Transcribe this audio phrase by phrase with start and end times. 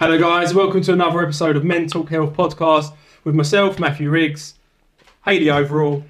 [0.00, 0.54] Hello, guys.
[0.54, 4.54] Welcome to another episode of Men Talk Health Podcast with myself, Matthew Riggs,
[5.26, 6.04] Haley Overall,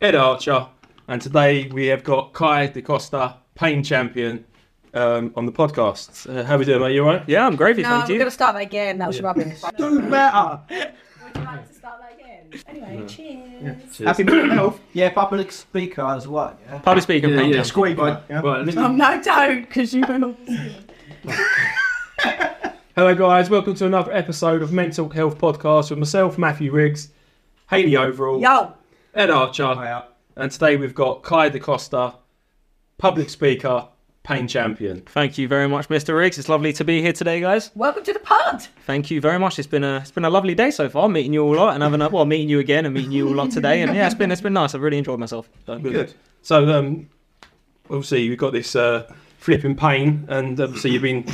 [0.00, 0.66] Ed Archer,
[1.06, 4.44] and today we have got Kai DeCosta, pain champion,
[4.94, 6.28] um, on the podcast.
[6.28, 6.94] Uh, how we doing, mate?
[6.94, 7.28] You alright?
[7.28, 8.18] Yeah, I'm gravy, No, thank we're you.
[8.18, 8.98] going to start that again.
[8.98, 9.60] That was rubbish.
[9.78, 10.60] Do better.
[10.68, 12.62] Would you like to start that again?
[12.66, 13.98] Anyway, cheers.
[13.98, 14.80] Happy mental health.
[14.94, 16.58] Yeah, public speaker as well.
[16.66, 16.78] Yeah.
[16.80, 17.62] Public speaker, Yeah, pain yeah.
[17.62, 17.96] champion.
[17.96, 17.96] Squeak,
[18.28, 18.40] yeah.
[18.40, 20.36] Right, let's- Oh, no, don't, because you will.
[22.94, 23.48] Hello, guys.
[23.48, 27.08] Welcome to another episode of Men Talk Health Podcast with myself, Matthew Riggs,
[27.70, 28.74] Haley Overall, Yo,
[29.14, 30.02] Ed Archer, Yeah.
[30.36, 32.14] and today we've got Kai DeCosta,
[32.98, 33.86] public speaker,
[34.24, 35.00] pain champion.
[35.06, 36.16] Thank you very much, Mr.
[36.16, 36.38] Riggs.
[36.38, 37.70] It's lovely to be here today, guys.
[37.74, 38.62] welcome to the pod.
[38.86, 39.58] Thank you very much.
[39.58, 41.82] It's been a it's been a lovely day so far, meeting you all lot and
[41.82, 43.80] having a well, meeting you again and meeting you all lot today.
[43.82, 44.74] And yeah, it's been it's been nice.
[44.74, 45.48] I've really enjoyed myself.
[45.66, 46.12] So, Good.
[46.42, 47.08] So, um,
[47.88, 51.24] obviously, you've got this uh, flipping pain, and obviously, you've been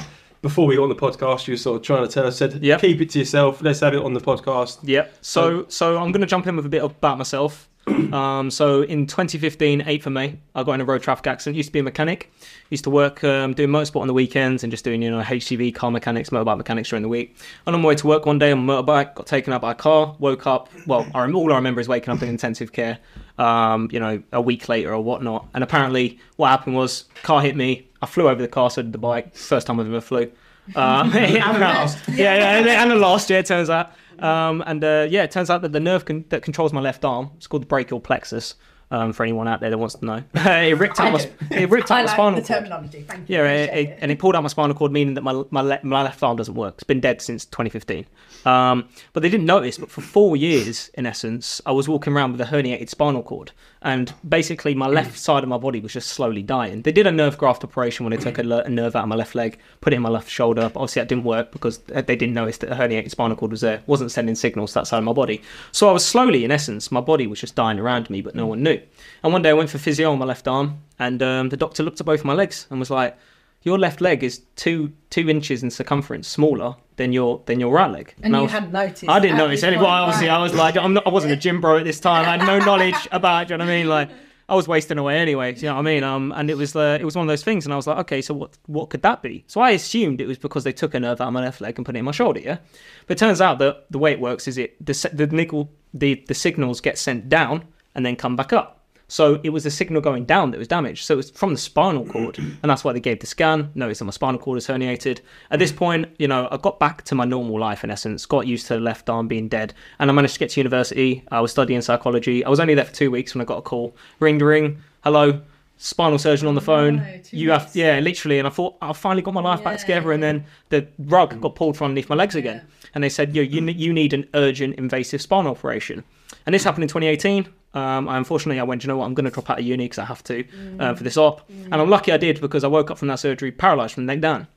[0.43, 1.47] before we got on the podcast.
[1.47, 2.81] You were sort of trying to tell us, said, Yep.
[2.81, 3.61] keep it to yourself.
[3.63, 4.79] Let's have it on the podcast.
[4.83, 5.15] Yep.
[5.21, 7.69] So so I'm going to jump in with a bit about myself.
[8.13, 11.57] Um, so in 2015, 8th of May, I got in a road traffic accident.
[11.57, 12.31] Used to be a mechanic.
[12.71, 15.75] Used to work um, doing motorsport on the weekends and just doing you know HGV
[15.75, 17.37] car mechanics, motorbike mechanics during the week.
[17.67, 19.73] And on my way to work one day on a motorbike, got taken out by
[19.73, 20.15] a car.
[20.19, 20.69] Woke up.
[20.87, 22.99] Well, I rem- all I remember is waking up in intensive care.
[23.39, 25.49] Um, you know, a week later or whatnot.
[25.55, 27.88] And apparently, what happened was car hit me.
[28.03, 29.35] I flew over the car, so did the bike.
[29.35, 30.31] First time I've ever flew.
[30.77, 33.91] Uh, yeah, yeah, and, and the last year, it turns out.
[34.19, 37.07] Um, and uh, yeah, it turns out that the nerve con- that controls my left
[37.07, 38.55] arm, it's called the brachial plexus.
[38.91, 41.91] Um, for anyone out there that wants to know, it ripped out my it ripped
[41.91, 42.47] out I my like spinal the cord.
[42.47, 43.03] terminology.
[43.03, 43.37] Thank you.
[43.37, 45.81] Yeah, it, it, and it pulled out my spinal cord, meaning that my my, le-
[45.83, 46.75] my left arm doesn't work.
[46.75, 48.07] It's been dead since 2015.
[48.47, 49.77] Um, but they didn't notice.
[49.79, 53.53] But for four years, in essence, I was walking around with a herniated spinal cord,
[53.83, 56.83] and basically my left side of my body was just slowly dying.
[56.83, 59.35] They did a nerve graft operation when they took a, nerve out of my left
[59.35, 60.63] leg, put it in my left shoulder.
[60.73, 63.61] But obviously, that didn't work because they didn't notice that a herniated spinal cord was
[63.61, 65.43] there, wasn't sending signals to that side of my body.
[65.73, 68.47] So I was slowly, in essence, my body was just dying around me, but no
[68.47, 68.81] one knew.
[69.23, 71.83] And one day I went for physio on my left arm, and um, the doctor
[71.83, 73.17] looked at both my legs and was like,
[73.63, 77.91] "Your left leg is two two inches in circumference smaller than your than your right
[77.91, 79.09] leg." And I you was- hadn't noticed.
[79.09, 79.77] I didn't notice this any.
[79.79, 80.37] Well, obviously, right.
[80.39, 82.27] I was like, I'm not, I wasn't a gym bro at this time.
[82.29, 83.49] I had no knowledge about.
[83.49, 83.89] Do you know what I mean?
[83.89, 84.11] Like,
[84.51, 85.55] I was wasting away anyway.
[85.55, 86.03] You know what I mean?
[86.05, 87.99] Um, and it was uh, it was one of those things, and I was like,
[87.99, 89.45] okay, so what what could that be?
[89.47, 91.79] So I assumed it was because they took a nerve out of my left leg
[91.79, 92.41] and put it in my shoulder.
[92.41, 92.59] Yeah,
[93.07, 96.23] but it turns out that the way it works is it the the nickel the
[96.29, 98.78] the signals get sent down and then come back up.
[99.09, 101.05] So it was the signal going down that was damaged.
[101.05, 103.71] So it was from the spinal cord, and that's why they gave the scan.
[103.75, 105.21] Noticed that my spinal cord is herniated.
[105.51, 108.27] At this point, you know, I got back to my normal life in essence.
[108.27, 111.25] Got used to the left arm being dead, and I managed to get to university.
[111.31, 112.45] I was studying psychology.
[112.45, 113.97] I was only there for two weeks when I got a call.
[114.21, 114.83] Ring the ring.
[115.03, 115.41] Hello,
[115.79, 116.97] spinal surgeon on the oh, phone.
[116.97, 118.39] no, you have yeah, literally.
[118.39, 121.55] And I thought I finally got my life back together, and then the rug got
[121.55, 122.67] pulled from underneath my legs again.
[122.95, 126.05] And they said, "Yo, you you need an urgent invasive spinal operation."
[126.45, 127.49] And this happened in 2018.
[127.75, 129.85] Um, I, unfortunately, I went, you know what, I'm going to drop out of uni
[129.85, 130.45] because I have to
[130.81, 131.49] uh, for this op.
[131.49, 134.15] And I'm lucky I did because I woke up from that surgery paralyzed from the
[134.15, 134.49] neck down,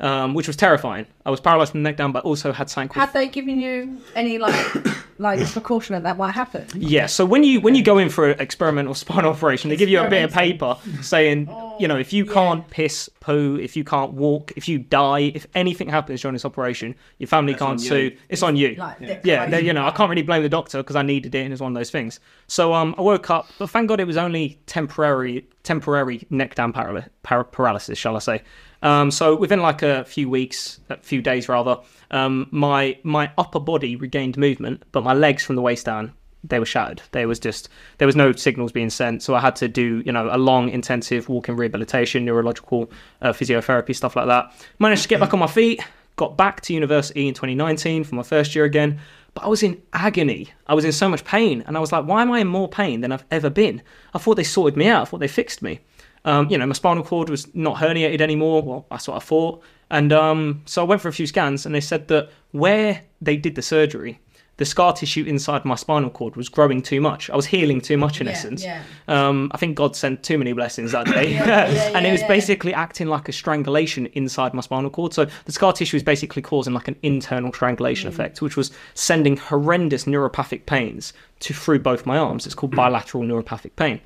[0.00, 1.06] um, which was terrifying.
[1.26, 3.60] I was paralyzed from the neck down, but also had something called Had they given
[3.60, 4.74] you any like
[5.18, 6.66] like precaution that that might happen?
[6.74, 9.88] Yeah, so when you when you go in for an experimental spinal operation, they give
[9.88, 13.84] you a bit of paper saying, you know, if you can't piss, poo, if you
[13.84, 18.16] can't walk, if you die, if anything happens during this operation, your family can't sue.
[18.28, 18.76] It's on you.
[18.76, 21.44] Like, yeah, they, you know, I can't really blame the doctor because I needed it,
[21.44, 22.20] and it's one of those things.
[22.46, 26.72] So um, I woke up, but thank God it was only temporary, temporary neck down
[26.72, 28.42] paraly- par- paralysis, shall I say?
[28.82, 31.78] Um, so within like a few weeks, a few days rather,
[32.10, 36.12] um, my my upper body regained movement, but my legs from the waist down
[36.44, 37.02] they were shattered.
[37.12, 40.12] There was just there was no signals being sent, so I had to do you
[40.12, 42.90] know a long intensive walking rehabilitation, neurological
[43.22, 44.52] uh, physiotherapy, stuff like that.
[44.78, 45.82] Managed to get back on my feet.
[46.16, 49.00] Got back to university in 2019 for my first year again,
[49.32, 50.48] but I was in agony.
[50.66, 52.68] I was in so much pain, and I was like, why am I in more
[52.68, 53.82] pain than I've ever been?
[54.12, 55.02] I thought they sorted me out.
[55.02, 55.80] I thought they fixed me.
[56.24, 58.62] Um, you know, my spinal cord was not herniated anymore.
[58.62, 59.62] Well, that's what I thought.
[59.90, 63.36] And um, so I went for a few scans, and they said that where they
[63.36, 64.20] did the surgery,
[64.58, 67.30] the scar tissue inside my spinal cord was growing too much.
[67.30, 68.62] I was healing too much in Yeah, essence.
[68.62, 68.82] yeah.
[69.08, 71.64] Um, I think God sent too many blessings that day, Yeah,
[71.96, 75.14] and it was basically acting like a strangulation inside my spinal cord.
[75.14, 78.12] So the scar tissue was basically causing like an internal strangulation Mm.
[78.12, 82.44] effect, which was sending horrendous neuropathic pains to through both my arms.
[82.44, 84.00] It's called bilateral neuropathic pain.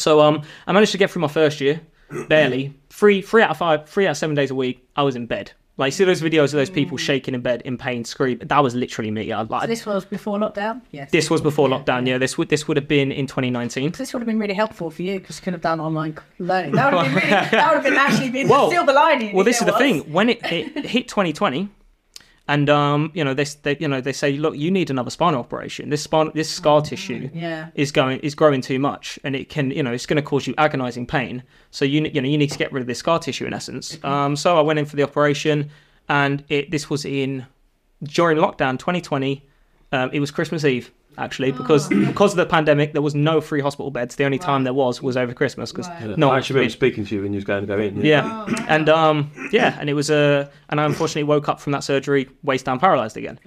[0.00, 1.80] So um, I managed to get through my first year,
[2.28, 2.74] barely.
[2.90, 5.26] Three, three out of five, three out of seven days a week, I was in
[5.26, 5.52] bed.
[5.76, 8.46] Like, see those videos of those people shaking in bed in pain, screaming.
[8.48, 9.32] That was literally me.
[9.32, 10.82] I, like, So this was before lockdown.
[10.90, 11.10] Yes.
[11.10, 12.06] this was before lockdown.
[12.06, 13.92] Yeah, this would this would have been in 2019.
[13.92, 16.72] This would have been really helpful for you because you could have done online learning.
[16.74, 19.34] That would have been really, that would have been actually been Well- the silver lining.
[19.34, 20.02] Well, if this is there the was.
[20.04, 20.12] thing.
[20.12, 21.70] When it, it hit 2020,
[22.52, 25.38] And um, you know, they, they you know they say, look, you need another spinal
[25.40, 25.88] operation.
[25.88, 27.68] This spine, this scar tissue Yeah.
[27.74, 30.46] is going is growing too much, and it can you know it's going to cause
[30.48, 31.44] you agonizing pain.
[31.70, 33.98] So you you know you need to get rid of this scar tissue in essence.
[34.02, 35.70] Um, so I went in for the operation,
[36.08, 37.46] and it this was in
[38.02, 39.44] during lockdown 2020.
[39.92, 43.60] Um, it was Christmas Eve actually because because of the pandemic there was no free
[43.60, 44.16] hospital beds.
[44.16, 46.16] The only time there was was over Christmas because Right.
[46.18, 48.00] no I one actually remember speaking to you when you was going to go in.
[48.04, 51.84] yeah, and um, yeah, and it was a, and I unfortunately woke up from that
[51.84, 53.38] surgery waist down paralyzed again,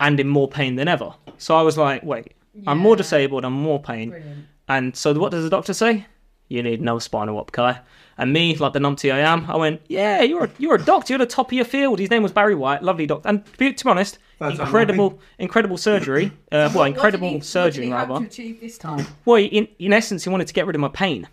[0.00, 1.14] and in more pain than ever.
[1.38, 2.34] So I was like, wait,
[2.66, 4.46] I'm more disabled, I'm more pain, Brilliant.
[4.68, 6.06] and so what does the doctor say?
[6.48, 7.80] You need no spinal op, Kai.
[8.18, 11.12] And me, like the numpty I am, I went, yeah, you're a, you're a doctor,
[11.12, 11.98] you're the top of your field.
[11.98, 15.18] His name was Barry White, lovely doctor, and to be, to be honest, That's incredible,
[15.38, 16.26] incredible surgery.
[16.52, 18.20] Uh, well, What incredible did he- what surgery did he hope rather.
[18.20, 19.06] to achieve this time?
[19.24, 21.26] Well, in in essence, he wanted to get rid of my pain.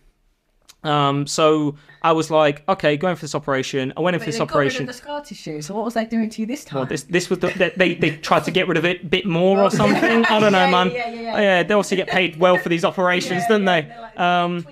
[0.85, 3.93] Um, so I was like, okay, going for this operation.
[3.95, 4.81] I went in for this they got rid operation.
[4.81, 5.61] of the scar tissue.
[5.61, 6.79] So what was they doing to you this time?
[6.79, 9.05] Well, this this was the, they, they they tried to get rid of it a
[9.05, 10.25] bit more or something.
[10.25, 10.91] I don't know, Yeah, man.
[10.91, 11.33] yeah, yeah, yeah.
[11.35, 14.01] Oh, yeah, they obviously get paid well for these operations, Yeah, don't yeah, they?
[14.01, 14.65] like, Um,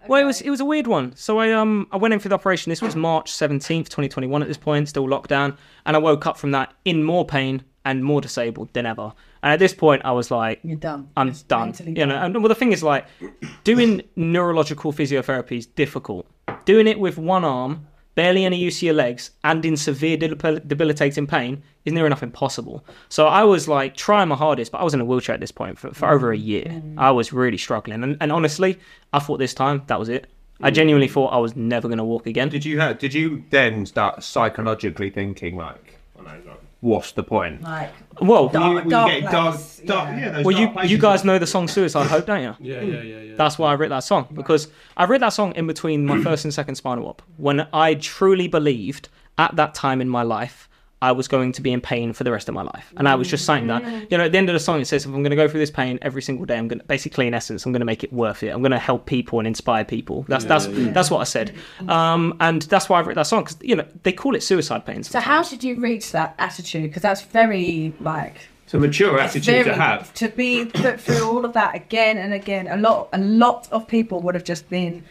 [0.00, 0.08] tweak a little bit more.
[0.08, 1.14] well, it was it was a weird one.
[1.16, 2.70] So I um I went in for the operation.
[2.70, 4.42] This was March seventeenth, twenty twenty one.
[4.42, 5.56] At this point, still lockdown,
[5.86, 9.12] and I woke up from that in more pain and more disabled than ever.
[9.42, 11.08] And at this point, I was like, You're done.
[11.16, 11.72] I'm Just done.
[11.86, 13.06] You know, and well, the thing is, like,
[13.64, 16.26] doing neurological physiotherapy is difficult.
[16.66, 17.86] Doing it with one arm,
[18.20, 22.84] barely any use of your legs, and in severe debilitating pain is near enough impossible.
[23.08, 25.50] So I was like trying my hardest, but I was in a wheelchair at this
[25.60, 26.66] point for, for over a year.
[26.66, 26.98] Mm.
[26.98, 28.78] I was really struggling, and, and honestly,
[29.14, 30.26] I thought this time that was it.
[30.60, 30.74] I mm.
[30.74, 32.50] genuinely thought I was never going to walk again.
[32.50, 32.98] Did you have?
[32.98, 37.62] Did you then start psychologically thinking like, I know, like, what's the point?
[37.62, 37.90] Like,
[38.20, 40.38] Well, Dark- You- you dark get dark, place, dark, yeah.
[40.38, 40.42] yeah.
[40.42, 42.54] well, you you guys know the song "Suicide Hope," don't you?
[42.60, 43.34] Yeah, yeah, yeah, yeah.
[43.36, 46.44] That's why I wrote that song because I wrote that song in between my first
[46.44, 50.68] and second spinal op when I truly believed at that time in my life
[51.02, 53.14] I was going to be in pain for the rest of my life, and I
[53.14, 53.82] was just saying that.
[54.10, 55.48] You know, at the end of the song, it says if I'm going to go
[55.48, 57.86] through this pain every single day, I'm going to basically, in essence, I'm going to
[57.86, 58.48] make it worth it.
[58.48, 60.24] I'm going to help people and inspire people.
[60.28, 61.54] That's that's that's what I said,
[61.88, 64.84] um, and that's why I wrote that song because you know they call it suicide
[64.84, 65.02] pain.
[65.02, 66.90] so how did you reach that attitude?
[66.90, 70.12] Because that's very like It's a mature attitude very, to have.
[70.14, 72.68] to be put through all of that again and again.
[72.68, 75.02] A lot, a lot of people would have just been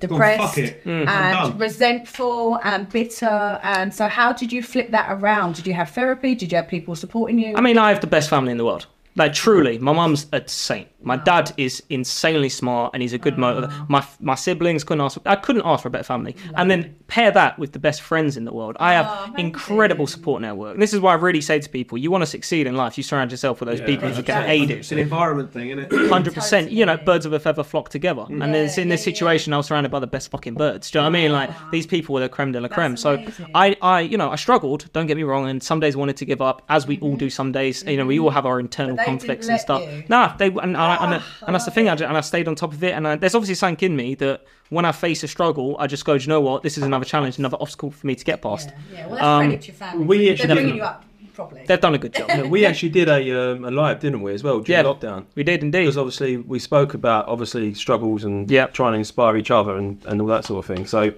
[0.00, 0.74] depressed fuck.
[0.84, 1.06] Mm.
[1.06, 3.60] and resentful and bitter.
[3.62, 5.54] And so, how did you flip that around?
[5.54, 6.34] Did you have therapy?
[6.34, 7.54] Did you have people supporting you?
[7.56, 8.86] I mean, I have the best family in the world.
[9.16, 10.88] Like truly, my mum's a saint.
[11.02, 13.72] My dad is insanely smart and he's a good motor.
[13.88, 15.18] My my siblings couldn't ask.
[15.24, 16.36] I couldn't ask for a better family.
[16.54, 18.76] And then pair that with the best friends in the world.
[18.80, 20.74] I have Oh, incredible support network.
[20.74, 22.98] And this is why I really say to people: you want to succeed in life,
[22.98, 24.96] you surround yourself with those people who can aid It's it.
[24.96, 26.08] an environment thing, isn't it?
[26.10, 26.70] Hundred percent.
[26.70, 28.26] You know, birds of a feather flock together.
[28.28, 29.14] And it's in this yeah, yeah.
[29.14, 30.90] situation, I was surrounded by the best fucking birds.
[30.90, 31.32] Do you know what I mean?
[31.32, 32.96] Like these people were the creme de la creme.
[32.96, 33.46] So amazing.
[33.54, 34.92] I, I, you know, I struggled.
[34.92, 35.48] Don't get me wrong.
[35.48, 37.30] And some days wanted to give up, as we all do.
[37.30, 39.82] Some days, you know, we all have our internal But conflicts and stuff.
[39.82, 40.04] you.
[40.08, 41.88] Nah, they and, I, and, and that's the thing.
[41.88, 42.92] I, ju- and I stayed on top of it.
[42.92, 46.04] And I, there's obviously something in me that when I face a struggle, I just
[46.04, 46.62] go, do you know what?
[46.62, 48.70] This is another challenge, another obstacle for me to get past.
[48.92, 49.06] yeah, yeah.
[49.06, 50.04] Well, that's Um, credit to your family.
[50.06, 51.04] we They're actually- bringing you up
[51.34, 51.64] properly.
[51.66, 52.28] They've done a good job.
[52.28, 54.90] Yeah, we actually did a um, a live, didn't we, as well during Yeah.
[54.90, 55.26] lockdown?
[55.34, 55.80] we did indeed.
[55.82, 58.72] Because obviously we spoke about obviously struggles and Yep.
[58.72, 60.86] trying to inspire each other and, and all that sort of thing.
[60.86, 61.12] So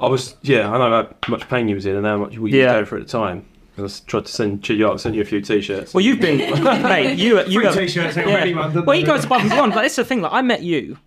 [0.00, 2.52] I was yeah, I know how much pain you was in and how much we
[2.52, 2.66] Yeah.
[2.66, 3.44] were going through at the time.
[3.78, 5.94] 'Cause I tried to send cheer you up, send you a few t-shirts.
[5.94, 6.38] Well, you've been,
[6.82, 7.16] mate.
[7.16, 8.24] You, you have, T-shirts Yeah.
[8.24, 8.72] already, man.
[8.84, 9.06] Well, he they?
[9.06, 9.72] goes above and beyond.
[9.72, 10.20] But it's the thing.
[10.20, 10.98] Like I met you.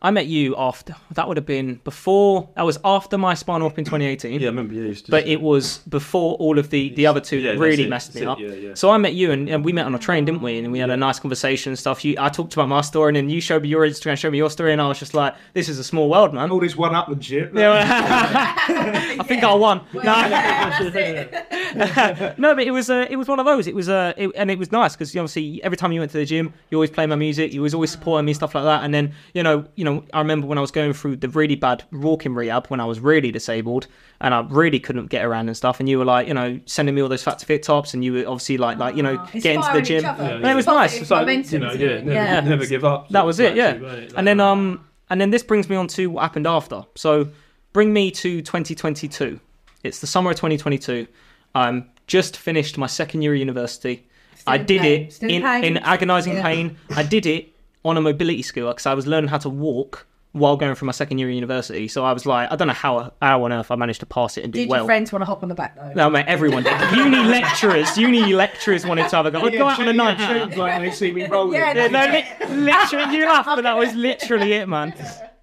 [0.00, 0.94] I met you after.
[1.14, 2.48] That would have been before.
[2.54, 4.40] That was after my spinal op in 2018.
[4.40, 7.20] yeah, I remember you used to But it was before all of the, the other
[7.20, 8.38] two Yeah, that really it, messed me it, up.
[8.38, 8.74] yeah, yeah.
[8.74, 10.58] So I met you and, and we met on a train, didn't we?
[10.58, 12.04] And we had a nice conversation and stuff.
[12.04, 14.38] You, I talked about my story and then you showed me your Instagram, showed me
[14.38, 16.76] your story, and I was just like, "This is a small world, man." all this
[16.76, 17.50] one up and shit.
[17.56, 19.80] I think I won.
[19.92, 20.14] Well, No.
[20.16, 22.38] yeah, that's it.
[22.38, 23.66] no, but it was uh, it was one of those.
[23.66, 26.18] It was uh, it, and it was nice because obviously every time you went to
[26.18, 27.52] the gym, you always play my music.
[27.52, 28.84] You was always supporting me, stuff like that.
[28.84, 31.54] And then you know, you know, I remember when I was going through the really
[31.56, 33.86] bad walking rehab when I was really disabled
[34.20, 35.80] and I really couldn't get around and stuff.
[35.80, 38.04] And you were like, you know, sending me all those fat to fit tops, and
[38.04, 39.98] you were obviously like, like you know, getting to the gym.
[40.00, 40.24] each other.
[40.24, 41.00] And it was nice.
[41.00, 42.40] It's like, Momentum you know, yeah, never, Yeah.
[42.40, 43.08] never give up.
[43.10, 43.68] That was it, yeah.
[43.68, 44.12] Actually, wasn't?
[44.16, 46.82] And then um and then this brings me on to what happened after.
[46.94, 47.28] So
[47.72, 49.40] bring me to 2022.
[49.84, 51.06] It's the summer of 2022.
[51.54, 54.06] I'm just finished my second year of university.
[54.36, 55.02] Still I did pain.
[55.02, 55.64] it Still in in, pain?
[55.64, 56.42] in agonizing Yeah.
[56.42, 56.76] pain.
[56.96, 57.54] I did it
[57.88, 60.92] on a mobility scooter because I was learning how to walk while going through my
[60.92, 61.88] second year of university.
[61.88, 64.36] So I was like, I don't know how how on earth I managed to pass
[64.36, 64.80] it and do Did well.
[64.80, 65.92] your friends want to hop on the back though?
[65.94, 66.78] No, mate, everyone did.
[66.96, 69.40] uni lecturers, uni lecturers wanted to have a go.
[69.40, 70.56] I'd go out on a night out.
[70.56, 71.54] Like they see me rolling.
[71.54, 74.94] Yeah, Yeah, no, li- literally, you laugh, but that was literally it, man.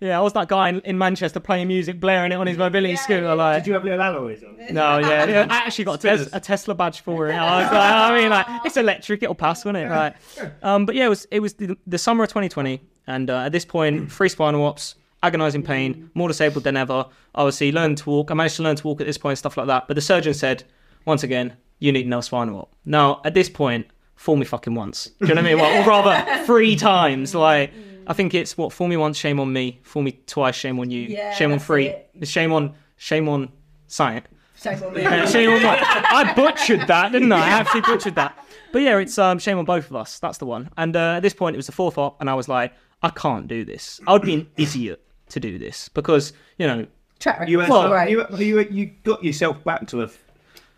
[0.01, 2.97] Yeah, I was that guy in, in Manchester playing music, blaring it on his mobility
[2.97, 3.33] scooter.
[3.33, 4.57] Like, Did you have little alloys on?
[4.73, 7.33] no, yeah, yeah, I actually got a, Tes- a Tesla badge for it.
[7.33, 9.87] I was like, I mean, like, it's electric, it'll pass, won't it?
[9.87, 10.13] Right.
[10.61, 13.51] Um, but yeah, it was it was the, the summer of 2020, and uh, at
[13.51, 17.05] this point, three spinal ops, agonising pain, more disabled than ever.
[17.33, 18.31] Obviously, learned to walk.
[18.31, 19.87] I managed to learn to walk at this point, stuff like that.
[19.87, 20.63] But the surgeon said,
[21.05, 22.73] once again, you need no spinal op.
[22.85, 25.05] Now, at this point, fool me fucking once.
[25.19, 25.59] Do you know what I mean?
[25.61, 27.35] Well, or rather, three times.
[27.35, 27.71] Like,
[28.07, 29.79] I think it's what fool me once, shame on me.
[29.83, 31.01] Fool me twice, shame on you.
[31.03, 31.87] Yeah, shame on three.
[31.87, 32.27] it.
[32.27, 33.51] Shame on shame on
[33.87, 34.27] science.
[34.61, 35.03] Shame on me.
[35.27, 35.79] Shame on what?
[35.83, 37.39] I butchered that, didn't I?
[37.39, 38.37] I actually butchered that.
[38.71, 40.17] But yeah, it's um, shame on both of us.
[40.19, 40.69] That's the one.
[40.77, 42.73] And uh, at this point, it was the fourth op, and I was like,
[43.05, 43.99] I can't do this.
[44.07, 46.87] I would be an idiot to do this because you know
[47.19, 47.51] Track record.
[47.51, 48.09] You, had, Well, right.
[48.09, 50.09] you, you, you got yourself back to a,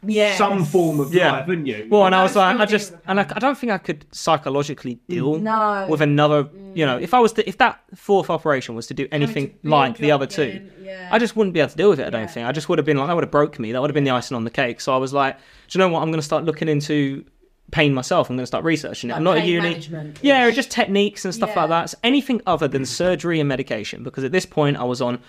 [0.03, 0.35] yeah.
[0.35, 1.31] some form of Yeah.
[1.31, 1.87] life, didn't you?
[1.89, 4.95] Well, and I was like, I just, and I, I don't think I could psychologically
[4.95, 4.99] mm.
[5.09, 5.87] deal No.
[5.89, 6.47] with another.
[6.75, 9.71] You know, if I was to, if that fourth operation was to do anything build
[9.71, 11.09] like the other up two, yeah.
[11.11, 12.05] I just wouldn't be able to deal with it.
[12.05, 12.27] I don't Yeah.
[12.27, 12.47] think.
[12.47, 13.71] I just would have been like, that would have broke me.
[13.71, 14.79] That would have been the icing on the cake.
[14.79, 15.37] So I was like,
[15.69, 16.01] do you know what?
[16.03, 17.25] I'm going to start looking into
[17.71, 18.29] pain myself.
[18.29, 19.13] I'm going to start researching it.
[19.13, 19.69] Like I'm not at pain uni.
[19.69, 20.19] management.
[20.21, 21.61] Yeah, just techniques and stuff Yeah.
[21.61, 21.89] like that.
[21.91, 24.03] So anything other than surgery and medication.
[24.03, 25.19] Because at this point, I was on,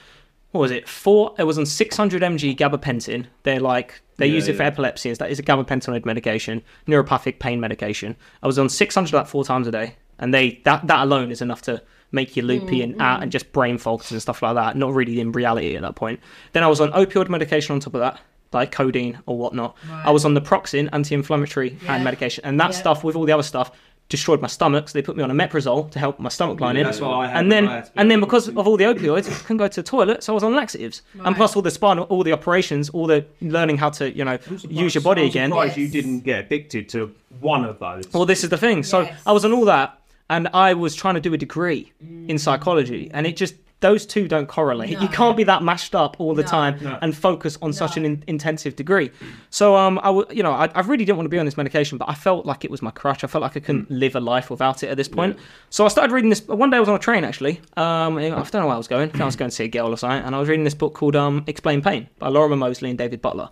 [0.52, 0.88] what was it?
[0.88, 1.35] Four.
[1.38, 3.26] It was on 600 mg gabapentin.
[3.42, 5.11] They're like they Yeah, use it for epilepsy.
[5.11, 8.16] Is that is a gabapentinoid medication, neuropathic pain medication.
[8.42, 11.30] I was on 600 of that four times a day, and they that that alone
[11.30, 13.25] is enough to make you loopy and mm, out mm.
[13.25, 14.76] and just brain fogs and stuff like that.
[14.76, 16.21] Not really in reality at that point.
[16.52, 18.21] Then I was on opioid medication on top of that.
[18.52, 19.76] Like codeine or whatnot.
[19.90, 21.93] I was on naproxen anti-inflammatory Yeah.
[21.93, 22.78] hand medication, and that Yeah.
[22.78, 23.71] stuff with all the other stuff
[24.09, 24.88] destroyed my stomach.
[24.88, 26.85] So they put me on omeprazole to help my stomach line in.
[26.85, 28.76] That's what I had and then I had to be and then because of all
[28.76, 31.02] the opioids, I couldn't go to the toilet, so I was on laxatives.
[31.25, 34.38] And plus all the spinal, all the operations, all the learning how to you know
[34.69, 35.50] use your body I'm again.
[35.50, 38.05] surprised you didn't get addicted to one of those.
[38.12, 38.83] Well, this is the thing.
[38.83, 39.21] So Yes.
[39.26, 40.00] I was on all that,
[40.31, 42.40] and I was trying to do a degree in mm.
[42.40, 44.90] psychology, and it just those two don't correlate.
[44.90, 45.00] No.
[45.02, 46.49] You can't be that mashed up all the No.
[46.49, 49.11] time and focus on such an in- intensive degree.
[49.50, 51.56] So um, I w- you know, I, I really didn't want to be on this
[51.56, 53.23] medication, but I felt like it was my crutch.
[53.23, 55.38] I felt like I couldn't live a life without it at this point.
[55.70, 56.44] So I started reading this.
[56.49, 57.61] One day I was on a train actually.
[57.76, 59.12] Um, I don't know where I was going.
[59.14, 60.75] I I was going to see a girl or something, and I was reading this
[60.75, 63.49] book called um, "Explain Pain" by Lorimer Moseley and David Butler.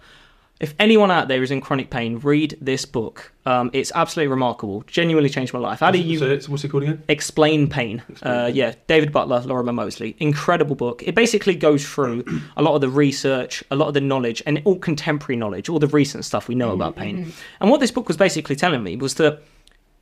[0.58, 3.32] If anyone out there is in chronic pain, read this book.
[3.44, 4.82] Um, it's absolutely remarkable.
[4.86, 5.80] Genuinely changed my life.
[5.80, 7.02] How do you So it's, what's it called again?
[7.08, 8.02] explain pain?
[8.22, 10.16] Uh, yeah, David Butler, Lorimer Moseley.
[10.18, 11.02] Incredible book.
[11.02, 12.24] It basically goes through
[12.56, 15.78] a lot of the research, a lot of the knowledge, and all contemporary knowledge, all
[15.78, 17.32] the recent stuff we know about pain.
[17.60, 19.42] And what this book was basically telling me was that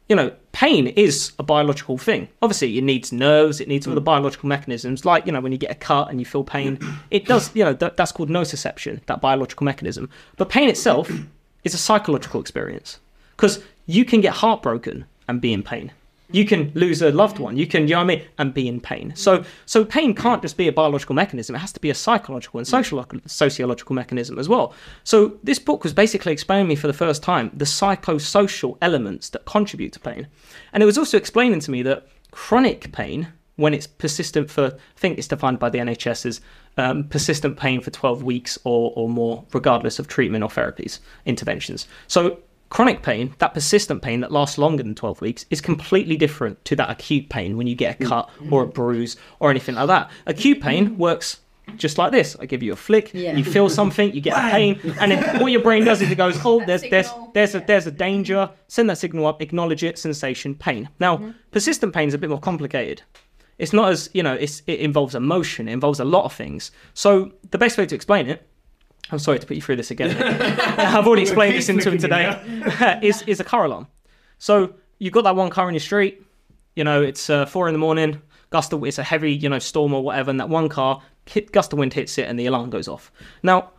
[0.09, 2.29] you know, pain is a biological thing.
[2.43, 4.05] Obviously, it needs nerves, it needs all the mm.
[4.05, 5.05] biological mechanisms.
[5.05, 6.79] Like, you know, when you get a cut and you feel pain,
[7.11, 10.11] it does, you know, that, that's called nociception, that biological mechanism.
[10.37, 11.11] But pain itself
[11.65, 12.99] is a psychological experience
[13.37, 15.93] because you can get heartbroken and be in pain.
[16.35, 17.57] You can lose a loved one.
[17.57, 19.13] You can, you know what I mean, and be in pain.
[19.15, 21.55] So, so pain can't just be a biological mechanism.
[21.55, 24.75] It has to be a psychological and social, sociological mechanism as well.
[25.05, 29.45] So, this book was basically explaining me for the first time the psychosocial elements that
[29.45, 30.27] contribute to pain,
[30.73, 34.99] and it was also explaining to me that chronic pain, when it's persistent for, I
[34.99, 36.41] think it's defined by the NHS as
[36.77, 41.87] um, persistent pain for 12 weeks or, or more, regardless of treatment or therapies, interventions.
[42.09, 42.41] So,
[42.75, 46.75] chronic pain, that persistent pain that lasts longer than 12 weeks, is completely different to
[46.75, 48.09] that acute pain when you get a mm.
[48.09, 50.11] cut or a bruise or anything like that.
[50.27, 51.41] Acute pain works
[51.77, 52.37] just like this.
[52.41, 53.37] I give you a flick, Yeah.
[53.37, 56.17] you feel something, you get a pain, and then what your brain does is it
[56.17, 58.51] goes, oh, there's there's there's a there's a danger.
[58.67, 60.89] Send that signal up, acknowledge it, sensation, pain.
[60.99, 61.31] Now, mm-hmm.
[61.53, 63.03] persistent pain is a bit more complicated.
[63.57, 64.35] It's not as you know.
[64.35, 65.69] It's, it involves emotion.
[65.69, 66.73] It involves a lot of things.
[66.93, 68.47] So the best way to explain it,
[69.15, 70.21] I'm sorry to put you through this again.
[70.79, 72.99] I've already explained this into him today.
[73.03, 73.87] is is a car alarm.
[74.39, 76.23] So you've got that one car in your street.
[76.75, 78.21] You know, it's uh, four in the morning.
[78.51, 81.53] Gust of it's a heavy, you know, storm or whatever, and that one car hit,
[81.53, 83.13] gust of wind hits it, and the alarm goes off.
[83.43, 83.71] Now,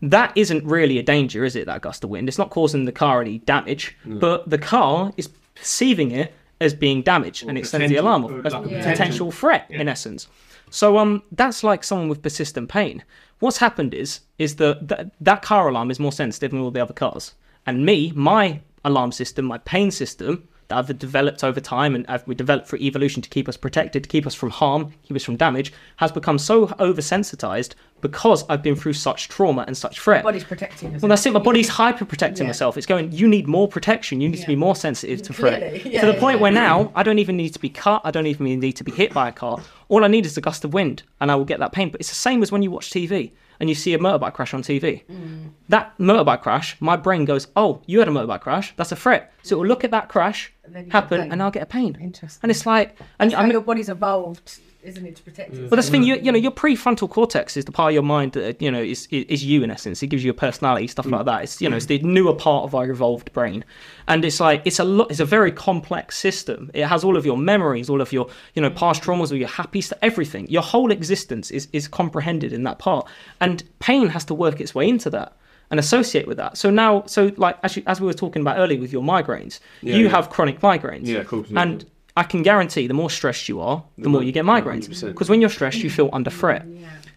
[0.00, 1.66] that isn't really a danger, is it?
[1.66, 2.28] That gust of wind.
[2.28, 7.02] It's not causing the car any damage, but the car is perceiving it as being
[7.02, 10.28] damaged, and it sends the alarm off as like a a potential- threat, in essence.
[10.70, 13.04] So um, that's like someone with persistent pain.
[13.38, 16.82] What's happened is is that that, that car alarm is more sensitive than all the
[16.82, 17.34] other cars,
[17.66, 22.26] and me, my alarm system, my pain system that I've developed over time and I've,
[22.26, 25.24] we developed for evolution to keep us protected, to keep us from harm, keep us
[25.24, 30.22] from damage, has become so oversensitized because I've been through such trauma and such threat.
[30.24, 31.02] My body's protecting us.
[31.02, 31.32] Well, that's it.
[31.32, 32.50] My body's hyper protecting Yeah.
[32.50, 32.76] myself.
[32.76, 34.20] It's going, you need more protection.
[34.20, 35.84] You need to be more sensitive to threat.
[35.86, 36.42] Yeah, to the yeah, point yeah.
[36.42, 38.02] where now I don't even need to be cut.
[38.04, 39.60] I don't even need to be hit by a car.
[39.88, 41.88] All I need is a gust of wind and I will get that pain.
[41.90, 44.54] But it's the same as when you watch TV and you see a motorbike crash
[44.54, 45.04] on TV.
[45.06, 45.50] Mm.
[45.68, 48.74] That motorbike crash, my brain goes, oh, you had a motorbike crash.
[48.76, 49.32] That's a threat.
[49.42, 51.96] So it will look at that crash get happen and I'll get a pain.
[52.00, 52.40] Interesting.
[52.42, 55.64] And it's like, and How I mean, your body's evolved isn't it, to protect mm.
[55.64, 55.70] us?
[55.70, 56.06] But that's the thing, mm.
[56.06, 58.80] you, you know, your prefrontal cortex is the part of your mind that you know
[58.80, 60.02] is is is you in essence.
[60.02, 61.12] It gives you a personality, stuff mm.
[61.12, 61.42] like that.
[61.42, 63.64] It's you know, it's the newer part of our evolved brain,
[64.06, 65.10] and it's like it's a lot.
[65.10, 66.70] It's a very complex system.
[66.74, 69.48] It has all of your memories, all of your you know past traumas, all your
[69.48, 70.48] happy stuff, everything.
[70.48, 73.08] Your whole existence is is comprehended in that part,
[73.40, 75.36] and pain has to work its way into that
[75.70, 76.56] and associate with that.
[76.56, 79.60] So now, so like as you, as we were talking about earlier with your migraines,
[79.82, 80.08] you yeah.
[80.10, 81.06] have chronic migraines.
[81.06, 81.60] Yeah, of course, yeah.
[81.60, 81.84] And
[82.18, 84.88] I can guarantee the more stressed you are, the more you get migraines.
[85.12, 86.66] Because when you're stressed, you feel under threat.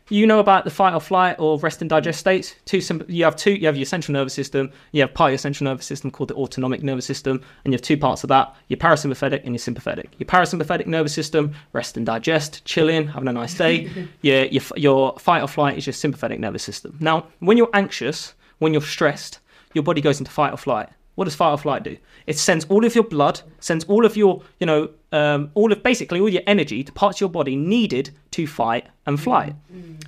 [0.10, 2.54] You know about the fight or flight or rest and digest states.
[2.66, 3.54] Two, sim- you have two.
[3.54, 4.70] You have your central nervous system.
[4.92, 7.78] You have part of your central nervous system called the autonomic nervous system, and you
[7.78, 10.10] have two parts of that: your parasympathetic and your sympathetic.
[10.20, 13.90] Your parasympathetic nervous system, rest and digest, chilling, having a nice day.
[14.22, 16.98] your, your your fight or flight is your sympathetic nervous system.
[17.00, 19.40] Now, when you're anxious, when you're stressed,
[19.74, 20.90] your body goes into fight or flight.
[21.16, 21.98] What does fight or flight do?
[22.26, 25.84] It sends all of your blood, sends all of your, you know, um, all of
[25.84, 29.56] basically all your energy to parts of your body needed to fight and flight.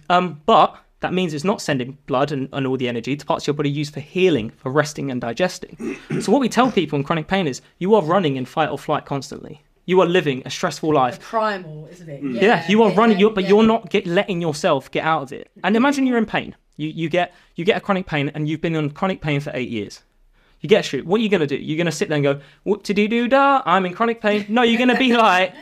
[0.09, 3.43] Um, but that means it's not sending blood and, and all the energy to parts
[3.43, 5.97] of your body used for healing, for resting and digesting.
[6.21, 8.77] so what we tell people in chronic pain is you are running in fight or
[8.77, 9.61] flight constantly.
[9.85, 11.19] You are living a stressful life.
[11.19, 12.23] Primal, isn't it?
[12.23, 13.49] Yeah, you are yeah, running, yeah, you're, but yeah.
[13.49, 15.51] you're not get, letting yourself get out of it.
[15.61, 16.55] And imagine you're in pain.
[16.77, 19.51] You you get you get a chronic pain, and you've been on chronic pain for
[19.53, 20.01] eight years.
[20.63, 21.05] You get a shoot.
[21.05, 21.57] What are you gonna do?
[21.57, 24.45] You're gonna sit there and go, "Whoop to doo doo da, I'm in chronic pain."
[24.47, 25.53] No, you're gonna be like,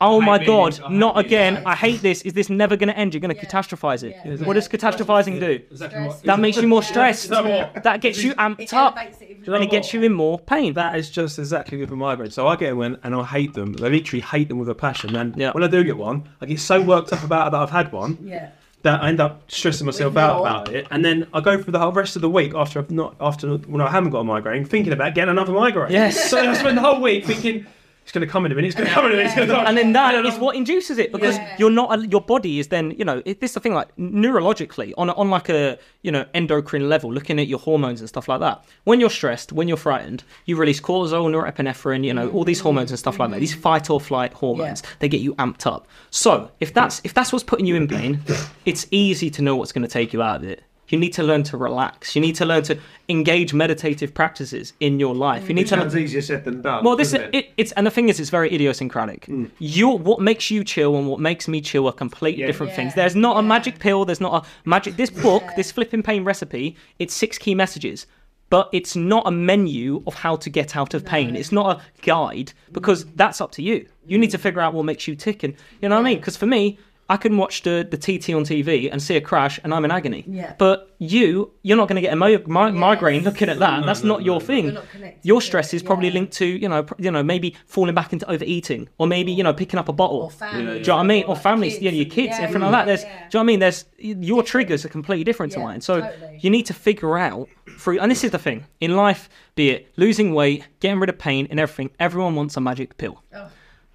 [0.00, 1.54] "Oh my being- god, I hate not again!
[1.54, 2.22] like- I hate this.
[2.22, 3.42] Is this never gonna end?" You're gonna Yeah.
[3.42, 4.14] catastrophize it.
[4.24, 4.46] Yeah.
[4.46, 5.60] What does catastrophizing do?
[5.72, 7.30] Exactly what- That makes you more stressed.
[7.30, 7.70] Yeah.
[7.82, 10.74] That gets you amped up, elevates it and it gets you in more pain.
[10.74, 12.30] That is just exactly with my migraine.
[12.30, 13.74] So I get one and I hate them.
[13.80, 15.16] I literally hate them with a passion.
[15.16, 15.50] And Yeah.
[15.50, 17.90] when I do get one, I get so worked up about it that I've had
[17.90, 18.50] one Yeah.
[18.82, 20.86] That I end up stressing myself out about it.
[20.90, 23.56] And then I go through the whole rest of the week after I've not after
[23.56, 25.92] when I haven't got a migraine, thinking about getting another migraine.
[25.92, 26.30] Yes.
[26.30, 27.66] So I spend the whole week thinking
[28.02, 28.68] it's going to come in a minute.
[28.68, 29.32] It's going to come in a minute.
[29.36, 29.66] It's come.
[29.66, 31.56] and then that is what induces it because Yeah.
[31.58, 34.92] you're not your body is then you know it, this is the thing like neurologically
[34.98, 38.28] on a, on like a you know endocrine level looking at your hormones and stuff
[38.28, 42.44] like that when you're stressed when you're frightened you release cortisol norepinephrine you know all
[42.44, 43.60] these hormones and stuff like that these mm-hmm.
[43.60, 44.90] fight or flight hormones Yeah.
[45.00, 48.20] they get you amped up so if that's if that's what's putting you in pain
[48.64, 51.22] it's easy to know what's going to take you out of it you need to
[51.22, 55.54] learn to relax you need to learn to engage meditative practices in your life you
[55.54, 55.90] need to learn.
[55.90, 56.84] Sounds easier said than done.
[56.84, 57.52] well, this is doesn't it?
[57.56, 59.26] it's and the thing is, it's very idiosyncratic.
[59.26, 59.46] Hmm.
[59.58, 62.46] Your what makes you chill and what makes me chill are completely Yeah.
[62.46, 62.94] different Yeah, things.
[62.94, 64.04] There's not a magic pill.
[64.04, 64.96] There's not a magic.
[64.96, 65.52] This book, Yeah.
[65.56, 68.06] this flipping pain recipe, it's six key messages,
[68.50, 71.36] but it's not a menu of how to get out of pain.
[71.36, 73.12] It's not a guide because mm.
[73.16, 73.86] that's up to you.
[74.06, 76.18] You need to figure out what makes you tick, and you know what I mean.
[76.18, 76.78] Because for me.
[77.12, 79.90] I can watch the, the TT on TV and see a crash, and I'm in
[79.90, 80.24] agony.
[80.26, 80.54] Yeah.
[80.56, 83.84] But you, you're not going to get a mi- mi- migraine looking at that.
[83.84, 84.64] That's not your thing.
[84.64, 86.14] You're not connected Your stress is probably yeah.
[86.14, 89.44] linked to you know pr- you know maybe falling back into overeating or maybe you
[89.44, 90.22] know picking up a bottle.
[90.22, 90.64] Or family.
[90.64, 91.24] Do you know what I mean?
[91.24, 91.82] Or like families, kids.
[91.84, 92.86] yeah, your kids, Yeah, everything yeah, like that.
[92.86, 93.08] There's, yeah.
[93.10, 93.60] do you know what I mean?
[93.60, 95.82] There's your triggers are completely different to mine.
[95.82, 96.38] So totally.
[96.40, 97.46] you need to figure out
[97.78, 101.18] through, and this is the thing in life, be it losing weight, getting rid of
[101.18, 101.90] pain, and everything.
[102.00, 103.22] Everyone wants a magic pill.
[103.34, 103.50] Oh.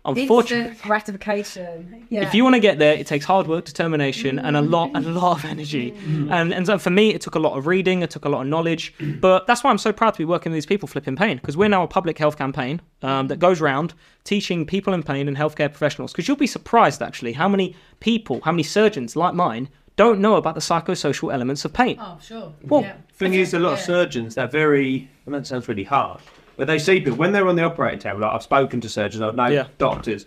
[0.08, 2.06] Unfortunately, Instant gratification.
[2.10, 2.22] Yeah.
[2.24, 5.06] if you want to get there, it takes hard work, determination, and a lot, and
[5.06, 5.93] a lot of energy.
[6.30, 8.41] And and so for me, it took a lot of reading, it took a lot
[8.41, 8.93] of knowledge.
[9.20, 11.58] But that's why I'm so proud to be working with these people flipping pain because
[11.58, 13.93] we're now a public health campaign um, that goes around
[14.24, 16.12] teaching people in pain and healthcare professionals.
[16.12, 20.36] Because you'll be surprised actually how many people, how many surgeons like mine don't know
[20.36, 21.98] about the psychosocial elements of pain.
[22.00, 22.54] Oh, sure.
[22.63, 22.98] Well, yeah.
[23.13, 25.10] thing is, a lot of surgeons they're very.
[25.26, 26.22] I mean, that sounds really harsh,
[26.58, 28.20] but they see people when they're on the operating table.
[28.20, 29.67] Like I've spoken to surgeons, I've known Yeah.
[29.78, 30.26] doctors.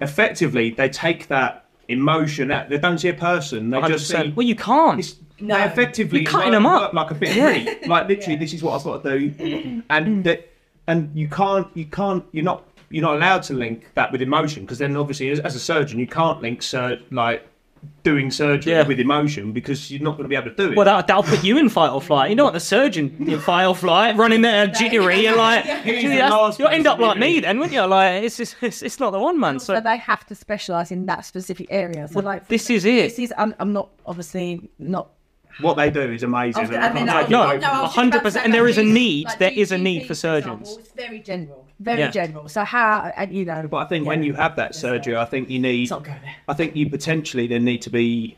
[0.00, 2.68] Effectively, they take that emotion out.
[2.68, 3.70] They don't see a person.
[3.70, 4.32] They just see.
[4.36, 4.98] Well, you can't.
[4.98, 5.56] It's, No.
[5.56, 6.92] they effectively You're cutting work- them up.
[6.94, 7.88] like a bit of meat.
[7.88, 10.24] Like literally, this is what I've got to do, and mm.
[10.24, 10.48] that,
[10.86, 14.62] and you can't, you can't, you're not, you're not allowed to link that with emotion
[14.64, 17.46] because then obviously, as, as a surgeon, you can't link so like
[18.02, 18.86] doing surgery Yeah.
[18.86, 20.76] with emotion because you're not going to be able to do it.
[20.76, 22.30] Well, that, that'll put you in fight or flight.
[22.30, 22.52] You know what?
[22.52, 25.20] the surgeon in fight or flight, running there jittery.
[25.22, 27.82] You're like, gee, the you'll end up like me then, wouldn't you?
[27.86, 29.58] Like, it's just, it's, it's not the one man.
[29.58, 32.08] So So they have to specialise in that specific area.
[32.08, 33.08] So, like, this is it.
[33.10, 33.34] this is.
[33.38, 35.10] I'm, I'm not obviously not.
[35.60, 36.64] what they do is amazing.
[36.64, 38.52] I was- I mean, and I- I- No, I was just about to 100%, and
[38.54, 40.66] there like, is a G- need, like there G- is a need GP, for example,
[40.66, 40.76] surgeons.
[40.80, 42.10] It's very general, very Yeah.
[42.10, 42.48] general.
[42.48, 45.50] So how, and you know, But I think when you have that surgery, I think
[45.50, 45.80] you need.
[45.80, 46.34] Let's not go there.
[46.48, 48.36] I think you potentially then need to be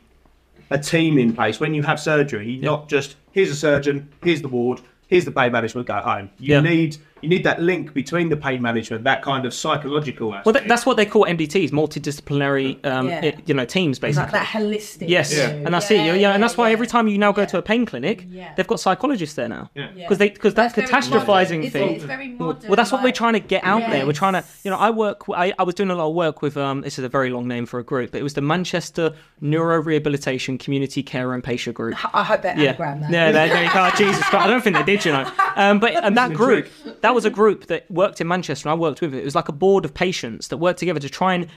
[0.69, 2.57] a team in place when you have surgery.
[2.57, 6.29] Not just here's a surgeon, here's the ward, here's the pain management, go home.
[6.39, 6.61] You Yeah.
[6.61, 10.45] need you need that link between the pain management, that kind of psychological aspect.
[10.45, 13.19] Well, that, that's what they call MDTs, multidisciplinary, um, Yeah.
[13.23, 14.23] i- you know, teams basically.
[14.23, 15.09] Like that holistic.
[15.09, 15.41] Yes, view.
[15.43, 15.97] and that's it.
[15.97, 16.73] Yeah, yeah, and that's why yeah.
[16.73, 17.47] every time you now go Yeah.
[17.47, 18.53] to a pain clinic, Yeah.
[18.55, 19.69] they've got psychologists there now.
[19.75, 19.89] Yeah.
[19.95, 20.03] Yeah.
[20.05, 21.63] Because they because that That's catastrophizing modern.
[21.63, 21.95] It's- thing.
[21.95, 22.69] It's very well, modern.
[22.69, 24.05] well, that's what we're trying to get out there.
[24.05, 25.23] We're trying to, you know, I work.
[25.33, 26.57] I, I was doing a lot of work with.
[26.57, 29.13] Um, this is a very long name for a group, but it was the Manchester
[29.41, 31.95] Neuro Rehabilitation Community Care and Patient Group.
[32.15, 33.11] I hope they Yeah, anagram that.
[33.11, 35.29] yeah, they, they, oh, Jesus Christ, I don't think they did, you know.
[35.55, 36.67] Um, but and that group,
[37.01, 39.19] that was a group that worked in Manchester, and I worked with it.
[39.19, 41.47] It was like a board of patients that worked together to try and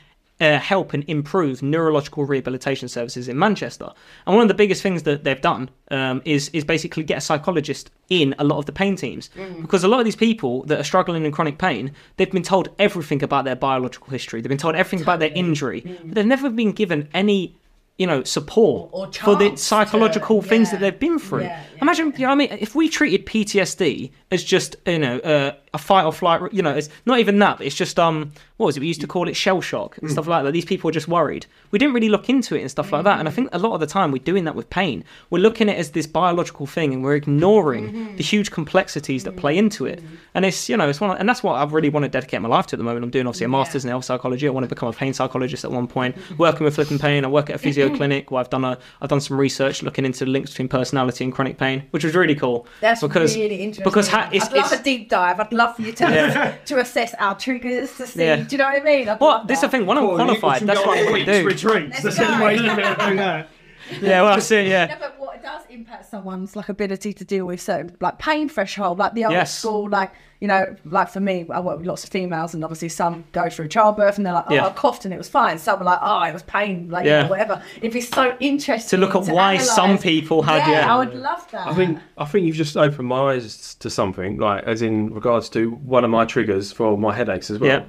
[0.41, 3.91] uh, help and improve neurological rehabilitation services in Manchester.
[4.27, 7.21] And one of the biggest things that they've done um, is is basically get a
[7.21, 9.29] psychologist in a lot of the pain teams
[9.61, 12.71] because a lot of these people that are struggling in chronic pain, they've been told
[12.79, 14.41] everything about their biological history.
[14.41, 17.57] They've been told everything about their injury, but they've never been given any.
[18.01, 20.73] You know, support Or- or for the chance to- psychological things yeah.
[20.73, 21.43] that they've been through.
[21.43, 21.83] Yeah, yeah.
[21.83, 25.79] Imagine, you know, I mean, if we treated PTSD as just, you know, uh, a
[25.79, 27.59] fight or flight, you know, it's not even that.
[27.59, 28.81] But it's just, um, what was it?
[28.81, 30.13] We used to call it shell shock and mm.
[30.13, 30.53] stuff like that.
[30.53, 31.47] These people are just worried.
[31.71, 33.21] We didn't really look into it and stuff like that.
[33.21, 35.05] And I think a lot of the time we're doing that with pain.
[35.31, 38.17] We're looking at it as this biological thing, and we're ignoring mm-hmm.
[38.17, 40.01] the huge complexities that play into it.
[40.01, 40.15] Mm-hmm.
[40.35, 42.41] And it's, you know, it's one, of, and that's what I really want to dedicate
[42.43, 43.05] my life to at the moment.
[43.05, 44.47] I'm doing obviously a master's in health psychology.
[44.47, 46.17] I want to become a pain psychologist at one point.
[46.39, 47.25] Working with flipping pain.
[47.25, 50.05] I work at a physio clinic where I've done a, I've done some research looking
[50.05, 52.67] into the links between personality and chronic pain, which was really cool.
[52.81, 53.85] That's because really interesting.
[53.85, 55.41] because ha- it's, I'd love it's a deep dive.
[55.41, 56.57] I'd love for you to Yeah.
[56.71, 58.25] to assess our triggers to see.
[58.25, 58.37] Yeah.
[58.37, 59.09] Do you know what I mean?
[59.09, 59.71] I'd well, this is the that.
[59.73, 59.87] thing.
[59.87, 61.47] When I'm qualified, that's what I want to do.
[61.47, 62.03] retreats.
[62.03, 63.49] That's the way you're to do that.
[64.01, 64.65] Yeah, well, that's it.
[64.65, 68.19] No, Yeah, but what it does impact someone's like ability to deal with certain like
[68.21, 69.59] pain threshold, like the old Yes.
[69.59, 72.89] school, like you know, like for me, I work with lots of females, and obviously
[72.89, 74.67] some go through childbirth, and they're like, oh, Yeah.
[74.69, 75.59] I coughed and it was fine.
[75.59, 77.29] Some are like, oh, it was pain, like Yeah.
[77.29, 77.63] whatever.
[77.79, 79.75] It'd be so interesting to look at why analyse.
[79.75, 80.67] some people had.
[80.67, 81.67] Yeah, Yeah, I would love that.
[81.69, 85.49] I think I think you've just opened my eyes to something, like as in regards
[85.51, 87.85] to one of my triggers for my headaches as well.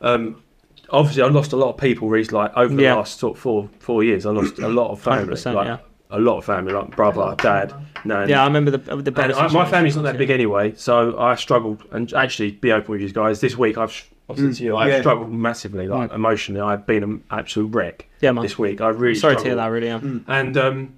[0.00, 0.42] Um,
[0.90, 2.94] obviously, I lost a lot of people recently, like over the Yeah.
[2.94, 4.24] last sort of four four years.
[4.26, 5.76] I lost a lot of family, like yeah.
[6.12, 8.28] A lot of family, like brother, dad, nan.
[8.28, 8.42] yeah.
[8.42, 11.34] I remember the the And bad I, my family's not that big anyway, so I
[11.34, 11.82] struggled.
[11.90, 13.40] And actually, be open with you guys.
[13.40, 14.58] This week, I've obviously mm.
[14.58, 15.00] to you, I've yeah.
[15.00, 16.14] struggled massively, like mm.
[16.14, 16.60] emotionally.
[16.60, 18.08] I've been an absolute wreck.
[18.20, 18.42] Yeah, man.
[18.42, 19.58] This week, I really Sorry to hear struggled.
[19.58, 19.68] that.
[19.68, 20.20] Really, am.
[20.20, 20.24] Mm.
[20.28, 20.94] And um,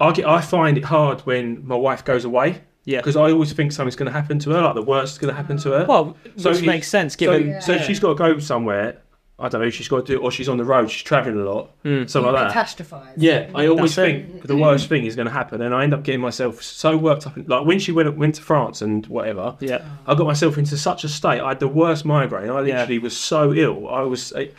[0.00, 2.62] I get, I find it hard when my wife goes away.
[2.84, 2.98] Yeah.
[2.98, 5.34] Because I always think something's going to happen to her, like the worst is going
[5.34, 5.86] to happen to her.
[5.86, 7.60] Well, So which it- makes sense so, given.
[7.60, 9.02] so if she's got to go somewhere.
[9.38, 9.68] I don't know.
[9.68, 10.90] She's got to do, or she's on the road.
[10.90, 12.06] She's traveling a lot, hmm.
[12.06, 12.66] something like that.
[12.66, 13.12] catastrophize.
[13.18, 14.26] Yeah, I always That's it.
[14.30, 16.96] think the worst thing is going to happen, and I end up getting myself so
[16.96, 17.34] worked up.
[17.36, 19.84] Like when she went went to France and whatever, Yeah.
[20.06, 21.40] I got myself into such a state.
[21.40, 22.48] I had the worst migraine.
[22.48, 22.78] I Yeah.
[22.80, 23.88] literally was so ill.
[23.88, 24.32] I was.
[24.32, 24.50] I,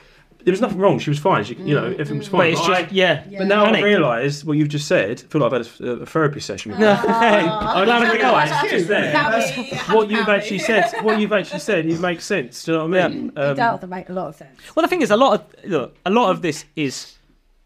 [0.47, 0.97] there was nothing wrong.
[0.97, 1.43] She was fine.
[1.43, 2.39] She, you know, everything was fine.
[2.39, 3.25] But it's But I- just yeah.
[3.37, 3.81] but now Panic.
[3.83, 5.21] I realise what you've just said.
[5.21, 6.71] I feel like I've had a, a therapy session.
[6.71, 6.85] With you.
[6.87, 8.31] Hey, I glad I don't could know.
[8.31, 8.39] go.
[8.39, 9.11] It's just there.
[9.11, 10.93] That What you've actually said.
[11.01, 11.85] What you've actually said.
[11.85, 12.63] It makes sense.
[12.63, 13.27] Do you know what I mean?
[13.35, 14.57] It Um, does make a lot of sense.
[14.73, 17.16] Well, the thing is, a lot of look, a lot of this is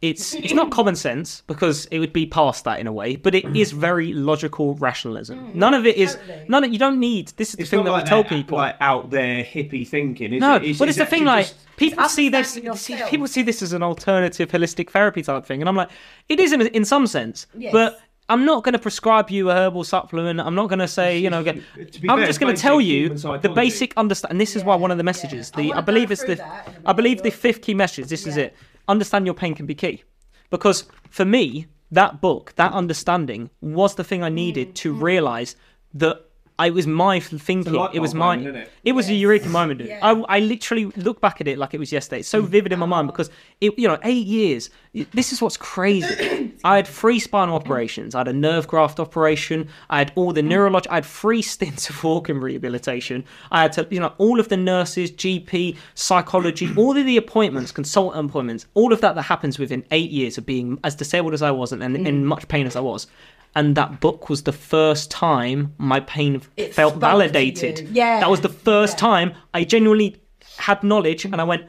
[0.02, 3.36] it's it's not common sense because it would be past that in a way, but
[3.36, 5.40] it is very logical rationalism.
[5.40, 5.56] Mm.
[5.56, 6.46] None of it is totally.
[6.48, 6.64] none.
[6.64, 7.28] Of, you don't need.
[7.38, 8.58] This is the thing that like we tell that, people.
[8.58, 10.34] like out there hippie thinking.
[10.34, 10.80] Is no, it?
[10.80, 11.26] but it's the thing.
[11.26, 13.12] Like people see this, see, yourself.
[13.12, 15.90] people see this as an alternative holistic therapy type thing, and I'm like,
[16.30, 17.72] it is in, in some sense, Yes.
[17.72, 18.00] but.
[18.30, 20.40] I'm not going to prescribe you a herbal supplement.
[20.40, 21.58] I'm not going to say, you know, get,
[22.08, 24.32] I'm fair, just going to tell you the basic understand.
[24.32, 25.60] And this is why one of the messages, yeah.
[25.60, 27.74] I the wanna I believe it's the, that in a I believe the fifth key
[27.74, 28.08] message.
[28.08, 28.56] This is it.
[28.88, 30.04] Understand your pain can be key,
[30.50, 35.56] because for me, that book, that understanding, was the thing I needed Mm, to realize
[35.94, 36.31] that
[36.62, 37.74] I was my f- thinking.
[37.74, 38.36] light It was bulb my.
[38.36, 38.72] moment, isn't it?
[38.84, 39.80] It was a eureka moment.
[39.80, 39.88] dude.
[39.88, 40.00] Yeah.
[40.04, 42.20] I, I literally look back at it like it was yesterday.
[42.20, 42.48] It's so mm.
[42.48, 43.12] vivid in my mind oh.
[43.12, 44.70] because it, you know, eight years.
[44.94, 46.54] This is what's crazy.
[46.64, 48.14] I had three spinal operations.
[48.14, 49.70] I had a nerve graft operation.
[49.90, 50.86] I had all the neurolog.
[50.92, 53.26] I had three stints of organ rehabilitation.
[53.50, 57.72] I had to, you know, all of the nurses, GP, psychology, all of the appointments,
[57.72, 61.42] consultant appointments, all of that that happens within eight years of being as disabled as
[61.42, 62.06] I was and, and mm.
[62.06, 63.08] in much pain as I was.
[63.56, 67.80] And that book was the first time my pain It felt validated.
[67.80, 67.88] you.
[67.92, 68.20] Yeah.
[68.22, 69.08] That was the first Yeah.
[69.08, 70.16] time I genuinely
[70.58, 71.66] had knowledge and I went,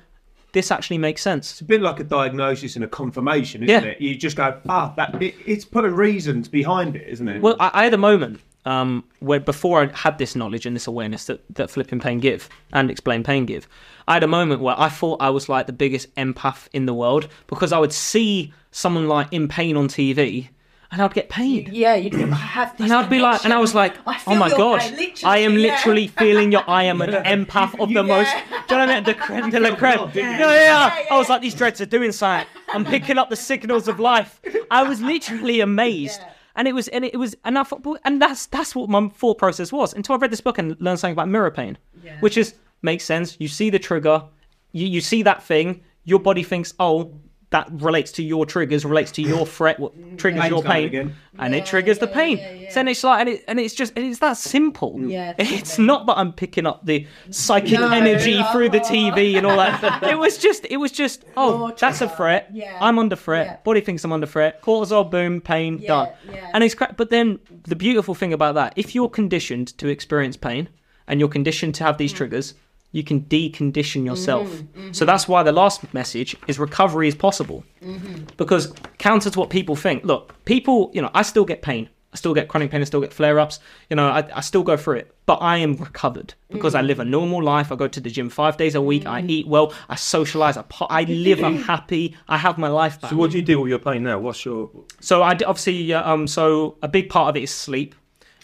[0.52, 1.50] this actually makes sense.
[1.52, 3.90] It's a bit like a diagnosis and a confirmation, isn't Yeah.
[3.90, 4.00] it?
[4.00, 7.40] You just go, ah, that it, it's putting reasons behind it, isn't it?
[7.42, 10.86] Well, I, I had a moment um, where before I had this knowledge and this
[10.86, 13.66] awareness that, that flipping pain give and explain pain give,
[14.06, 16.94] I had a moment where I thought I was like the biggest empath in the
[16.94, 20.48] world because I would see someone like in pain on TV
[20.92, 21.70] and I'd get pain.
[21.72, 24.48] Yeah, you'd have this And I'd be like, and I was like, I oh my
[24.48, 24.80] your god,
[25.24, 28.80] I am yeah." literally feeling your, I am an empath of the most, do you
[28.80, 29.04] know what I mean?
[29.04, 30.10] The creme de la creme.
[30.14, 31.04] Yeah, yeah, yeah.
[31.10, 32.46] I was like, these dreads are doing something.
[32.68, 34.40] I'm picking up the signals of life.
[34.70, 36.20] I was literally amazed.
[36.54, 39.38] And it was, and it was, and I thought, and that's that's what my thought
[39.38, 41.78] process was until I read this book and learned something about mirror pain,
[42.20, 43.38] which is makes sense.
[43.40, 44.24] You see the trigger,
[44.72, 47.14] you you see that thing, your body thinks, oh,
[47.52, 51.14] that relates to your triggers, relates to your threat, what triggers Pain's your pain, again.
[51.38, 52.38] and Yeah, it triggers the pain.
[52.38, 52.68] yeah, yeah.
[52.70, 54.98] So then it's like, and, it, and it's just, it's that simple.
[55.00, 58.50] Yeah, it's not that I'm picking up the psychic No, energy no.
[58.52, 60.02] through the TV and all that.
[60.02, 62.16] it was just, it was just, oh, Your that's a trigger.
[62.16, 62.48] threat.
[62.52, 62.78] Yeah.
[62.80, 63.46] I'm under threat.
[63.46, 63.56] Yeah.
[63.64, 64.60] Body thinks I'm under threat.
[64.62, 66.08] Cortisol, boom, pain, Yeah, done.
[66.32, 66.50] yeah.
[66.54, 66.96] And it's crap.
[66.96, 70.68] But then the beautiful thing about that, if you're conditioned to experience pain
[71.06, 71.98] and you're conditioned to have Mm.
[71.98, 72.54] these triggers,
[72.92, 74.48] you can decondition yourself.
[74.48, 77.64] Mm-hmm, So that's why the last message is recovery is possible.
[77.82, 78.24] Mm-hmm.
[78.36, 81.88] Because counter to what people think, look, people, you know, I still get pain.
[82.12, 82.82] I still get chronic pain.
[82.82, 83.58] I still get flare ups.
[83.88, 86.78] You know, I, I still go through it, but I am recovered because Mm.
[86.80, 87.72] I live a normal life.
[87.72, 89.06] I go to the gym five days a week.
[89.06, 89.72] I eat well.
[89.88, 90.58] I socialize.
[90.58, 91.42] I, po- I live.
[91.42, 92.14] I'm happy.
[92.28, 93.10] I have my life back.
[93.12, 94.18] So what do you do with your pain now?
[94.18, 94.68] What's your
[95.00, 97.94] So I d- obviously, uh, um, so a big part of it is sleep.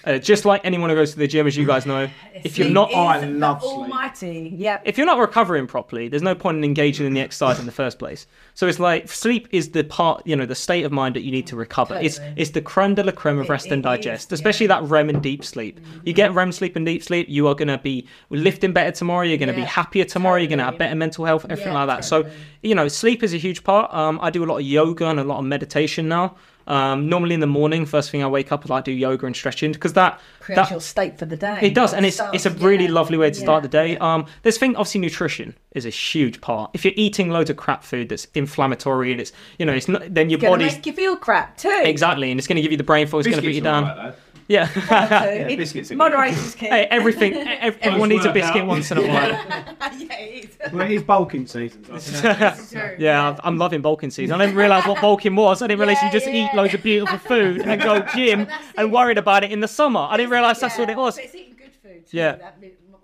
[0.09, 2.71] Uh, just like anyone who goes to the gym, as you guys know, if you're
[2.71, 3.73] not Oh, I love sleep.
[3.73, 4.55] Almighty.
[4.57, 4.83] Yep.
[4.87, 7.73] if you're not recovering properly, there's no point in engaging in the exercise in the
[7.73, 8.27] first place.
[8.55, 11.31] So it's like sleep is the part, you know, the state of mind that you
[11.31, 11.95] need to recover.
[11.97, 12.35] It's Totally.
[12.41, 14.83] it's the creme de la creme of It- rest and it is, digest, especially that
[14.85, 15.79] REM and deep sleep.
[16.05, 19.25] You get REM sleep and deep sleep, you are going to be lifting better tomorrow.
[19.27, 20.39] You're going to be happier tomorrow.
[20.39, 22.05] You're going to have better mental health, everything Yeah, like that.
[22.07, 22.27] So
[22.63, 23.93] you know, sleep is a huge part.
[23.93, 26.37] Um, I do a lot of yoga and a lot of meditation now.
[26.69, 29.35] Um, normally in the morning, first thing I wake up, I like do yoga and
[29.35, 31.59] stretching because that Creates that your state for the day.
[31.63, 33.97] it does, and it's So, it's a really yeah, lovely way to start the day.
[33.99, 36.71] Um, there's thing obviously nutrition is a huge part.
[36.75, 40.03] If you're eating loads of crap food that's inflammatory and it's you know it's not
[40.15, 41.83] then your Gonna body's make you feel crap too.
[41.85, 43.21] exactly, and it's going to give you the brain fog.
[43.21, 44.13] It's going to put you down.
[44.49, 44.67] Yeah.
[44.67, 44.81] Too.
[44.81, 46.35] It- biscuits are good.
[46.57, 46.67] Key.
[46.67, 47.35] hey, everything.
[47.37, 48.43] ev- everyone needs a workout.
[48.43, 49.29] biscuit once in a while.
[49.99, 50.73] yeah, it is.
[50.73, 52.01] Well, it is bulking season.
[52.01, 54.41] so- Yeah, I'm- I'm loving bulking season.
[54.41, 55.63] I didn't realise what bulking was.
[55.63, 56.51] I didn't realise you just yeah.
[56.51, 60.01] eat loads of beautiful food and go gym and worried about it in the summer.
[60.01, 61.17] I didn't realise that's what it was.
[61.17, 62.05] But it's eating good food.
[62.11, 62.37] Yeah.
[62.37, 62.59] that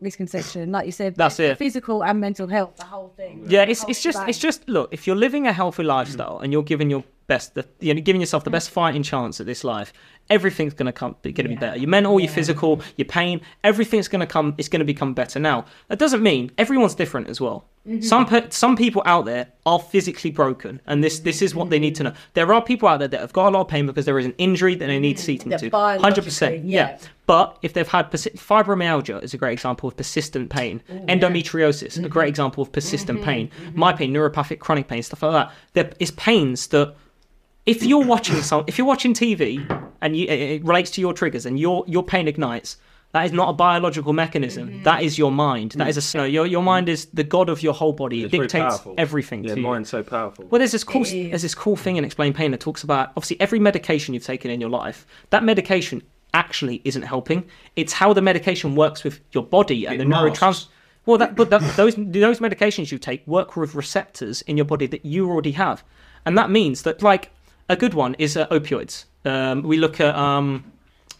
[0.04, 1.16] misconception, like you said.
[1.16, 1.58] That's it.
[1.58, 3.44] Physical and mental health, the whole thing.
[3.48, 4.28] Yeah, The it's it's just shebang.
[4.28, 7.66] it's just look if you're living a healthy lifestyle and you're giving your best the
[7.80, 8.58] you know giving yourself the mm.
[8.58, 9.92] best fighting chance at this life,
[10.30, 11.76] everything's gonna come be gonna be better.
[11.78, 14.54] Your mental, your physical, your pain, everything's gonna come.
[14.58, 15.38] It's gonna become better.
[15.38, 17.66] Now that doesn't mean everyone's different as well.
[17.86, 18.00] Mm-hmm.
[18.00, 21.78] Some pe- some people out there are physically broken, and this this is what they
[21.78, 22.12] need to know.
[22.32, 24.24] There are people out there that have got a lot of pain because there is
[24.24, 25.68] an injury that they need seating to.
[26.00, 26.88] Hundred percent, yeah.
[26.92, 26.98] yeah.
[27.26, 30.82] But if they've had persi- fibromyalgia, is a great example of persistent pain.
[30.90, 32.08] Endometriosis, a Mm-hmm.
[32.08, 33.50] great example of persistent pain.
[33.74, 35.52] My pain, neuropathic chronic pain, stuff like that.
[35.74, 36.94] There is pains that,
[37.66, 39.64] if you're watching some, if you're watching TV
[40.00, 42.76] and you, it, it relates to your triggers and your your pain ignites.
[43.12, 44.68] That is not a biological mechanism.
[44.68, 44.82] Mm-hmm.
[44.82, 45.72] That is your mind.
[45.72, 48.22] That is a you know, your your mind is the god of your whole body.
[48.22, 49.84] It It's very dictates everything yeah, to you.
[49.84, 50.46] so powerful.
[50.50, 53.40] Well, there's this cool there's this cool thing in Explain Pain that talks about obviously
[53.40, 55.06] every medication you've taken in your life.
[55.30, 56.02] That medication
[56.34, 57.44] actually isn't helping.
[57.76, 60.40] It's how the medication works with your body and It the masks.
[60.40, 60.66] neurotrans.
[61.06, 64.86] Well, that, but that, those those medications you take work with receptors in your body
[64.88, 65.84] that you already have,
[66.26, 67.30] and that means that like
[67.68, 69.04] a good one is uh, opioids.
[69.24, 70.64] Um, we look at um,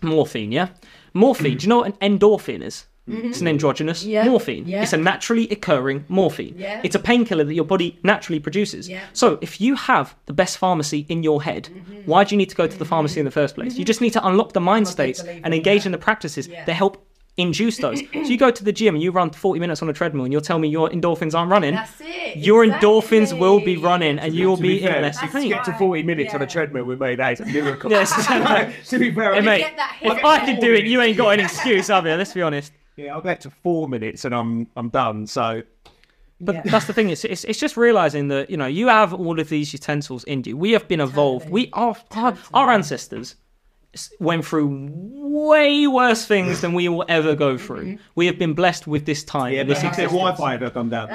[0.02, 0.52] morphine.
[0.52, 0.68] Yeah,
[1.14, 1.56] morphine.
[1.56, 2.86] do you know what an endorphin is?
[3.06, 4.10] It's an endogenous Mm-hmm.
[4.12, 4.66] Yeah, morphine.
[4.66, 4.82] yeah.
[4.82, 6.54] It's a naturally occurring morphine.
[6.56, 6.80] Yeah.
[6.82, 8.88] It's a painkiller that your body naturally produces.
[9.12, 11.68] So if you have the best pharmacy in your head,
[12.06, 13.76] why do you need to go to the pharmacy in the first place?
[13.76, 15.98] You just need to unlock the mind I'm a big states and engage in the
[15.98, 17.98] practices that help induce those.
[18.12, 20.32] so you go to the gym and you run 40 minutes on a treadmill and
[20.32, 21.74] you'll tell me your endorphins aren't running.
[21.74, 22.36] That's it.
[22.36, 25.48] your endorphins will be running and you will be be in fair, less to pain.
[25.48, 27.90] get to 40 minutes on a treadmill with me, that is a miracle.
[27.90, 28.10] Yes.
[28.90, 31.30] to be fair, Hey, mate, get that if I can do it, you ain't got
[31.30, 32.14] an excuse, have you?
[32.14, 32.72] Let's be honest.
[32.96, 35.26] yeah, I'll get to four minutes and I'm I'm done.
[35.26, 35.62] So
[36.40, 36.62] But Yeah.
[36.66, 37.10] that's the thing.
[37.10, 40.42] It's, it's it's just realizing that you know you have all of these utensils in
[40.46, 40.56] you.
[40.56, 41.46] We have been evolved.
[41.46, 41.62] Totally.
[41.64, 43.36] We are our, our ancestors s-
[44.18, 47.84] went through way worse things than we will ever go through.
[47.84, 48.02] Mm-hmm.
[48.14, 49.52] We have been blessed with this time.
[49.52, 50.06] yeah, and but this their.
[50.06, 51.08] Wi-Fi ever come down.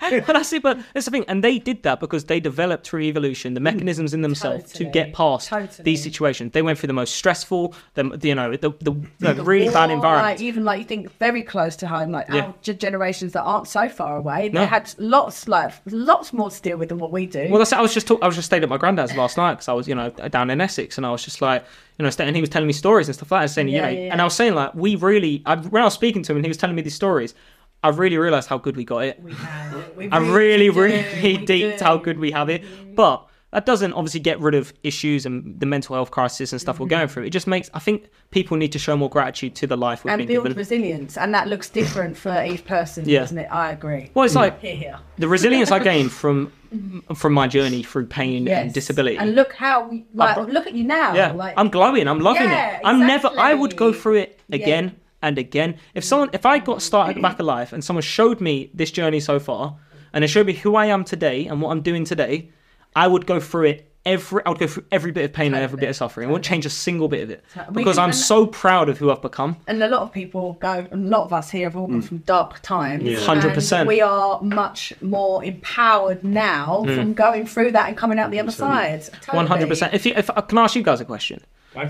[0.00, 0.62] But that's it.
[0.62, 3.64] But that's the thing, and they did that because they developed through evolution the mm.
[3.64, 5.84] mechanisms in themselves to get past Totally.
[5.84, 6.52] these situations.
[6.52, 10.38] They went through the most stressful, the you know the the, the really bad environment.
[10.38, 12.52] Like, even like you think very close to home, like Yeah.
[12.66, 14.60] our generations that aren't so far away, No.
[14.60, 17.48] they had lots, like lots more to deal with than what we do.
[17.50, 17.72] Well, that's.
[17.72, 19.72] I was just talk- I was just staying at my granddad's last night because I
[19.72, 21.64] was you know down in Essex and I was just like
[21.98, 23.48] you know and he was telling me stories and stuff like that.
[23.48, 24.12] Saying you Yeah, know, yeah, yeah.
[24.12, 26.44] and I was saying like we really I, when I was speaking to him and
[26.44, 27.34] he was telling me these stories,
[27.82, 29.22] I really realised how good we got it.
[29.22, 29.70] we have.
[29.96, 32.62] We I really do, really deeped how good we have it.
[32.62, 32.94] Mm-hmm.
[32.94, 36.78] But that doesn't obviously get rid of issues and the mental health crisis and stuff
[36.78, 37.12] we're going mm-hmm.
[37.12, 37.24] through.
[37.24, 40.12] It just makes I think people need to show more gratitude to the life we've
[40.12, 40.56] and been build given.
[40.56, 43.20] resilience, and that looks different for each person, Yeah.
[43.20, 43.48] doesn't it?
[43.50, 44.10] I agree.
[44.14, 44.38] Well, it's mm.
[44.42, 44.98] like Here, here.
[45.18, 46.52] the resilience I gained from
[47.14, 49.18] from my journey through pain and disability.
[49.18, 50.36] And look how we like.
[50.48, 51.14] look at you now.
[51.14, 52.06] yeah, like, I'm glowing.
[52.06, 52.82] I'm loving Yeah, it.
[52.84, 53.28] I'm never.
[53.36, 54.56] I would go through it Yeah.
[54.56, 55.76] again and again.
[55.94, 59.20] If someone, if I got started back of life and someone showed me this journey
[59.20, 59.76] so far,
[60.12, 62.50] and they showed me who I am today and what I'm doing today,
[62.96, 63.86] I would go through it.
[64.06, 66.26] Every, I would go through every bit of pain and every bit of suffering.
[66.26, 69.10] I wouldn't change a single bit of it We because I'm so proud of who
[69.10, 69.58] I've become.
[69.68, 70.86] and a lot of people go.
[70.90, 71.90] A lot of us here have all Mm.
[71.92, 73.02] gone from dark times.
[73.04, 73.18] Yeah.
[73.18, 73.80] 100%.
[73.80, 76.94] and We are much more empowered now Mm.
[76.96, 79.04] from going through that and coming out the other side.
[79.32, 79.92] One hundred percent.
[79.92, 81.42] If you, if I can ask you guys a question,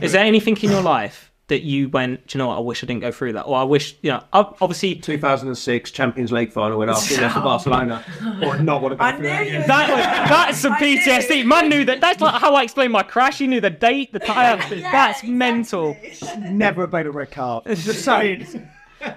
[0.02, 2.56] is there anything in your life that you went, do you know what?
[2.56, 6.32] I wish I didn't go through that, or I wish, you know, obviously 2006 Champions
[6.32, 8.04] League final when Arsenal left for Barcelona,
[8.42, 9.68] or not want to go I through knew that you again.
[9.68, 10.98] That that's some I knew.
[10.98, 11.44] PTSD.
[11.44, 12.00] Man knew that.
[12.00, 13.38] That's like how I explained my crash.
[13.38, 14.58] He knew the date, the time.
[14.58, 15.30] that's exactly.
[15.30, 15.96] mental.
[16.38, 17.64] Never have made a red card.
[17.66, 18.46] Just saying.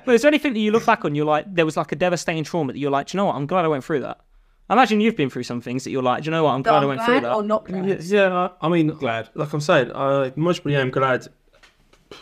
[0.05, 1.13] But is there anything that you look back on?
[1.15, 3.35] You're like, there was like a devastating trauma that you're like, do you know what?
[3.35, 4.21] I'm glad I went through that.
[4.69, 6.51] I imagine you've been through some things that you're like, do you know what?
[6.53, 7.33] I'm glad I went through that.
[7.33, 8.01] or not glad.
[8.03, 9.29] Yeah, I I mean, Glad.
[9.33, 11.27] Like I'm saying, I mostly am glad.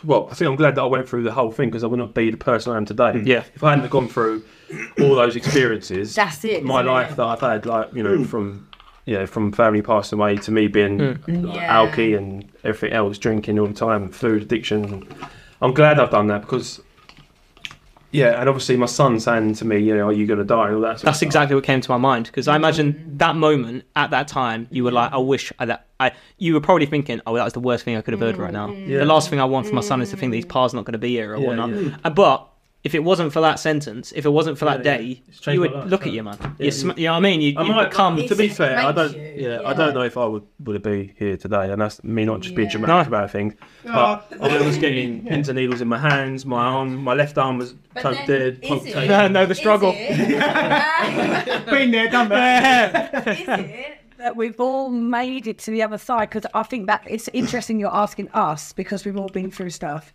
[0.04, 1.98] Well, I think I'm glad that I went through the whole thing because I would
[1.98, 3.12] not be the person I am today.
[3.12, 3.26] Mm.
[3.26, 3.44] Yeah.
[3.54, 4.42] If I hadn't gone through
[5.00, 7.16] all those experiences, That's it, My isn't life it?
[7.16, 8.26] that I've had, like you know, mm.
[8.26, 8.68] from
[9.04, 11.44] yeah, from family passing away to me being mm.
[11.44, 11.76] like, Yeah.
[11.76, 15.06] alky and everything else, drinking all the time, food addiction.
[15.60, 16.80] I'm glad I've done that because.
[18.14, 20.66] Yeah, and obviously my son saying to me, you know, are you going to die?
[20.66, 20.88] And all that.
[20.88, 21.26] Sort of That's stuff.
[21.26, 24.84] exactly what came to my mind because I imagine that moment at that time, you
[24.84, 26.12] were like, I wish I, that I.
[26.38, 28.50] You were probably thinking, oh, that was the worst thing I could have heard right
[28.50, 28.68] mm, now.
[28.68, 28.98] Mm.
[28.98, 30.50] The last thing I want for my son is to think that his mm.
[30.50, 31.70] pa's not going to be here or Yeah, whatnot.
[31.70, 31.96] yeah.
[32.04, 32.48] Uh, But
[32.84, 34.98] if it wasn't for that sentence, if it wasn't for that Yeah, yeah.
[34.98, 36.36] day, It's you would life, look so- at you, man.
[36.58, 37.40] Yeah, you, sm- you know what I mean?
[37.40, 38.16] You, I might come.
[38.26, 39.16] To be fair, I don't.
[39.16, 42.24] makes yeah, I don't know if I would would be here today, and that's me
[42.24, 42.72] not just being Yeah.
[42.78, 43.18] dramatic No.
[43.18, 43.54] about things.
[43.84, 46.44] But I was getting pins and needles in my hands.
[46.44, 48.58] My arm, my left arm was But totally then, dead.
[48.62, 49.10] is punctured.
[49.10, 49.92] it- No, the struggle.
[51.76, 53.28] Been there, done that.
[53.28, 57.02] is it that we've all made it to the other side because I think that
[57.08, 60.12] it's interesting you're asking us because we've all been through stuff.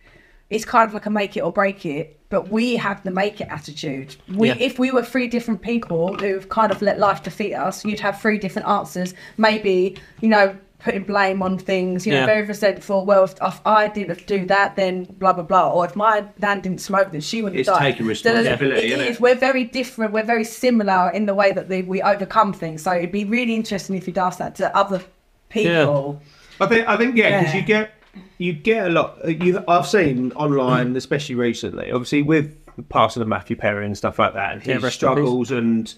[0.50, 3.38] it's kind of like a make it or break it, but we have the make
[3.38, 4.16] it attitude.
[4.34, 4.56] We, Yeah.
[4.58, 8.18] if we were three different people who've kind of let life defeat us, you'd have
[8.18, 9.12] three different answers.
[9.36, 12.06] Maybe you know, putting blame on things.
[12.06, 12.26] You know, Yeah.
[12.26, 13.04] very resentful.
[13.04, 15.70] Well, if, if I didn't do that, then blah blah blah.
[15.72, 17.90] Or if my dad didn't smoke, then she wouldn't It's die.
[17.90, 19.08] taking responsibility, It isn't it?
[19.10, 19.20] is.
[19.20, 20.12] We're very different.
[20.12, 22.82] We're very similar in the way that they, we overcome things.
[22.82, 25.02] So it'd be really interesting if you'd ask that to other
[25.48, 26.20] people.
[26.60, 27.60] I think I think yeah, because Yeah.
[27.60, 27.90] you get
[28.38, 29.18] you get a lot.
[29.24, 31.90] uh, You I've seen online, especially recently.
[31.90, 34.82] Obviously, with the passing of Matthew Perry and stuff like that, and his rest in
[34.90, 34.94] peace.
[34.94, 35.92] struggles and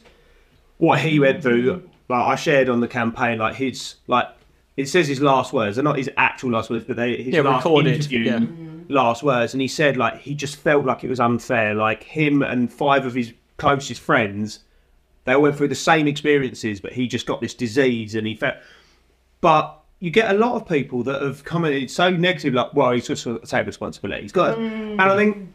[0.79, 1.83] what he went through.
[2.09, 4.27] Like I shared on the campaign, like his like
[4.81, 5.77] it says his last words.
[5.77, 8.41] They're not his actual last words, but they his Yeah, last recorded, interview yeah.
[8.89, 9.55] last words.
[9.55, 11.75] And he said like he just felt like it was unfair.
[11.75, 14.61] Like him and five of his closest friends,
[15.25, 18.35] they all went through the same experiences, but he just got this disease, and he
[18.35, 18.57] felt.
[19.41, 23.07] But you get a lot of people that have commented so negative, like, "Well, he's
[23.07, 25.53] just got to take responsibility." He's got, to, and I think,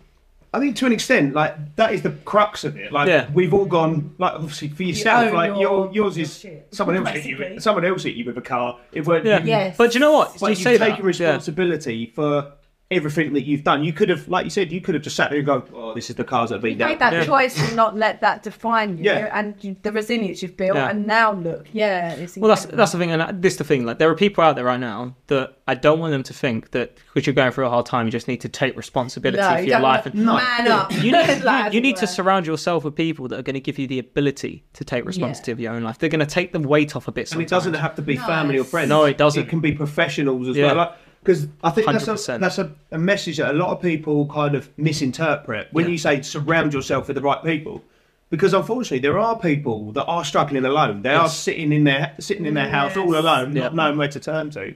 [0.56, 2.92] I think to an extent, like that is the crux of it.
[2.92, 3.30] Like Yeah.
[3.34, 6.96] we've all gone, like obviously for yourself, own like your- your, yours is shit, someone
[6.96, 7.54] else hit you, basically.
[7.56, 8.80] with, someone else hit you with a car.
[8.94, 9.40] It weren't Yeah.
[9.42, 9.48] you.
[9.48, 9.76] Yes.
[9.78, 10.32] But do you know what?
[10.34, 10.86] It's you like say you've that.
[10.92, 11.08] taken Yeah.
[11.08, 12.54] responsibility for
[12.92, 13.84] everything that you've done.
[13.84, 15.96] You could have, like you said, you could have just sat there and go, "Oh,
[15.96, 17.26] this is the cars that have been You down." made that Yeah.
[17.26, 19.32] choice to not let that define you, Yeah.
[19.34, 20.90] and you, the resilience you've built, Yeah.
[20.92, 23.86] and now look, yeah, it's Well, that's that's the thing, and this is the thing.
[23.88, 26.72] Like, there are people out there right now that I don't want them to think
[26.72, 29.56] that because you're going through a hard time, you just need to take responsibility no,
[29.56, 30.06] for you your life.
[30.06, 30.92] want And to man up.
[31.04, 33.60] you need, Like, you, you need to surround yourself with people that are going to
[33.60, 35.98] give you the ability to take responsibility of your own life.
[35.98, 37.32] They're going to take the weight off a bit.
[37.32, 38.90] And it doesn't have to be No, family or friends.
[38.90, 39.42] No, it doesn't.
[39.42, 40.68] It can be professionals as Yeah.
[40.68, 40.76] well.
[40.76, 40.92] Like,
[41.26, 42.40] because I think that's a, 100%.
[42.40, 45.92] that's a, a message that a lot of people kind of misinterpret when Yeah.
[45.92, 47.84] you say surround yourself with the right people.
[48.30, 51.02] Because unfortunately, there are people that are struggling alone.
[51.02, 53.64] They are sitting in their sitting in their house all alone, Yeah.
[53.64, 54.76] not knowing where to turn to.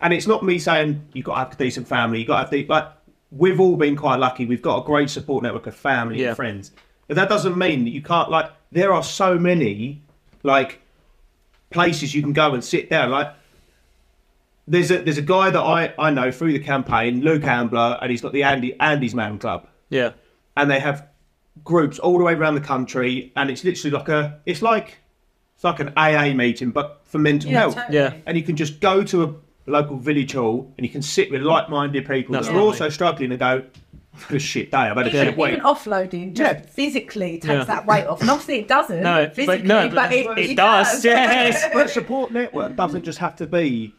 [0.00, 2.18] And it's not me saying you've got to have a decent family.
[2.20, 2.88] you've got to have the like.
[3.30, 4.44] We've all been quite lucky.
[4.46, 6.28] We've got a great support network of family Yeah.
[6.28, 6.72] and friends.
[7.08, 8.50] But that doesn't mean that you can't like.
[8.72, 10.02] There are so many
[10.42, 10.80] like
[11.70, 13.10] places you can go and sit down.
[13.10, 13.28] Like
[14.70, 18.10] there's a there's a guy that I, I know through the campaign, Luke Ambler, and
[18.10, 20.12] he's got the Andy Andy's Man Club, Yeah.
[20.56, 21.06] and they have
[21.64, 24.98] groups all the way around the country, and it's literally like a it's like
[25.56, 27.74] it's like an AA meeting, but for mental Yeah, health.
[27.74, 27.98] totally.
[27.98, 28.14] Yeah.
[28.26, 29.34] And you can just go to a
[29.70, 33.30] local village hall, and you can sit with like-minded people That's that are also struggling
[33.32, 33.64] and go.
[34.14, 34.76] For a shit day.
[34.76, 35.52] I've had a shit week.
[35.52, 36.60] even offloading just Yeah.
[36.62, 37.64] physically takes Yeah.
[37.64, 38.20] that weight off.
[38.20, 41.64] And obviously it doesn't No, but- physically, no, but, but it, it does, yes.
[41.72, 43.94] But support network doesn't just have to be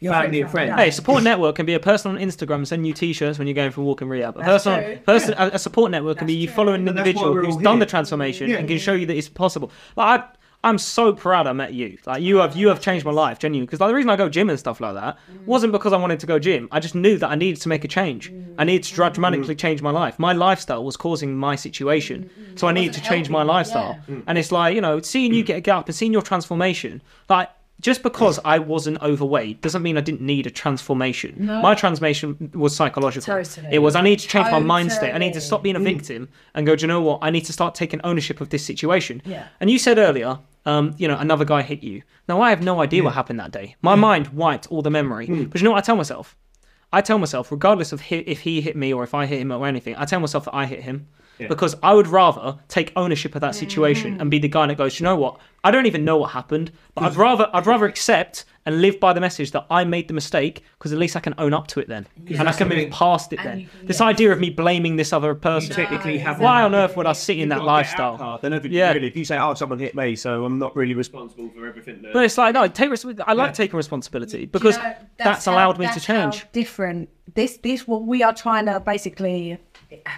[0.00, 0.74] Your family and friends.
[0.76, 3.70] Hey, support network can be a person on Instagram send you t-shirts when you're going
[3.70, 4.34] for a walk in rehab.
[4.36, 4.96] A That's person, true.
[4.98, 6.56] person a, a support network can be you true.
[6.56, 7.80] following an But that's why individual who's all done here.
[7.80, 8.56] the transformation Yeah.
[8.56, 9.70] and can show you that it's possible.
[9.96, 10.24] Like I,
[10.62, 11.98] I'm so proud I met you.
[12.06, 13.66] Like you have, you have changed my life genuinely.
[13.66, 15.44] Because like, the reason I go gym and stuff like that mm.
[15.46, 16.68] wasn't because I wanted to go gym.
[16.70, 18.32] I just knew that I needed to make a change.
[18.58, 20.18] I needed to dra- dramatically change my life.
[20.18, 22.56] My lifestyle was causing my situation, mm-hmm.
[22.56, 23.98] so I needed to change my lifestyle.
[24.26, 27.50] And it's like you know, seeing you get get up and seeing your transformation, like.
[27.80, 31.46] Just because I wasn't overweight doesn't mean I didn't need a transformation.
[31.46, 33.24] My transformation was psychological.
[33.24, 33.68] Totally.
[33.72, 35.12] It was I need to change my mind state.
[35.14, 37.20] I need to stop being a victim and go, do you know what?
[37.22, 39.22] I need to start taking ownership of this situation.
[39.24, 39.46] Yeah.
[39.60, 42.02] And you said earlier, um, you know, another guy hit you.
[42.28, 43.76] Now I have no idea what happened that day.
[43.82, 45.26] My mind wiped all the memory.
[45.26, 46.36] But you know what I tell myself?
[46.92, 49.52] I tell myself, regardless of hi- if he hit me or if I hit him
[49.52, 51.06] or anything, I tell myself that I hit him.
[51.48, 54.20] Because I would rather take ownership of that situation mm.
[54.20, 55.38] and be the guy that goes, you know what?
[55.62, 59.12] I don't even know what happened, but I'd rather I'd rather accept and live by
[59.12, 61.80] the message that I made the mistake because at least I can own up to
[61.80, 62.90] it then, and I can move thing.
[62.90, 63.60] past it And then.
[63.60, 64.06] you can- This yeah.
[64.06, 65.74] idea of me blaming this other person.
[65.74, 68.18] technically have Why on earth would I sit in that got a get out lifestyle?
[68.18, 68.92] card, Then if, Yeah.
[68.92, 72.02] really, if you say, "Oh, someone hit me," so I'm not really responsible for everything.
[72.02, 72.12] That...
[72.12, 72.90] But it's like no, take
[73.26, 76.46] I like taking responsibility because you know, that's, how- allowed me to that's how change.
[76.52, 77.08] different.
[77.34, 79.58] This, this, what we are trying to basically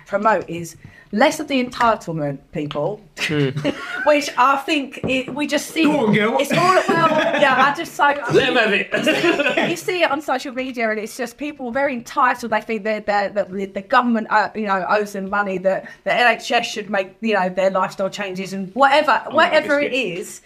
[0.07, 0.77] promote is
[1.13, 3.51] less of the entitlement, people, Hmm.
[4.07, 5.85] which I think it, we just see.
[5.85, 6.37] Go on, girl.
[6.41, 7.55] It's all well, yeah.
[7.71, 9.71] I just so Let him have it.
[9.71, 12.51] you see it on social media, and it's just people very entitled.
[12.53, 15.59] They think they're, they're, that the, the government, uh, you know, owes them money.
[15.59, 20.41] That the NHS should make, you know, their lifestyle changes and whatever, whatever it is.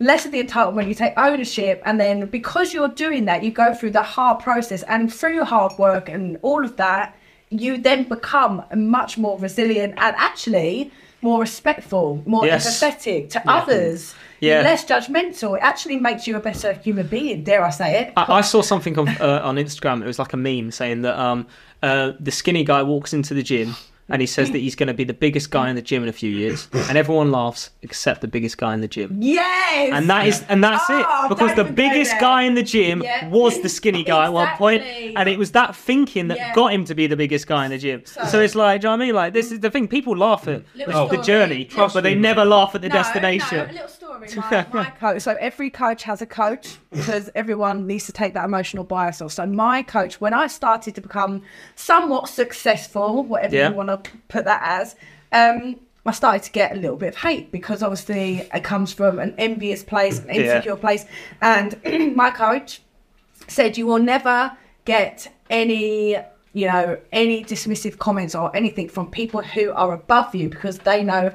[0.00, 3.72] Less of the entitlement, you take ownership, and then because you're doing that, you go
[3.74, 7.16] through the hard process, and through your hard work and all of that,
[7.60, 10.90] you then become much more resilient and actually
[11.20, 12.66] more respectful, more Yes.
[12.82, 14.14] empathetic to others.
[14.40, 14.62] Yeah.
[14.62, 15.56] less judgmental.
[15.56, 17.44] It actually makes you a better human being.
[17.44, 18.12] Dare I say it?
[18.16, 20.02] I, I saw something on, uh, on Instagram.
[20.02, 21.46] It was like a meme saying that um,
[21.80, 23.76] uh, the skinny guy walks into the gym
[24.08, 26.08] and he says that he's going to be the biggest guy in the gym in
[26.08, 29.16] a few years, and everyone laughs except the biggest guy in the gym.
[29.20, 29.90] Yes.
[29.92, 33.28] And that is, and that's Oh, it, because the biggest guy in the gym Yeah.
[33.28, 36.54] was the skinny guy at one and it was that thinking that Yeah.
[36.54, 38.02] got him to be the biggest guy in the gym.
[38.04, 39.14] So, So- it's like, do you know what I mean?
[39.14, 39.88] Like this is the thing.
[39.88, 43.74] People laugh at Little the journey, but they never laugh at the No, destination.
[43.74, 44.28] No, story.
[44.36, 45.22] My, my coach.
[45.22, 49.32] So every coach has a coach because everyone needs to take that emotional bias off.
[49.32, 51.42] So my coach, when I started to become
[51.76, 53.70] somewhat successful, whatever Yeah.
[53.70, 54.96] you want to put that as,
[55.32, 59.18] um, I started to get a little bit of hate because obviously it comes from
[59.18, 60.34] an envious place, an Yeah.
[60.56, 61.06] insecure place,
[61.40, 61.80] and
[62.16, 62.82] my coach
[63.48, 66.16] said you will never get any
[66.54, 71.02] you know any dismissive comments or anything from people who are above you because they
[71.02, 71.32] know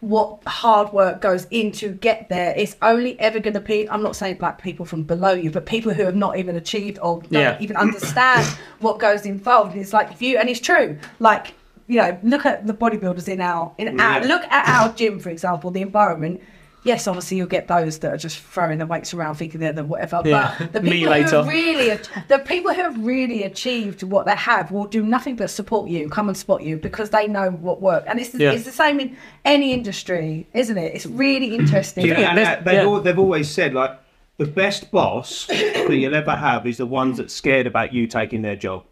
[0.00, 4.02] what hard work goes in to get there it's only ever going to be i'm
[4.02, 7.20] not saying black people from below you but people who have not even achieved or
[7.22, 7.56] don't Yeah.
[7.60, 8.46] even understand
[8.78, 9.76] what goes involved.
[9.76, 11.54] It's like if you and it's true like
[11.88, 15.30] you know look at the bodybuilders in our in our look at our gym for
[15.30, 16.40] example the environment
[16.84, 19.84] yes obviously you'll get those that are just throwing the weights around thinking they're the
[19.84, 20.54] whatever Yeah.
[20.58, 21.42] but the Me people later.
[21.42, 21.98] who really
[22.28, 26.08] the people who have really achieved what they have will do nothing but support you
[26.08, 28.52] come and spot you because they know what work and it's, Yeah.
[28.52, 32.62] it's the same in any industry isn't it it's really interesting Yeah, and there's- uh,
[32.64, 32.82] they've, yeah.
[32.82, 33.98] al- they've always said like
[34.36, 38.42] the best boss that you'll ever have is the ones that's scared about you taking
[38.42, 38.84] their job.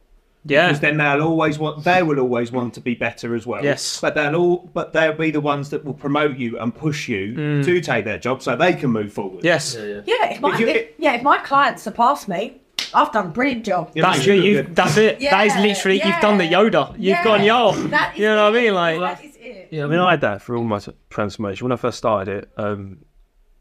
[0.49, 0.69] Yeah.
[0.69, 3.65] Because then they'll always want they will always want to be better as well.
[3.65, 4.01] Yes.
[4.01, 7.35] But they'll all but they'll be the ones that will promote you and push you
[7.35, 7.65] Mm.
[7.65, 9.45] to take their job so they can move forward.
[9.45, 9.75] Yes.
[10.07, 12.61] yeah if my, If you- if, yeah if my clients surpass me
[12.95, 14.33] i've done a brilliant job Yeah, That's mate, you.
[14.35, 14.63] you look You.
[14.63, 14.77] good.
[14.77, 15.19] That's it.
[15.21, 15.97] that is Yeah, literally.
[16.05, 16.45] You've done the.
[16.45, 16.93] Yoda.
[16.93, 17.73] You've Yeah, gone yo.
[17.89, 18.75] that is You know what I mean?
[18.75, 19.01] Like.
[19.01, 20.79] that is it Yeah, I mean, I had that for all my
[21.11, 21.65] transformation.
[21.65, 22.99] When I first started it, um,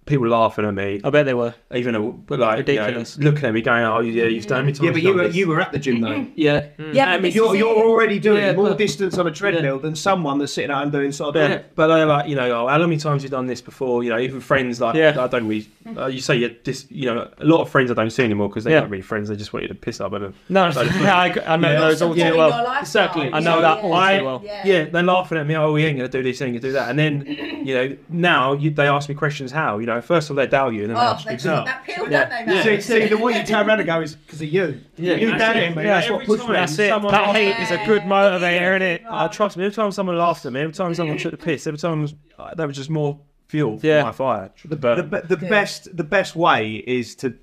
[0.05, 1.53] people laughing at me, I bet they were.
[1.73, 3.17] even a, but like you know, Ridiculous.
[3.17, 4.85] looking at me, going, "Oh, yeah, you've done me." Time.
[4.85, 6.09] Yeah, but you were you were at the gym though.
[6.09, 6.31] Mm-hmm.
[6.35, 6.93] yeah, mm.
[6.93, 9.95] yeah I mean, You're, you're already doing Yeah, more but- distance on a treadmill than
[9.95, 12.77] someone that's sitting at home doing sort Yeah, but they're like, you know, oh, how
[12.77, 14.03] many times have you done this before?
[14.03, 15.15] You know, even friends like, Yeah.
[15.19, 15.97] I don't really, mm.
[15.97, 18.49] uh, you say you're dis, you know, a lot of friends I don't see anymore
[18.49, 18.81] because they're Yeah.
[18.81, 19.29] not really friends.
[19.29, 20.33] They just want you to piss up at them.
[20.49, 21.79] Uh, no, yeah, I, I know Yeah.
[21.79, 22.63] those all too Supporting well.
[22.63, 22.79] your.
[22.79, 23.33] Exactly.
[23.33, 24.43] I know that all I, too well.
[24.45, 24.85] yeah.
[24.85, 25.55] they're laughing at me.
[25.55, 26.89] Oh, we ain't gonna do this, ain't gonna do that.
[26.89, 27.25] And then,
[27.65, 29.51] you know, now they ask me questions.
[29.51, 29.79] How?
[29.79, 31.65] You know, first of all they doubt you, and then they Oh, actually they doubt.
[31.65, 32.19] take that pill, Yeah.
[32.29, 32.63] don't they, man?
[32.63, 34.81] See, see, the way you turn around and go is because of you.
[34.97, 35.63] Yeah, you that's done it.
[35.63, 35.85] it, man.
[35.85, 36.45] Yeah, That's what every pushed me.
[36.47, 36.53] time.
[36.55, 36.89] That's it.
[36.89, 39.01] Someone- that hate is a good motivator, isn't it?
[39.09, 41.67] Uh, trust me, every time someone laughed at me, every time someone took the piss,
[41.67, 42.07] every time
[42.39, 44.51] uh, that was just more fuel for my fire.
[44.63, 45.09] The The, burn.
[45.09, 47.33] be- the best the best way is to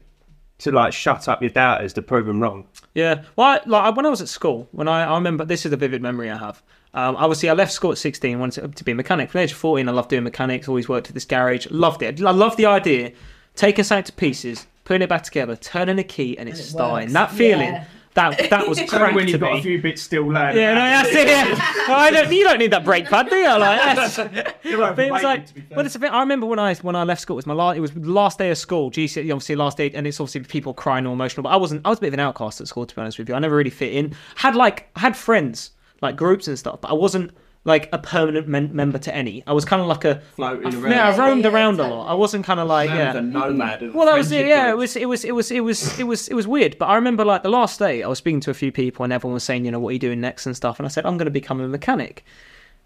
[0.58, 2.66] to like shut up your doubters to prove them wrong.
[2.94, 3.22] Yeah.
[3.34, 5.76] Well, I, like when I was at school, when I, I remember this is a
[5.76, 6.62] vivid memory I have.
[6.94, 9.30] Um, obviously, I left school at 16, wanted to, be a mechanic.
[9.30, 12.02] From the age of 14, I loved doing mechanics, always worked at this garage, loved
[12.02, 12.22] it.
[12.22, 13.12] I loved the idea,
[13.56, 17.06] taking something to pieces, putting it back together, turning a key, and it's it starting.
[17.06, 17.12] works.
[17.14, 17.84] That feeling, Yeah.
[18.12, 19.60] that that was crack when you've got me.
[19.60, 20.54] a few bits still left.
[20.54, 21.28] Yeah, no, that's it.
[21.28, 21.54] Yeah.
[21.96, 23.48] I don't, you don't need that brake pad, do you?
[23.58, 25.76] Like, that's, but it was like, to be fair.
[25.78, 26.12] well, it's a bit.
[26.12, 27.78] I remember when I when I left school, it was my last.
[27.78, 28.90] It was the last day of school.
[28.90, 31.42] GC, obviously last day, and it's obviously people crying or emotional.
[31.42, 31.86] But I wasn't.
[31.86, 33.34] I was a bit of an outcast at school, to be honest with you.
[33.34, 34.14] I never really fit in.
[34.36, 35.70] Had like had friends,
[36.02, 37.30] like groups and stuff, but I wasn't
[37.64, 39.44] like a permanent men- member to any.
[39.46, 40.90] I was kind of like a Floating I- around.
[40.90, 42.06] Yeah, I roamed Yeah, yeah, around a lot.
[42.10, 43.16] I wasn't kind of like Man yeah.
[43.16, 43.82] a nomad.
[43.84, 44.40] of Well, that was it.
[44.40, 46.76] friendship Yeah, it was, it was, it was, it was, it was, it was weird.
[46.78, 49.12] But I remember like the last day, I was speaking to a few people, and
[49.12, 50.80] everyone was saying, you know, what are you doing next and stuff.
[50.80, 52.24] And I said, I'm going to become a mechanic.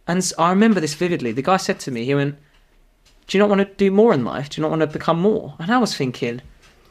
[0.06, 1.32] And I remember this vividly.
[1.32, 2.36] The guy said to me, he went,
[3.26, 4.50] "Do you not want to do more in life?
[4.50, 6.42] Do you not want to become more?" And I was thinking,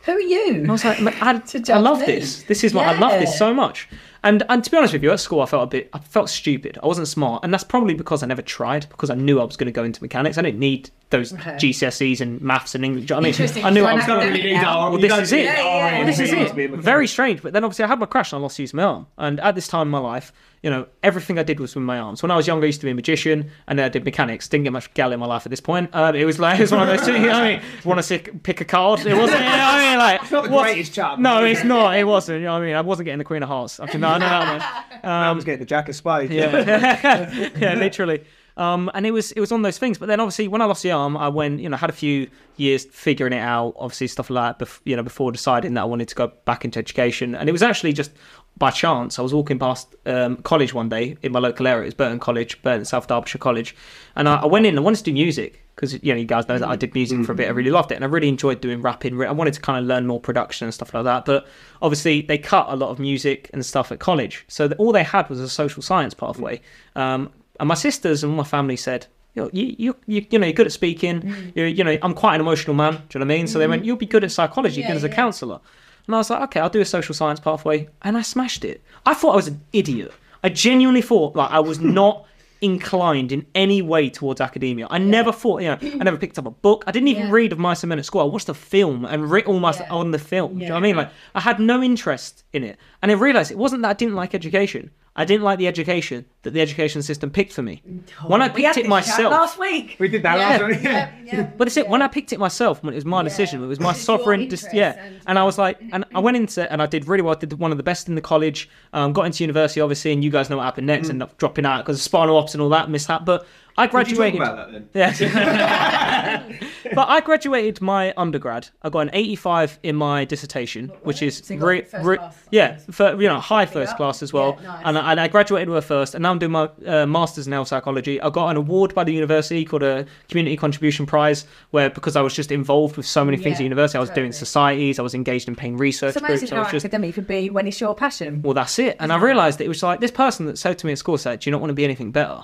[0.05, 0.65] Who are you?
[0.67, 1.41] I was like, "Ma- I,
[1.73, 2.07] I love me.
[2.07, 2.43] this.
[2.43, 3.87] This is what I love this so much.
[4.25, 6.29] And and to be honest with you, at school I felt a bit, I felt
[6.29, 6.77] stupid.
[6.83, 8.89] I wasn't smart, and that's probably because I never tried.
[8.89, 10.37] Because I knew I was going to go into mechanics.
[10.37, 11.51] I didn't need those Okay.
[11.51, 13.11] GCSEs and maths and English.
[13.11, 14.53] I mean, I knew I I was know going that to.
[14.55, 14.89] now.
[14.89, 15.43] Well, this is it.
[15.45, 16.71] Yeah, yeah, Well, this is it.
[16.71, 17.43] Very strange.
[17.43, 19.07] But then obviously I had my crash and I lost use of my arm.
[19.19, 21.99] And at this time in my life, you know, everything I did was with my
[21.99, 22.23] arms.
[22.23, 24.47] When I was younger, I used to be a magician and then I did mechanics.
[24.49, 25.91] Didn't get much gal in my life at this point.
[25.93, 27.61] Uh, it was like, it was one of those two, you know I mean?
[27.85, 29.05] Want to pick a card?
[29.05, 29.99] It wasn't, you know I mean?
[29.99, 31.19] Like, it's not the what's- greatest chart.
[31.19, 31.95] No, it's not.
[31.97, 32.39] It wasn't.
[32.39, 32.75] You know what I mean?
[32.75, 33.79] I wasn't getting the Queen of Hearts.
[33.79, 34.57] I can, no, no, no,
[35.03, 35.09] no.
[35.09, 36.31] I was getting the Jack of Spades.
[36.31, 38.23] Yeah, yeah, literally.
[38.57, 39.97] Um, and it was it was on those things.
[39.97, 42.29] But then obviously when I lost the arm, I went you know had a few
[42.55, 43.73] years figuring it out.
[43.77, 44.65] Obviously stuff like that.
[44.65, 47.35] Bef- you know before deciding that I wanted to go back into education.
[47.35, 48.11] And it was actually just
[48.57, 49.19] by chance.
[49.19, 51.83] I was walking past um, college one day in my local area.
[51.83, 53.75] It was Burton College, Burton South Derbyshire College,
[54.15, 54.75] and I, I went in.
[54.77, 57.23] and wanted to do music because you know you guys know that I did music
[57.25, 57.47] for a bit.
[57.47, 59.21] I really loved it, and I really enjoyed doing rapping.
[59.21, 61.25] I wanted to kind of learn more production and stuff like that.
[61.25, 61.45] But
[61.81, 65.03] obviously they cut a lot of music and stuff at college, so that all they
[65.03, 66.61] had was a social science pathway.
[66.95, 69.07] Um, and my sisters and my family said.
[69.33, 71.51] You, know, you, you, you, you know, you're good at speaking.
[71.55, 72.93] You, you know, I'm quite an emotional man.
[72.93, 73.47] Do you know what I mean?
[73.47, 75.15] So they went, you'll be good at psychology, Yeah, good as a yeah.
[75.15, 75.59] counsellor.
[76.07, 78.81] And I was like, okay, I'll do a social science pathway, and I smashed it.
[79.05, 80.13] I thought I was an idiot.
[80.41, 82.25] I genuinely thought like I was not
[82.65, 84.87] inclined in any way towards academia.
[84.89, 86.83] I never thought, you know, I never picked up a book.
[86.87, 87.31] I didn't even Yeah.
[87.31, 88.21] read of Mice and Men at school.
[88.21, 89.87] I watched a film and read all my Yeah.
[89.91, 90.55] on the film.
[90.55, 90.95] Do you know what I mean?
[90.97, 94.15] Like I had no interest in it, and I realised it wasn't that I didn't
[94.15, 94.91] like education.
[95.15, 97.83] I didn't like the education that the education system picked for me.
[98.25, 99.97] When I We had picked it this chat myself, last week.
[99.99, 100.47] We did that Yeah.
[100.49, 100.71] last one.
[100.71, 100.79] Yeah.
[100.81, 101.43] Yeah, yeah.
[101.57, 101.89] but it's it.
[101.89, 104.41] When I picked it myself, when it was my decision, it was my sovereign.
[104.43, 106.85] interest Dis- yeah, and- and I was like, and I went into it and I
[106.85, 107.35] did really well.
[107.35, 108.69] I did one of the best in the college.
[108.93, 111.09] Um, got into university, obviously, and you guys know what happened next.
[111.09, 113.25] Ended up dropping out because of spinal ops and all that mishap.
[113.25, 113.45] But
[113.77, 114.41] I Did you talk graduated.
[114.41, 114.93] about that then?
[115.19, 116.43] Yeah.
[116.93, 118.69] but I graduated my undergrad.
[118.83, 122.17] I got an 85 in my dissertation, which is So re- re-
[122.51, 123.97] yeah, for, you know, high first up.
[123.97, 124.57] class as well.
[124.61, 124.81] Yeah, nice.
[124.85, 127.47] And, I, and I graduated with a first, and now I'm doing my uh, masters
[127.47, 128.21] in health psychology.
[128.21, 132.21] I got an award by the university called a Community Contribution Prize, where because I
[132.21, 135.01] was just involved with so many things Yeah, at university, I was doing societies, I
[135.01, 136.51] was engaged in pain research So groups.
[136.51, 138.41] I how just academic could be when it's your passion.
[138.41, 138.97] well, that's it.
[138.99, 141.17] And I realised that it was like this person that said to me at school
[141.17, 142.43] said, "Do you not want to be anything better?"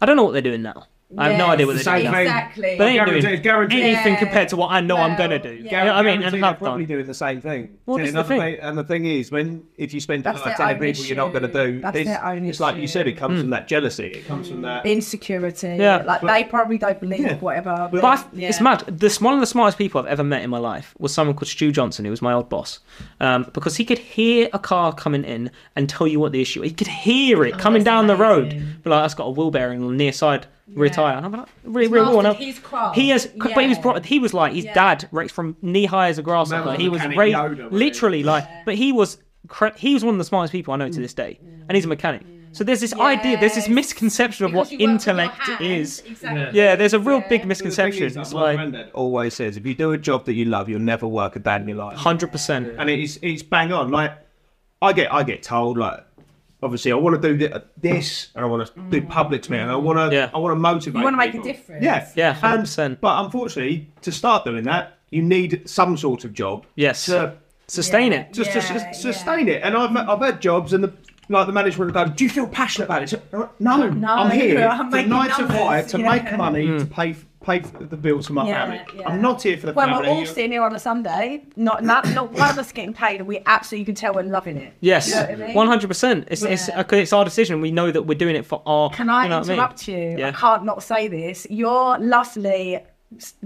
[0.00, 0.86] I don't know what they're doing now.
[1.18, 2.12] I have no idea what It's they're doing.
[2.12, 2.20] same.
[2.22, 2.74] Exactly.
[2.78, 3.82] But they ain't doing Guaranteed- guaranteed.
[3.82, 4.18] anything Yeah.
[4.18, 5.48] compared to what I know I'm Well, gonna do.
[5.50, 5.54] yeah.
[5.54, 6.08] You know what I mean?
[6.14, 6.94] And Guaranteed have they're probably done.
[6.96, 7.68] doing the same thing.
[7.86, 8.58] Well, See, is the another thing.
[8.62, 11.16] And the thing is, when if you spend That's time their telling own people you're
[11.16, 11.72] not going to issue.
[11.72, 12.92] do, That's it's, their own it's like you issue.
[12.92, 13.40] said, it comes Hmm.
[13.42, 14.06] from that jealousy.
[14.06, 14.86] It comes from that.
[14.86, 15.76] Insecurity.
[15.78, 16.02] Yeah.
[16.06, 17.36] Like they probably don't believe Yeah.
[17.36, 17.88] whatever.
[17.92, 18.48] But I, yeah.
[18.48, 18.84] it's mad.
[18.88, 21.48] This one of the smartest people I've ever met in my life was someone called
[21.48, 22.78] Stu Johnson, who was my old boss,
[23.20, 26.62] um, because he could hear a car coming in and tell you what the issue.
[26.62, 28.68] He could hear it coming Oh, that's down the road, amazing.
[28.82, 30.92] but like that's got a wheel bearing on the near side rear Yeah.
[30.92, 32.94] tire, and I'm like, really, He's really well, mastered now- his craft.
[32.96, 34.04] He has, but he was brought.
[34.06, 34.74] He was like his Yeah.
[34.74, 36.64] dad, raised from knee high as a grasshopper.
[36.64, 37.78] Man was He was mechanic raised, Yoda, wasn't he?
[37.78, 40.88] literally like, but he was, cre- he was one of the smartest people I know
[40.88, 41.62] to this day, mm.
[41.68, 42.22] and he's a mechanic.
[42.54, 43.74] So there's this idea, there's this Yes.
[43.74, 46.02] misconception of what Because you work with your intellect is.
[46.06, 46.58] Exactly.
[46.60, 47.20] Yeah, there's a real Yeah.
[47.20, 48.02] big The thing misconception.
[48.04, 50.68] is, It's my like granddad always says, if you do a job that you love,
[50.68, 51.96] you'll never work a day in your life.
[51.96, 52.74] hundred percent.
[52.78, 53.90] and it's it's bang on.
[53.90, 54.12] Like
[54.82, 56.04] I get I get told like
[56.62, 57.48] obviously I want to do
[57.80, 60.30] this and I want to do public to me and I want to Yeah.
[60.34, 60.98] I want to motivate.
[60.98, 61.82] You want to make a difference.
[61.84, 63.00] Yeah, Yeah, And- 100%.
[63.00, 66.66] But unfortunately, to start doing that, you need some sort of job.
[66.76, 67.06] Yes.
[67.06, 67.34] To
[67.68, 68.18] Sustain Yeah.
[68.20, 68.32] it.
[68.34, 68.92] just Yeah, to yeah.
[68.92, 69.62] sustain it.
[69.62, 70.92] And I've I've had jobs and the
[71.28, 73.08] like the management will go, do you feel passionate about it?
[73.08, 73.20] So,
[73.58, 76.10] No, No, I'm here I'm for making nine to five to yeah.
[76.10, 76.78] make money Hmm.
[76.78, 77.14] to pay
[77.44, 78.80] pay for the bills for my Yeah, family.
[79.00, 79.08] yeah.
[79.08, 80.08] I'm not here for the Well, family.
[80.08, 81.42] we're all sitting here on a Sunday.
[81.56, 84.22] Not, not, not one of us getting paid, and we absolutely you can tell we're
[84.22, 84.72] loving it.
[84.80, 85.54] Yes, You know what I mean?
[85.54, 86.28] one hundred percent.
[86.30, 86.80] It's it's Yeah.
[86.80, 87.60] okay, it's our decision.
[87.60, 88.90] We know that we're doing it for our.
[88.90, 89.58] Can I you know what I mean?
[89.58, 90.16] interrupt you?
[90.18, 90.28] Yeah.
[90.28, 91.46] I can't not say this.
[91.50, 92.82] You're lovely, s-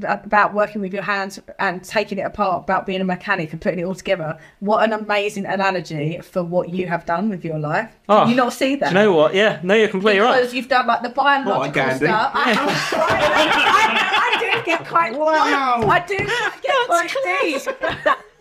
[0.03, 3.81] about working with your hands and taking it apart, about being a mechanic and putting
[3.81, 4.39] it all together.
[4.61, 7.91] What an amazing analogy for what you have done with your life.
[8.09, 8.91] Oh, ah, Can you not see that?
[8.91, 9.35] Do you know what?
[9.35, 10.41] Yeah, no, you're completely right.
[10.41, 12.07] because you've done like the biological Gandhi.
[12.07, 12.33] stuff.
[12.35, 12.55] I,
[12.93, 15.83] I, I do get quite wow.
[15.89, 18.17] I do get quite deep.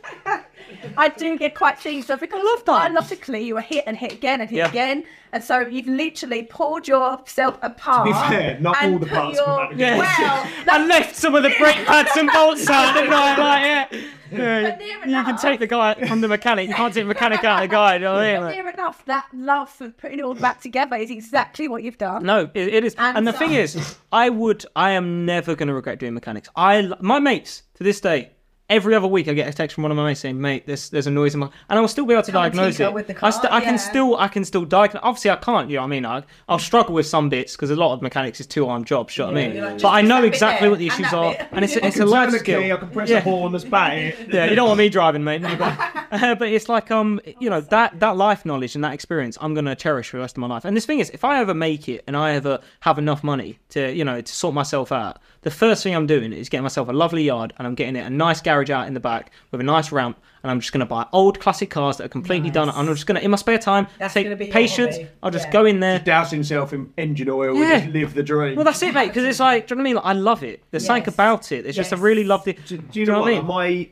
[0.97, 4.41] I do get quite things so because love biologically you were hit and hit again
[4.41, 4.69] and hit Yeah.
[4.69, 8.07] again, and so you've literally pulled yourself apart.
[8.07, 9.97] To be fair, not all the parts your- come out Yeah.
[9.97, 13.35] Well, I left some of the brake pads and bolts out, didn't I?
[13.45, 14.01] Like, yeah.
[14.31, 14.69] yeah.
[14.71, 16.67] But near You can take the guy from the mechanic.
[16.67, 17.93] You can't take the mechanic out of the guy.
[17.95, 18.41] You know what I mean?
[18.43, 21.97] Like- Near enough, that love for putting it all back together is exactly what you've
[21.99, 22.23] done.
[22.23, 22.95] No, it, it is.
[22.97, 26.49] And, And the thing is, I would, I am never going to regret doing mechanics.
[26.55, 28.31] I, l- my mates to this day,
[28.69, 30.89] every other week I get a text from one of my mates saying, "Mate, there's
[30.89, 32.79] there's a noise in my," and I will still be able to Come and diagnose
[32.79, 32.93] it.
[32.93, 35.01] with the I, st- car, I can still, I can still diagnose.
[35.03, 35.69] Obviously, I can't.
[35.69, 36.05] You know what I mean?
[36.05, 39.17] I, I'll struggle with some bits because a lot of mechanics is two arm jobs.
[39.17, 39.55] You know what I mean?
[39.55, 41.95] you're like, but I know exactly there what the issues that are, and it's it's
[41.97, 42.61] a Turn life skill.
[42.61, 43.17] key, I can press Yeah.
[43.17, 44.13] a horn that's bang.
[44.33, 45.41] Yeah, you don't want me driving, mate.
[45.41, 45.77] No, but,
[46.11, 49.53] uh, but it's like um, you know that that life knowledge and that experience, I'm
[49.53, 50.65] gonna cherish for the rest of my life.
[50.65, 53.59] And this thing is, if I ever make it and I ever have enough money
[53.69, 56.89] to, you know, to sort myself out, the first thing I'm doing is getting myself
[56.89, 59.61] a lovely yard and I'm getting it a nice garage out in the back with
[59.61, 60.17] a nice ramp.
[60.43, 62.67] And I'm just gonna buy old classic cars that are completely done.
[62.69, 64.95] And I'm just gonna, in my spare time, That's gonna be take patience.
[64.97, 65.09] hobby.
[65.23, 65.51] I'll just Yeah.
[65.51, 65.99] go in there.
[65.99, 67.73] Douse himself in engine oil Yeah.
[67.75, 68.55] and just live the dream.
[68.55, 69.07] Well, that's it, mate.
[69.07, 69.95] Because it's like, do you know what I mean?
[69.97, 70.63] Like, I love it.
[70.71, 71.13] There's something Yes.
[71.13, 71.65] about it.
[71.67, 72.57] It's just a really lovely.
[72.67, 73.45] do, do you know, what, I mean?
[73.45, 73.87] My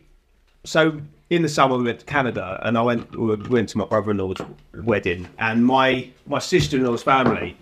[0.64, 1.00] so
[1.30, 4.38] in the summer we went to Canada and I went we went to my brother-in-law's
[4.84, 7.58] wedding and my my sister-in-law's family.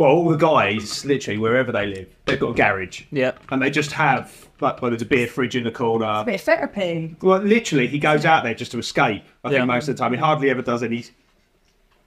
[0.00, 3.02] Well, all the guys, literally wherever they live, they've got a garage.
[3.12, 3.32] Yeah.
[3.50, 6.06] And they just have like well, there's a beer fridge in the corner.
[6.06, 7.16] A bit of therapy.
[7.20, 9.22] Well, literally, he goes out there just to escape.
[9.44, 9.58] I Yeah.
[9.58, 11.04] think most of the time, he hardly ever does any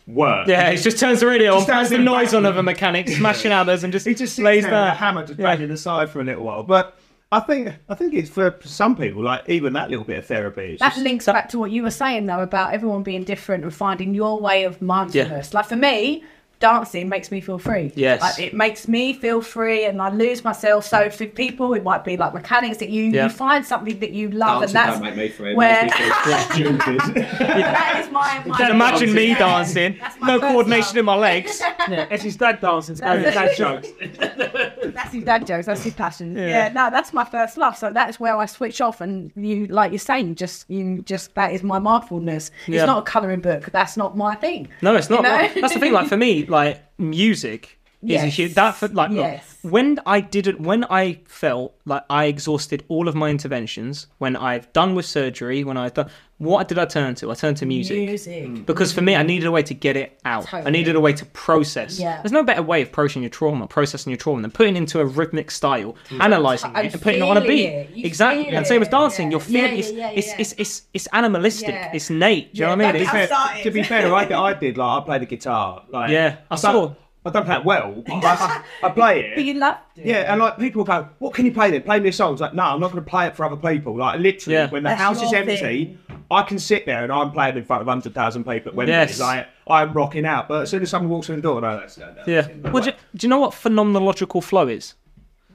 [0.07, 0.47] work.
[0.47, 2.45] Yeah, he just turns the radio on, Just stands puts the in the noise on
[2.47, 4.81] of a mechanic, smashing hammers, and just, He just sits lays there there.
[4.85, 5.45] with a hammer just Yeah.
[5.55, 6.63] banging the side for a little while.
[6.63, 6.97] But
[7.31, 10.71] I think I think it's for some people like even that little bit of therapy.
[10.73, 13.63] It's That just, links back to what you were saying though about everyone being different
[13.63, 15.53] and finding your way of mindfulness.
[15.53, 16.23] Like for me,
[16.63, 17.91] dancing makes me feel free.
[17.95, 18.21] Yes.
[18.21, 20.85] Like it makes me feel free and I lose myself.
[20.85, 23.23] So for people it might be like mechanics that you, Yeah.
[23.25, 25.55] you find something that you love Dancing and that's don't make me free.
[25.55, 27.15] where makes me feel stupid.
[27.39, 30.97] that is my, my Can imagine me dancing, That's no coordination love.
[30.97, 31.61] in my legs.
[31.89, 33.89] Yeah, it's his dad dancing, so his dad jokes.
[34.93, 35.65] That's his dad jokes.
[35.65, 36.35] That's his passion.
[36.37, 36.69] Yeah.
[36.69, 37.75] no, that's my first love.
[37.77, 41.51] So that's where I switch off, and you, like you're saying, just you just that
[41.51, 42.51] is my mindfulness.
[42.67, 42.81] Yeah.
[42.81, 43.69] It's not a colouring book.
[43.71, 44.69] That's not my thing.
[44.81, 45.23] No, it's not.
[45.23, 45.61] You know?
[45.61, 45.91] That's the thing.
[45.93, 48.53] Like for me, like music is a huge.
[48.55, 49.57] That for like look, Yes.
[49.61, 54.71] when I didn't, when I felt like I exhausted all of my interventions, when I've
[54.73, 56.09] done with surgery, when I've done,
[56.43, 57.31] what did I turn to?
[57.31, 57.97] I turned to music.
[57.97, 58.43] Music.
[58.45, 58.65] Mm.
[58.65, 60.53] Because for me, I needed a way to get it out.
[60.53, 61.99] I needed a way to process.
[61.99, 62.21] Yeah.
[62.21, 64.99] There's no better way of processing your trauma, processing your trauma, than putting it into
[64.99, 67.89] a rhythmic style, analysing And it, and putting it on a beat.
[67.95, 68.47] Exactly.
[68.49, 69.27] And same as dancing.
[69.27, 69.31] Yeah.
[69.31, 70.35] You're feeling Yeah, it's, yeah, yeah, it's, yeah.
[70.39, 71.69] it's, it's, it's animalistic.
[71.69, 71.91] Yeah.
[71.93, 72.53] It's innate.
[72.53, 72.93] Do you know what I mean?
[72.93, 73.63] that It's- bit started.
[73.63, 75.83] to be fair, I, I did like I play the guitar.
[75.89, 76.71] Like Yeah, I I saw.
[76.73, 78.03] don't, I don't play it well.
[78.05, 79.35] But I, I play it.
[79.35, 80.05] But you love it.
[80.07, 81.83] Yeah, and like people go, "What can you play then?
[81.83, 83.55] Play me a song." It's like, no, I'm not going to play it for other
[83.55, 83.95] people.
[83.97, 84.69] Like literally, Yeah.
[84.69, 85.99] when the That's house is empty, thing.
[86.33, 88.93] I can sit there and I'm playing in front of hundred thousand people at Wembley.
[88.93, 89.19] Yes.
[89.19, 90.47] Like I'm rocking out.
[90.47, 92.41] But as soon as someone walks in the door, no, that's no, no, Yeah.
[92.41, 94.95] that's- Well, do, you- do you know what phenomenological flow is?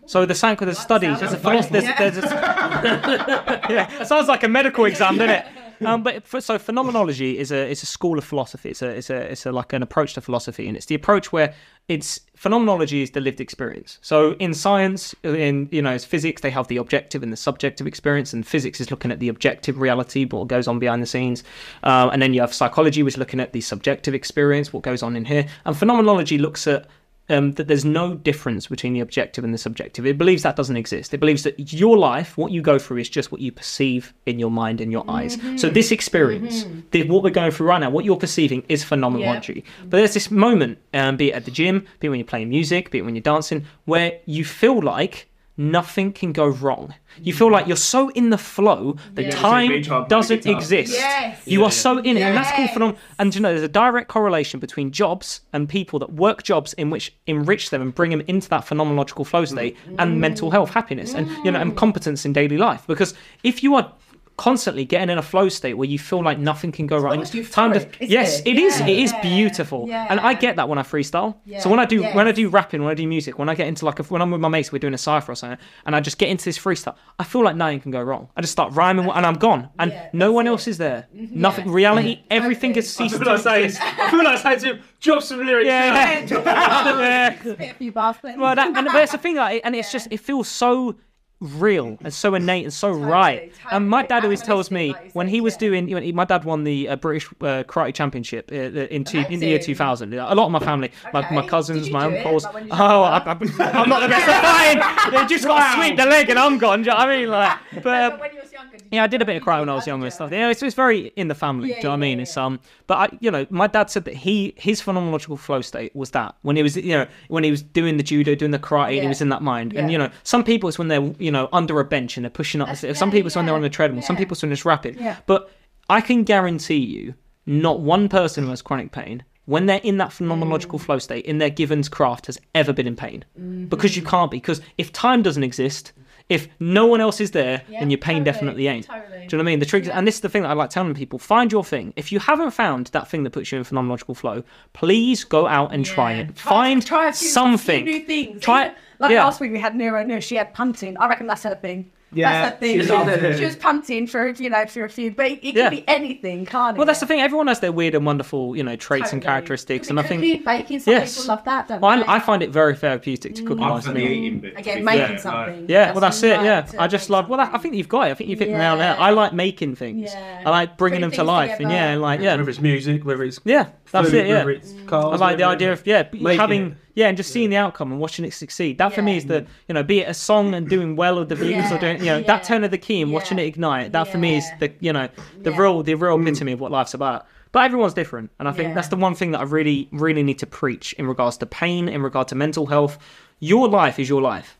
[0.06, 2.30] So the Sanko, there's studies, there's a philosophy, there's, there's a,
[3.68, 5.46] yeah, sounds like a medical exam, doesn't it?
[5.84, 8.70] Um, but for, so phenomenology is a is a school of philosophy.
[8.70, 11.32] It's a it's a it's a, like an approach to philosophy, and it's the approach
[11.32, 11.54] where
[11.88, 13.98] it's phenomenology is the lived experience.
[14.02, 17.86] So in science, in you know, it's physics, they have the objective and the subjective
[17.86, 21.44] experience, and physics is looking at the objective reality, what goes on behind the scenes,
[21.82, 25.02] um, and then you have psychology, which is looking at the subjective experience, what goes
[25.02, 26.86] on in here, and phenomenology looks at
[27.28, 30.06] um, that there's no difference between the objective and the subjective.
[30.06, 31.12] It believes that doesn't exist.
[31.14, 34.38] It believes that your life, what you go through, is just what you perceive in
[34.38, 35.36] your mind and your eyes.
[35.56, 39.64] So this experience, the, what we're going through right now, what you're perceiving is phenomenology.
[39.82, 42.48] But there's this moment, um, be it at the gym, be it when you're playing
[42.48, 45.27] music, be it when you're dancing, where you feel like
[45.58, 46.94] nothing can go wrong.
[47.20, 49.30] You feel like you're so in the flow that Yeah.
[49.32, 50.94] time doesn't exist.
[50.94, 51.40] Yes.
[51.44, 52.72] You are so in it, and that's called Yes.
[52.72, 53.00] phenomenon.
[53.18, 56.90] And you know, there's a direct correlation between jobs and people that work jobs in
[56.90, 61.12] which enrich them and bring them into that phenomenological flow state and mental health, happiness,
[61.12, 61.76] and you know, and mm.
[61.76, 62.86] competence in daily life.
[62.86, 63.92] Because if you are
[64.38, 67.32] constantly getting in a flow state where you feel like nothing can go wrong, almost
[67.52, 68.46] time to euphoric, isn't yes, it?
[68.46, 68.80] it is.
[68.80, 68.86] Yeah.
[68.86, 70.06] It is beautiful, Yeah.
[70.08, 71.36] and I get that when I freestyle.
[71.60, 73.66] So when I do when I do rapping, when I do music, when I get
[73.66, 75.94] into like a, when I'm with my mates, we're doing a cipher or something, and
[75.94, 76.94] I just get into this freestyle.
[77.18, 78.28] I feel like nothing can go wrong.
[78.36, 80.50] I just start rhyming, and I'm gone, and Yeah, no one it.
[80.50, 81.08] else is there.
[81.12, 81.70] Nothing.
[81.70, 83.08] Reality, everything has Totally.
[83.10, 83.82] ceased I feel like to saying, exist.
[83.98, 85.66] I feel like saying to him, drop some lyrics.
[85.66, 87.38] Yeah, yeah.
[87.40, 88.16] Spit a few bars.
[88.22, 90.94] Well, that, and but it's the thing, like, and it's just it feels so
[91.40, 93.52] real and so innate and so right.
[93.70, 95.58] And my dad always tells me like when he was yeah.
[95.60, 99.24] doing, when he- my dad won the uh, British uh, Karate Championship uh, in, two,
[99.30, 100.14] in the year 2000.
[100.14, 102.44] A lot of my family, my, my cousins, my uncles.
[102.44, 105.12] like, oh, I, I, I'm not the best at fighting.
[105.12, 106.82] They just got to sweep the leg and I'm gone.
[106.82, 107.28] Do you know what I mean?
[107.28, 107.86] Like, but.
[108.12, 110.06] uh, when younger, Yeah, I did a bit of you cry when I was younger
[110.06, 110.30] and stuff.
[110.30, 110.38] you?
[110.38, 111.68] Yeah, it's, it's very in the family.
[111.70, 112.18] Yeah, do you know what I mean?
[112.18, 115.60] yeah, It's um, but I, you know, my dad said that he his phenomenological flow
[115.60, 118.50] state was that when he was, you know, when he was doing the judo, doing
[118.50, 119.74] the karate, and he was in that mind.
[119.74, 122.30] And you know, some people it's when they're, you know, under a bench and they're
[122.30, 122.74] pushing up.
[122.74, 124.00] some yeah, people when they're on the treadmill.
[124.02, 124.20] Some yeah.
[124.20, 124.96] people it's when it's rapid.
[124.96, 125.16] Yeah.
[125.26, 125.50] But
[125.90, 127.12] I can guarantee you,
[127.44, 129.24] not one person who has chronic pain.
[129.44, 130.16] When they're in that Mm.
[130.26, 133.24] phenomenological flow state in their Given's craft has ever been in pain,
[133.68, 134.00] because Mm-hmm.
[134.00, 134.38] you can't be.
[134.38, 135.92] Because if time doesn't exist,
[136.28, 138.86] if no one else is there, Yeah, then your pain totally, definitely ain't.
[138.86, 139.26] totally.
[139.26, 139.58] Do you know what I mean?
[139.60, 141.92] The trick, and this is the thing that I like telling people: find your thing.
[141.96, 145.72] If you haven't found that thing that puts you in phenomenological flow, please go out
[145.72, 146.20] and try Yeah.
[146.22, 146.38] it.
[146.38, 147.84] find try a few, something.
[147.84, 148.42] new things.
[148.42, 149.24] Try Even- Like yeah.
[149.24, 150.20] last week we had Nero New.
[150.20, 150.96] She had punting.
[150.98, 151.90] I reckon that's her thing.
[152.12, 152.82] Yeah, that's her thing.
[152.82, 153.38] She, on was- it.
[153.38, 155.68] she was punting for you know for a few, but it, it Yeah.
[155.68, 156.78] could be anything, can't it?
[156.78, 157.20] Well, that's the thing.
[157.20, 160.44] Everyone has their weird and wonderful, you know, traits and characteristics, Could and I think
[160.44, 160.80] baking.
[160.80, 161.14] Some yes.
[161.16, 161.68] people love that.
[161.68, 162.04] Don't Well, they?
[162.04, 163.58] I, I find it very therapeutic to cook.
[163.58, 163.62] Mm.
[163.62, 163.84] I'm myself.
[163.84, 164.54] for the eating bit.
[164.54, 165.60] to Again, making fair, something.
[165.62, 166.40] like- Yeah, well, that's it.
[166.42, 167.28] Yeah, to I just love.
[167.28, 168.12] Well, I think you've got it.
[168.12, 168.96] I think you've hit the nail on the head.
[168.98, 170.10] I like making things.
[170.12, 170.42] Yeah.
[170.46, 173.04] I like bringing Putting them to things life, and yeah, like yeah, Whether it's music,
[173.04, 174.26] whether it's yeah, that's food, it.
[174.28, 176.76] Yeah, it's cars, I like the idea of yeah, making having it.
[176.94, 178.78] yeah, and just seeing the outcome and watching it succeed.
[178.78, 181.28] That for me is the you know, be it a song and doing well with
[181.28, 182.26] the views or doing you know yeah.
[182.26, 183.92] that turn of the key and watching it ignite.
[183.92, 185.08] That for me is the you know
[185.40, 185.60] the Yeah.
[185.60, 186.22] real the real mm.
[186.22, 187.26] epitome of what life's about.
[187.50, 188.74] But everyone's different, and I think Yeah.
[188.74, 191.88] that's the one thing that I really really need to preach in regards to pain,
[191.88, 192.98] in regard to mental health.
[193.40, 194.57] Your life is your life.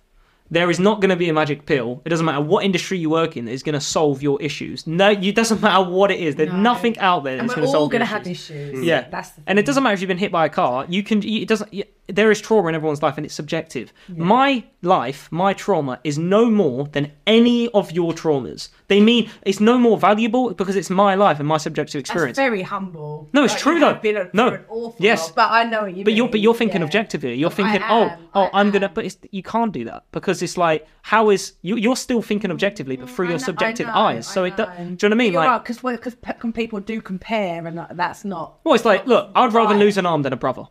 [0.51, 2.01] There is not going to be a magic pill.
[2.05, 4.87] It doesn't matter what industry you work in that is going to solve your issues.
[4.87, 6.37] No, it doesn't matter what it is.
[6.37, 6.57] There's No.
[6.57, 8.13] nothing out there that's going to solve your issues.
[8.13, 8.85] And we're all going to have issues.
[8.87, 10.87] Yeah, that's the and it doesn't matter if you've been hit by a car.
[10.89, 11.23] You can.
[11.23, 11.71] It doesn't.
[12.09, 13.93] There is trauma in everyone's life, and it's subjective.
[14.09, 18.71] My life, my trauma, is no more than any of your traumas.
[18.89, 22.37] They mean it's no more valuable because it's my life and my subjective That's experience.
[22.39, 23.29] very humble.
[23.35, 23.95] No, it's Like, true, though.
[23.95, 24.49] Been a, No.
[24.49, 25.27] an awful Yes.
[25.27, 26.17] lot, but I know what you But mean.
[26.17, 26.87] you're but you're thinking yeah.
[26.87, 27.35] objectively.
[27.35, 28.89] You're thinking, oh, am, oh, oh, I I'm gonna.
[28.89, 31.77] But it's, you can't do that because it's like, how is you?
[31.77, 34.27] You're still thinking objectively, but mm, through I your know- subjective know, eyes.
[34.27, 34.57] So it.
[34.57, 35.33] Do, do you know what I mean?
[35.35, 38.61] You're Like, right, because because people do compare, and that- that's not.
[38.65, 39.81] well, it's like, look, I'd rather Right.
[39.81, 40.65] lose an arm than a brother.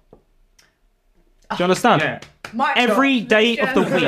[1.50, 2.02] Oh, Do you understand?
[2.02, 2.20] Yeah.
[2.54, 3.30] My every God.
[3.30, 4.04] day of the week.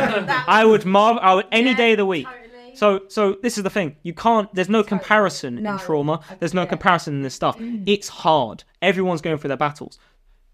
[0.47, 1.19] I would marvel.
[1.21, 2.25] I would any Yeah, day of the week.
[2.27, 2.75] totally.
[2.75, 3.97] So, so this is the thing.
[4.03, 4.53] You can't.
[4.55, 6.21] There's no comparison No, in trauma.
[6.39, 6.67] There's no yeah.
[6.69, 7.57] comparison in this stuff.
[7.57, 7.83] Mm.
[7.85, 8.63] It's hard.
[8.81, 9.99] Everyone's going through their battles.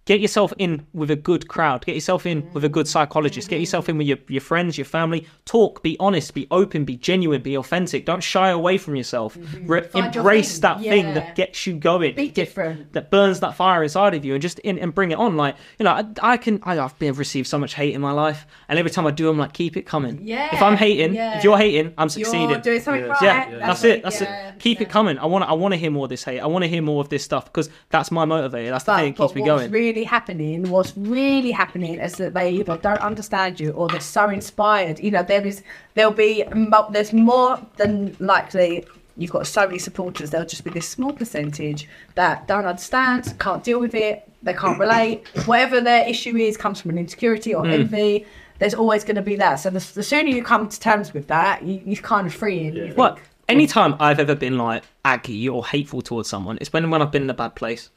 [0.06, 1.84] Get yourself in with a good crowd.
[1.86, 2.54] Get yourself in mm.
[2.54, 3.50] with a good psychologist.
[3.50, 5.26] Get yourself in with your, your friends, your family.
[5.46, 5.82] Talk.
[5.82, 6.34] Be honest.
[6.36, 6.86] Be open.
[6.86, 7.42] Be genuine.
[7.42, 8.06] Be authentic.
[8.06, 9.36] Don't shy away from yourself.
[9.36, 9.66] Mm-hmm.
[9.68, 10.62] Re- Find your embrace thing.
[10.62, 12.14] that thing that gets you going.
[12.16, 12.94] Be Get- different.
[12.94, 15.38] that burns that fire inside of you and just in and bring it on.
[15.38, 16.60] Like you know, I, I can.
[16.64, 19.28] I, I've been received so much hate in my life, and every time I do,
[19.30, 20.20] I'm like, keep it coming.
[20.22, 21.38] Yeah, If I'm hating, yeah.
[21.40, 22.62] if you're hating, I'm You're succeeding.
[22.62, 23.22] doing something right.
[23.24, 24.04] yeah, that's, it.
[24.04, 24.60] That's yeah, it.
[24.60, 24.84] Keep yeah.
[24.88, 25.18] it coming.
[25.18, 25.46] I want.
[25.46, 26.40] I want to hear more of this hate.
[26.42, 28.70] I want to hear more of this stuff because that's my motivator.
[28.70, 29.72] That's the But, thing that but keeps me what's going.
[29.72, 34.30] really happening, what's really happening is that they either don't understand you or they're so
[34.30, 35.00] inspired.
[35.00, 36.44] You know, there is, there'll be,
[36.92, 38.86] there's more than likely.
[39.18, 40.30] You've got so many supporters.
[40.30, 44.80] There'll just be this small percentage that don't understand, can't deal with it, they can't
[44.80, 45.28] relate.
[45.46, 47.72] Whatever their issue is, comes from an insecurity or hmm.
[47.72, 48.26] envy.
[48.60, 49.56] There's always going to be that.
[49.56, 52.68] So the, the sooner you come to terms with that, you, you're kind of free.
[52.68, 53.20] And you think, What?
[53.48, 57.24] Anytime I've ever been like aggy or hateful towards someone, it's when when I've been
[57.24, 57.92] in a bad place.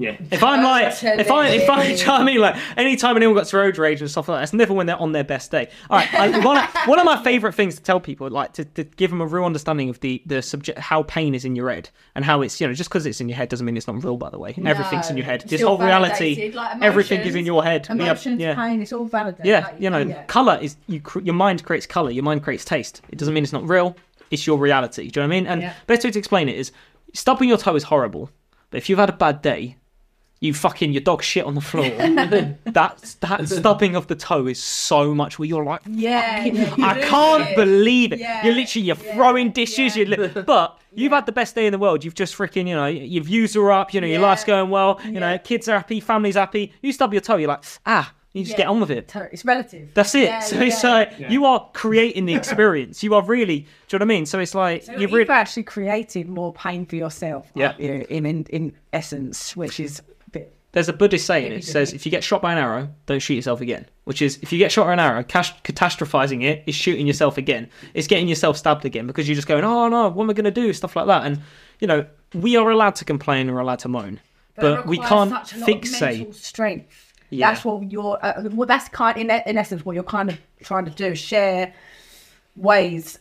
[0.00, 0.16] Yeah.
[0.30, 2.38] If I'm like, if I, if I, you know what I mean?
[2.40, 5.12] Like, anytime anyone gets road rage and stuff like that, it's never when they're on
[5.12, 5.68] their best day.
[5.90, 8.64] All right, I, one, of, one of my favorite things to tell people, like to,
[8.64, 11.70] to give them a real understanding of the the subject, how pain is in your
[11.70, 13.86] head, and how it's you know just because it's in your head doesn't mean it's
[13.86, 14.16] not real.
[14.16, 15.42] By the way, everything's in your head.
[15.42, 17.86] it's This whole reality, validated, like everything is in your head.
[17.88, 18.54] Yeah, Emotions, yeah.
[18.54, 19.44] pain, it's all validated.
[19.46, 20.24] Yeah, Like, you know, yeah.
[20.24, 21.00] color is you.
[21.00, 22.10] cr- Your mind creates color.
[22.10, 23.02] Your mind creates taste.
[23.10, 23.96] It doesn't mean it's not real.
[24.30, 25.08] It's your reality.
[25.10, 25.46] Do you know what I mean?
[25.46, 25.74] And Yeah.
[25.86, 26.72] best way to explain it is,
[27.12, 28.30] stubbing your toe is horrible,
[28.70, 29.76] but if you've had a bad day,
[30.40, 31.84] you fucking your dog shit on the floor.
[32.66, 36.84] that that stubbing of the toe is so much where you're like, Yeah, yeah, you
[36.84, 37.56] I can't it.
[37.56, 38.20] believe it.
[38.20, 39.96] Yeah, You're literally you're yeah, throwing dishes.
[39.96, 42.04] You're li- but you've had the best day in the world.
[42.04, 43.92] You've just freaking you know your views are up.
[43.92, 45.00] You know your life's going well.
[45.04, 46.72] You know kids are happy, family's happy.
[46.82, 48.12] You stub your toe, you're like ah.
[48.32, 49.12] You just get on with it.
[49.32, 49.88] It's relative.
[49.92, 50.44] That's it.
[50.44, 53.02] So it's like you are creating the experience.
[53.02, 53.58] you are really.
[53.88, 54.24] Do you know what I mean?
[54.24, 55.28] So it's like So you you've really.
[55.28, 57.50] actually created more pain for yourself.
[57.56, 57.74] Yeah.
[57.76, 60.00] you, in, in in essence, which is.
[60.72, 61.52] There's a Buddhist saying.
[61.52, 63.86] It says if you get shot by an arrow, don't shoot yourself again.
[64.04, 67.68] Which is if you get shot by an arrow, catastrophizing it is shooting yourself again.
[67.92, 70.44] It's getting yourself stabbed again because you're just going, oh no, what am I going
[70.44, 70.72] to do?
[70.72, 71.26] Stuff like that.
[71.26, 71.40] And
[71.80, 73.52] you know, we are allowed to complain.
[73.52, 74.20] We're allowed to moan,
[74.54, 76.34] but, it we can't such a lot of fixate.
[76.34, 77.14] strength.
[77.30, 77.50] Yeah.
[77.50, 78.18] That's what you're.
[78.24, 81.14] Uh, well, that's kind in in essence what you're kind of trying to do.
[81.16, 81.74] Share
[82.56, 83.18] ways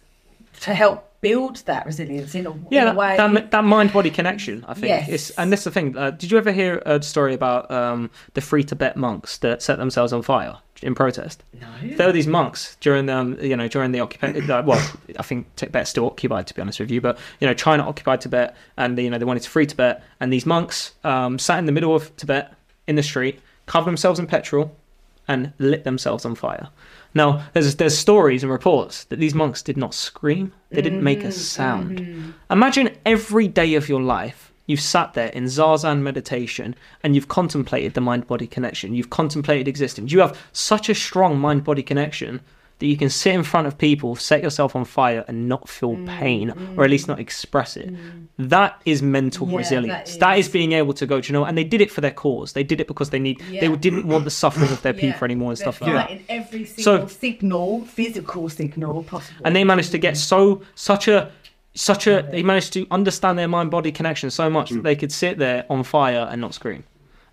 [0.61, 3.17] to help build that resilience in a, Yeah, in a way.
[3.17, 4.87] that, that mind body connection, I think.
[4.87, 5.09] Yes.
[5.09, 5.97] It's, and that's the thing.
[5.97, 9.77] Uh, did you ever hear a story about um, the free Tibet monks that set
[9.77, 11.43] themselves on fire in protest?
[11.59, 11.67] No.
[11.97, 14.49] There were these monks during the, um, you know, during the occupation.
[14.49, 17.01] Uh, well, I think Tibet's still occupied, to be honest with you.
[17.01, 20.01] But you know, China occupied Tibet, and you know they wanted to free Tibet.
[20.19, 22.53] And these monks um, sat in the middle of Tibet
[22.87, 24.75] in the street, covered themselves in petrol,
[25.27, 26.69] and lit themselves on fire.
[27.13, 30.53] Now, there's there's stories and reports that these monks did not scream.
[30.69, 31.99] They didn't make a mm-hmm, sound.
[31.99, 32.31] Mm-hmm.
[32.51, 37.95] Imagine every day of your life you've sat there in zazen meditation and you've contemplated
[37.95, 38.93] the mind-body connection.
[38.93, 40.11] You've contemplated existence.
[40.11, 42.41] You have such a strong mind-body connection
[42.79, 45.95] that you can sit in front of people, set yourself on fire, and not feel
[45.95, 46.83] mm, pain, or mm.
[46.85, 47.93] at least not express it.
[47.93, 48.27] Mm.
[48.37, 50.15] That is mental Yeah, resilience.
[50.17, 50.51] that is is.
[50.53, 52.53] being able to go, do you know, and they did it for their cause.
[52.53, 53.39] They did it because they need.
[53.51, 55.01] They didn't want the suffering of their Yeah.
[55.11, 56.07] people anymore and They're stuff like that.
[56.07, 59.41] fighting every So- single signal, physical signal possible.
[59.45, 61.31] and they managed to get so such a
[61.75, 65.11] such a they managed to understand their mind body connection so much that they could
[65.11, 66.83] sit there on fire and not scream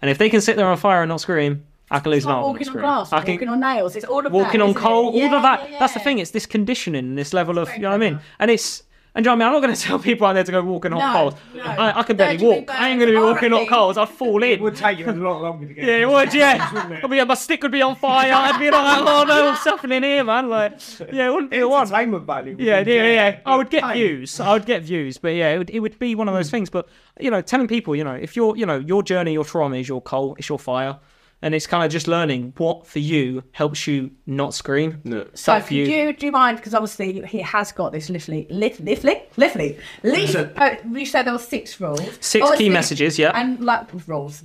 [0.03, 2.27] and if they can sit there on fire and not scream i can lose It's
[2.27, 2.83] an like arm walking on scream.
[2.83, 3.97] glass, I can, walking on nails.
[3.97, 5.13] It's all of walking that, on coal it?
[5.13, 7.81] all Yeah, of that yeah, that's the thing it's this conditioning this level of you
[7.81, 8.83] know what i mean and it's
[9.15, 9.55] and do you know what I mean?
[9.57, 11.35] I'm not going to tell people out there to go walking on No, coals.
[11.55, 11.63] no.
[11.63, 12.69] I, I can barely walk.
[12.71, 13.75] I ain't going to be walking on horrible?
[13.75, 13.97] coals.
[13.97, 14.51] I'd fall in.
[14.51, 15.85] It would take you a lot longer to get.
[15.89, 17.01] Yeah, it would, yeah.
[17.03, 18.31] I'd be, my stick would be on fire.
[18.31, 20.51] I'd be like, oh no, what's happening here, man?
[20.51, 20.73] Like,
[21.11, 21.87] yeah, it wouldn't be the one.
[21.87, 22.57] Entertainment value.
[22.59, 23.41] Yeah, yeah, yeah.
[23.47, 23.95] I would get Hey.
[23.95, 24.39] views.
[24.39, 26.57] I would get views, but yeah, it would, it would be one of those hmm.
[26.57, 26.69] things.
[26.69, 26.87] But
[27.19, 29.89] you know, telling people, you know, if your, you know, your journey, your trauma is
[29.89, 30.99] your coal, it's your fire,
[31.43, 35.01] and it's kind of just learning what for you helps you not scream.
[35.35, 36.57] So, Like for could you, do you mind?
[36.57, 40.51] Because obviously he has got this literally, lit, literally, literally, literally.
[40.57, 42.01] Oh, you said there were six rules.
[42.21, 43.33] Six key Obviously- messages, yeah.
[43.35, 44.43] And like rules.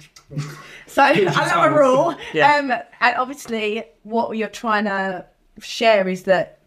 [0.88, 2.16] So another rule.
[2.34, 2.56] Yeah.
[2.58, 5.26] Um, and obviously, what you're trying to
[5.60, 6.60] share is that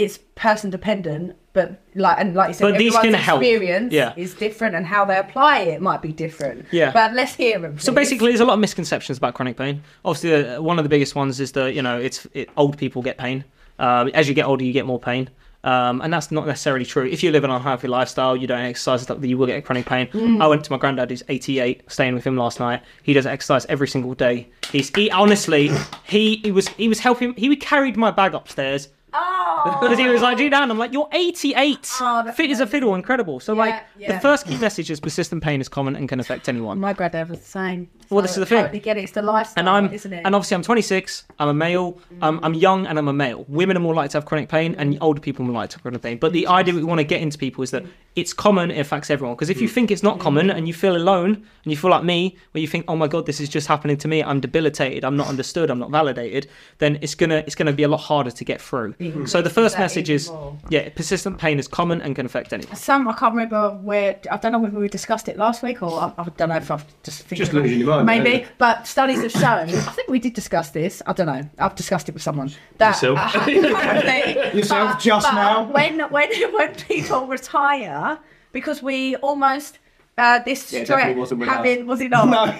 [0.00, 3.42] it's person dependent, but like and like you said, But these everyone's can help.
[3.42, 4.12] experience Yeah.
[4.16, 6.66] is different, and how they apply it might be different.
[6.72, 6.90] Yeah.
[6.92, 7.78] But let's hear them.
[7.78, 9.82] So basically, there's a lot of misconceptions about chronic pain.
[10.04, 13.02] Obviously, uh, one of the biggest ones is that you know it's it, old people
[13.02, 13.44] get pain.
[13.78, 15.30] Um, as you get older, you get more pain.
[15.62, 17.04] Um, and that's not necessarily true.
[17.06, 20.08] If you live an unhealthy lifestyle, you don't exercise, stuff, you will get chronic pain.
[20.40, 22.80] I went to my granddad, who's 88, staying with him last night.
[23.02, 24.48] He does exercise every single day.
[24.72, 25.70] He's he honestly,
[26.04, 27.34] he, he was he was helping.
[27.34, 31.08] He carried my bag upstairs oh, because he was like, "G down." I'm like, "You're
[31.12, 34.12] 88, Oh, that's fit as a fiddle, incredible." So like, yeah.
[34.12, 36.78] the first key message is persistent pain is common and can affect anyone.
[36.78, 37.88] my granddad was the same.
[38.10, 38.62] Well, this is the thing.
[38.62, 39.04] Totally get it.
[39.04, 40.22] It's the lifestyle, and I'm isn't it?
[40.24, 41.24] and obviously I'm 26.
[41.38, 41.98] I'm a male.
[42.22, 43.44] I'm, I'm young and I'm a male.
[43.48, 45.76] Women are more likely to have chronic pain, and older people are more likely to
[45.76, 46.18] have chronic pain.
[46.18, 47.84] But the idea we want to get into people is that
[48.16, 48.70] it's common.
[48.70, 49.36] It affects everyone.
[49.36, 49.74] Because if you hmm.
[49.74, 50.22] think it's not hmm.
[50.22, 53.06] common and you feel alone and you feel like me, where you think, oh my
[53.06, 54.22] god, this is just happening to me.
[54.22, 55.04] I'm debilitated.
[55.04, 55.70] I'm not understood.
[55.70, 56.48] I'm not validated.
[56.78, 58.94] Then it's gonna it's gonna be a lot harder to get through.
[59.00, 59.24] Mm-hmm.
[59.26, 60.56] So the first message is more.
[60.68, 62.76] yeah, persistent pain is common and can affect anyone.
[62.76, 65.90] Sam, I can't remember where I don't know whether we discussed it last week or
[66.00, 68.40] I, I don't know if I've just Just losing your mind, maybe.
[68.42, 68.48] yeah.
[68.58, 69.70] But studies have shown.
[69.70, 71.00] I think we did discuss this.
[71.06, 71.48] I don't know.
[71.58, 72.52] I've discussed it with someone.
[72.78, 73.18] That Yourself?
[73.34, 75.62] apparently- Yourself but- just but now?
[75.64, 78.18] When when when people retire,
[78.52, 79.78] because we almost.
[80.20, 81.54] Uh, this Yeah, it stress wasn't with us.
[81.56, 82.28] having was it not?
[82.28, 82.42] No.
[82.42, 82.52] I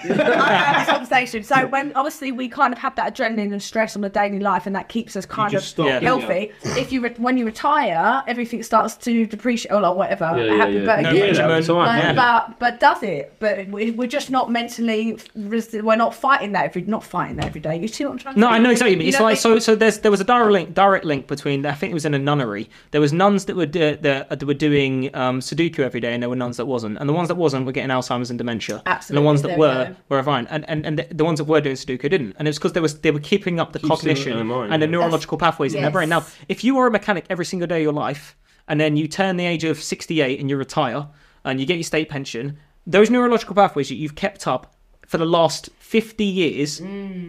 [0.52, 1.42] had this conversation.
[1.42, 4.66] So when obviously we kind of have that adrenaline and stress on the daily life,
[4.66, 6.00] and that keeps us kind of just stop, Yeah.
[6.00, 6.52] healthy.
[6.64, 10.32] If you re- when you retire, everything starts to depreciate or like whatever.
[10.36, 10.84] Yeah, yeah, Happy yeah.
[10.86, 11.02] birthday.
[11.02, 11.48] No Yeah, Benjamin.
[11.50, 12.14] that's all right, But, yeah.
[12.48, 13.34] but but does it?
[13.38, 15.18] But we- we're just not mentally.
[15.34, 16.82] We're not fighting that every.
[16.82, 17.76] Not fighting that every day.
[17.78, 18.54] You see what I'm trying to No, say?
[18.54, 18.96] I know exactly.
[18.96, 19.58] But You it's know, like so.
[19.58, 21.64] So there's there was a direct link, direct link between.
[21.66, 22.68] I think it was in a nunnery.
[22.92, 26.22] There was nuns that were do, that, that were doing um, Sudoku every day, and
[26.22, 26.98] there were nuns that wasn't.
[26.98, 28.82] And the ones that wasn't were getting Alzheimer's and dementia.
[28.86, 30.16] And the ones that there we were go.
[30.16, 30.46] were fine.
[30.48, 32.36] And and, and the, the ones that were doing Sudoku didn't.
[32.38, 34.44] And it was because they was they were keeping up the Keeps cognition in their
[34.44, 34.92] mind, and the yeah.
[34.92, 36.08] neurological pathways in their brain.
[36.08, 38.36] Now, if you are a mechanic every single day of your life,
[38.68, 41.08] and then you turn the age of 68 and you retire,
[41.44, 44.74] and you get your state pension, those neurological pathways that you've kept up
[45.10, 46.80] for the last 50 years,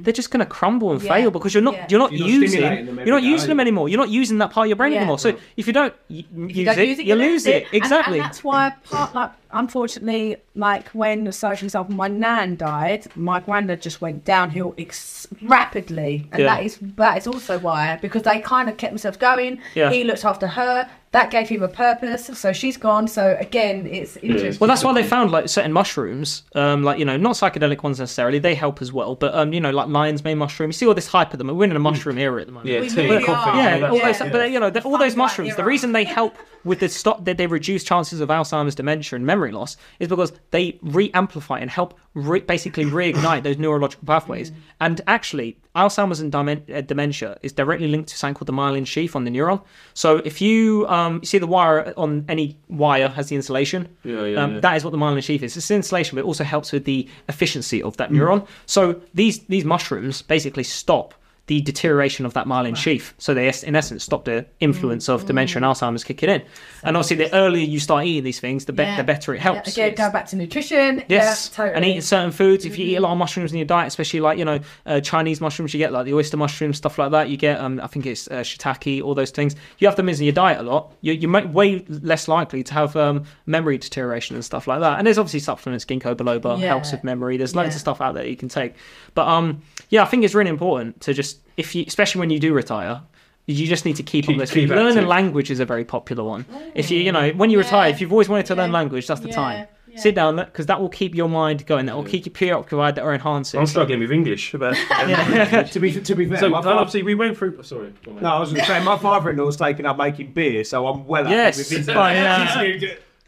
[0.03, 1.05] they're just going to crumble and Mm.
[1.05, 1.87] Yeah, fail because you're not yeah.
[1.89, 3.89] you're not You're not using stimulating them you're not using them anymore.
[3.89, 4.99] You're not using that part of your brain Yeah.
[4.99, 5.17] anymore.
[5.17, 7.63] So if you don't y- If use, don't it, use it, you you lose it.
[7.65, 8.19] And- Exactly.
[8.19, 13.39] And, that's why part like unfortunately, like when so for example my nan died, my
[13.39, 16.27] granddad just went downhill ex- rapidly.
[16.31, 16.55] And Yeah.
[16.55, 19.59] that is that is also why because they kind of kept themselves going.
[19.75, 19.89] Yeah.
[19.91, 20.89] He looked after her.
[21.11, 22.27] That gave him a purpose.
[22.39, 23.05] So she's gone.
[23.05, 24.57] So again, it's interesting.
[24.61, 27.99] Well, that's why they found like certain mushrooms, um, like you know, not psychedelic ones
[27.99, 28.39] necessarily.
[28.39, 30.69] They help as well, but um, you know, like lion's mane mushroom.
[30.69, 31.47] You see all this hype at them.
[31.53, 32.69] We're in a mushroom era at the moment.
[32.69, 33.49] Yeah, We tea, really coffee.
[33.51, 33.61] are.
[33.61, 35.53] Yeah, all that all those, but you know, the, all those mushrooms.
[35.57, 39.25] The reason they help with the stop that they reduce chances of Alzheimer's, dementia, and
[39.25, 44.51] memory loss is because they re-amplify and help re- basically reignite those neurological pathways.
[44.79, 49.15] And actually, Alzheimer's and uh, dementia is directly linked to something called the myelin sheath
[49.15, 49.63] on the neuron.
[49.93, 54.25] So if you um, you see the wire on any wire has the insulation, Yeah,
[54.25, 54.59] yeah, um, yeah.
[54.59, 55.55] that is what the myelin sheath is.
[55.55, 58.45] It's insulation, but it also helps with the efficiency of that neuron.
[58.65, 61.13] So these these mushrooms basically stop
[61.47, 63.13] the deterioration of that myelin sheath.
[63.17, 66.43] So they, in essence, stop the influence of dementia and Alzheimer's kicking in.
[66.83, 68.97] And obviously, the earlier you start eating these things, the, be- Yeah.
[68.97, 69.75] the better it helps.
[69.75, 71.03] Yeah, again, go back to nutrition.
[71.09, 71.75] Yes, yeah, totally.
[71.75, 72.63] and eating certain foods.
[72.65, 75.01] If you eat a lot of mushrooms in your diet, especially like you know uh,
[75.01, 77.27] Chinese mushrooms, you get like the oyster mushrooms, stuff like that.
[77.29, 79.55] You get, um, I think it's uh, shiitake, all those things.
[79.79, 80.93] You have them in your diet a lot.
[81.01, 84.99] You you're way less likely to have um, memory deterioration and stuff like that.
[84.99, 87.37] And there's obviously supplements, ginkgo biloba helps with memory.
[87.37, 88.75] There's loads of stuff out there you can take.
[89.15, 89.61] But um,
[89.91, 93.03] yeah, I think it's really important to just if you, especially when you do retire.
[93.47, 94.69] You just need to keep, on Keep- those keep.
[94.69, 95.07] Learning active.
[95.09, 96.45] language is a very popular one.
[96.75, 99.19] If you, you know, when you retire, if you've always wanted to learn language, that's
[99.19, 99.35] the Yeah.
[99.35, 99.67] time.
[99.91, 99.99] Yeah.
[99.99, 101.87] Sit down because that will keep your mind going.
[101.87, 102.95] That will keep you preoccupied.
[102.95, 103.57] That will enhance it.
[103.57, 104.53] I'm struggling with English.
[104.53, 104.75] About
[105.71, 107.61] to be to be fair, So my and fa- obviously we went through.
[107.63, 107.91] Sorry.
[108.05, 108.23] go on, mate.
[108.23, 111.23] no, I was going to say my father-in-law's taken up making beer, so I'm well.
[111.23, 112.15] happy Yes, with his- fine,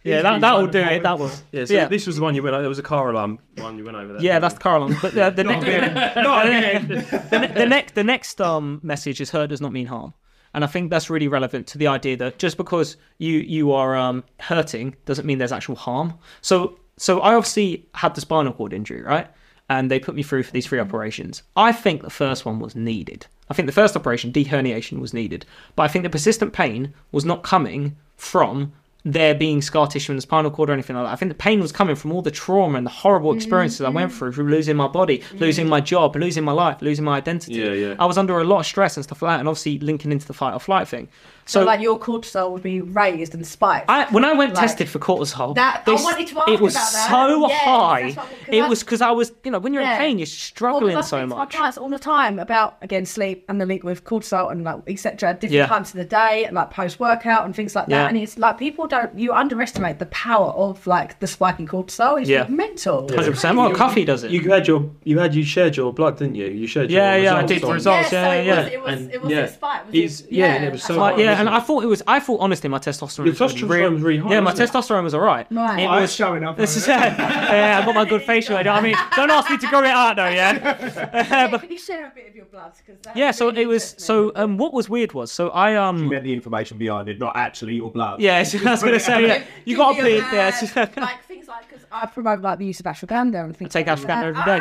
[0.04, 0.16] yeah.
[0.16, 1.04] he's- he's- yeah, he's that that will do it.
[1.04, 1.32] That will.
[1.52, 2.54] Yeah, so yeah, this was the one you went.
[2.54, 2.62] Over.
[2.64, 4.22] There was a car alarm one you went over there.
[4.22, 4.96] yeah, that's the car alarm.
[5.02, 5.94] But the the, next again.
[6.24, 6.88] Not again.
[6.88, 10.14] the, ne- the next the next um message is hurt does not mean harm.
[10.56, 13.96] And I think that's really relevant to the idea that just because you you are
[13.96, 16.14] um, hurting doesn't mean there's actual harm.
[16.42, 19.28] So so I obviously had the spinal cord injury, right?
[19.70, 21.42] And they put me through for these three operations.
[21.56, 23.26] I think the first one was needed.
[23.50, 25.46] I think the first operation, deherniation, was needed.
[25.76, 28.74] But I think the persistent pain was not coming from
[29.06, 31.12] there being scar tissue in the spinal cord or anything like that.
[31.12, 33.38] I think the pain was coming from all the trauma and the horrible mm-hmm.
[33.38, 34.18] experiences I went mm-hmm.
[34.18, 35.38] through, through losing my body, mm-hmm.
[35.40, 37.56] losing my job, losing my life, losing my identity.
[37.56, 37.96] Yeah, yeah.
[38.00, 40.26] I was under a lot of stress and stuff like that, and obviously linking into
[40.26, 41.10] the fight or flight thing.
[41.46, 43.90] So, So, like your cortisol would be raised and spiked.
[43.90, 46.74] I, when I went like- tested for cortisol, That- I wanted to ask it was
[46.76, 47.10] about that.
[47.10, 48.04] so Yeah, high.
[48.04, 49.94] what- 'cause It I- was because I was, you know, when you're Yeah.
[49.94, 51.56] in pain, you're struggling Well, struggling 'cause I so speak to My much.
[51.56, 55.34] clients all the time about again sleep and the link with cortisol and like etc.
[55.34, 55.66] Different Yeah.
[55.68, 57.92] times of the day, like post workout and things like that.
[57.96, 58.08] Yeah.
[58.08, 62.20] And it's like people don't you underestimate the power of like the spiking cortisol.
[62.22, 62.46] It's Yeah.
[62.48, 63.08] mental.
[63.10, 63.58] Hundred percent.
[63.58, 64.32] Well, coffee does it.
[64.32, 66.46] You had your, you had you shared your blood, didn't you?
[66.48, 66.90] You shared.
[66.92, 68.10] Yeah, your yeah, I results did the on- results.
[68.10, 68.64] so yeah, it yeah.
[68.64, 69.38] Was, it was, And, it was yeah.
[69.40, 69.86] a spike.
[69.88, 70.28] Was It's- it?
[70.32, 71.50] yeah, and it was that's so what Like, yeah, wasn't and?
[71.50, 72.02] I thought it was.
[72.08, 73.26] I thought honestly, my testosterone.
[73.26, 74.56] Your was testosterone was really high, Yeah, my it?
[74.58, 75.48] testosterone was alright.
[75.52, 75.80] Right.
[75.84, 76.58] It Oh, was showing up.
[76.64, 78.58] This is yeah, I got my good facial.
[78.58, 80.28] I mean, don't ask me to grow it out though.
[80.28, 80.54] Yeah.
[81.34, 82.72] Yeah, But- can you share a bit of your blood?
[82.86, 83.32] 'Cause that's yeah.
[83.32, 83.96] So really it was.
[83.98, 86.10] So um, what was weird was so I um.
[86.10, 88.20] meant the information behind it, not actually your blood.
[88.20, 89.44] Yeah, I was gonna say yeah.
[89.66, 90.24] You got to Give me bleed.
[90.32, 90.52] a Yeah.
[90.52, 93.72] hand, like things like because I promote like the use of ashwagandha and things.
[93.74, 94.58] take ashwagandha every day.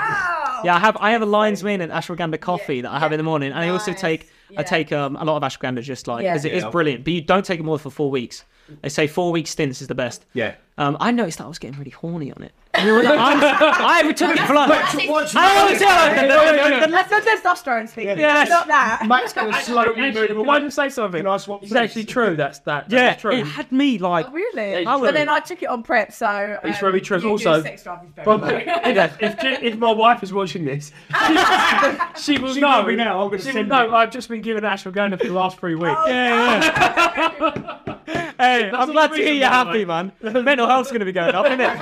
[0.65, 3.19] Yeah, I have I have a lion's mane and ashwagandha coffee that I have in
[3.19, 4.01] the morning, and I also nice,
[4.57, 6.35] take I take um, a lot of ashwagandha just like Yeah.
[6.35, 6.71] as it is Yeah.
[6.71, 7.05] brilliant.
[7.05, 8.45] But you don't take it more for four weeks.
[8.81, 10.25] They say four week stints is the best.
[10.35, 10.55] Yeah.
[10.79, 12.53] Um, I noticed that I was getting really horny on it.
[12.75, 14.71] I, mean, I, I took it for like.
[15.07, 18.19] Watch I always say like, That's the testosterone speaking.
[18.19, 18.49] Yes.
[18.49, 19.07] Not that.
[19.07, 20.47] Mate's going to slowly move.
[20.47, 21.21] why didn't you say something?
[21.21, 22.35] Can I swap It's actually true.
[22.35, 22.91] That's that.
[22.91, 23.33] yeah, true.
[23.33, 24.33] it had me like.
[24.33, 24.87] Really?
[24.87, 26.27] I But then I took it on prep, so.
[26.63, 27.19] Um, It's very true.
[27.19, 28.49] you do Also- sex drive is very Well, low.
[28.49, 30.93] if, if, if my wife is watching this,
[32.19, 32.85] she, she will She know.
[32.85, 33.85] will now, I'm gonna she will send know.
[33.85, 33.93] it.
[33.93, 36.01] I've just been given ashwagandha for the last three weeks.
[36.07, 36.63] Yeah,
[38.09, 38.33] yeah.
[38.39, 40.13] hey, I'm glad to hear you're why, happy, man.
[40.23, 41.79] Mental health's going to be going up, isn't it?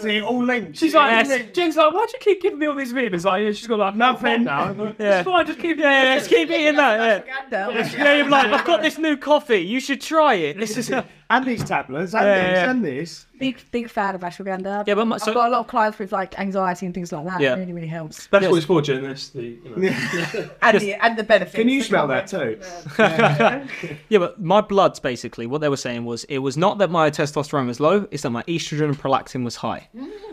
[0.00, 0.78] See, all linked.
[0.78, 1.50] She's like, oh, Yes.
[1.52, 3.24] Jen's like, why do you keep giving me all these vitamins?
[3.24, 4.72] Like, yeah, she's got like nothing now.
[4.98, 5.18] Yeah.
[5.20, 7.26] It's fine, just keep Yeah, yeah, just keep eating that.
[7.26, 7.34] Yeah.
[7.50, 7.98] Ashwagandha.
[7.98, 9.58] Yeah, you're like, I've got this new coffee.
[9.58, 10.58] You should try it.
[10.58, 10.92] This is.
[11.30, 12.70] And these tablets, and Yeah, this, yeah.
[12.70, 13.24] and this.
[13.38, 14.84] Big, big fan of ashwagandha.
[14.86, 17.24] Yeah, but my- I've got a lot of clients with like anxiety and things like
[17.26, 17.40] that.
[17.40, 17.54] Yeah.
[17.54, 18.26] It really, really helps.
[18.26, 18.50] That's Yes.
[18.50, 19.02] what it's for, Jen.
[19.04, 19.42] That's the.
[19.42, 20.50] You know.
[20.62, 21.54] And the and the benefits.
[21.54, 22.58] Can you smell that too?
[24.08, 27.10] Yeah, but my bloods basically, what they were saying was it was not that my
[27.10, 29.88] testosterone was low, it's that my estrogen and prolactin was high.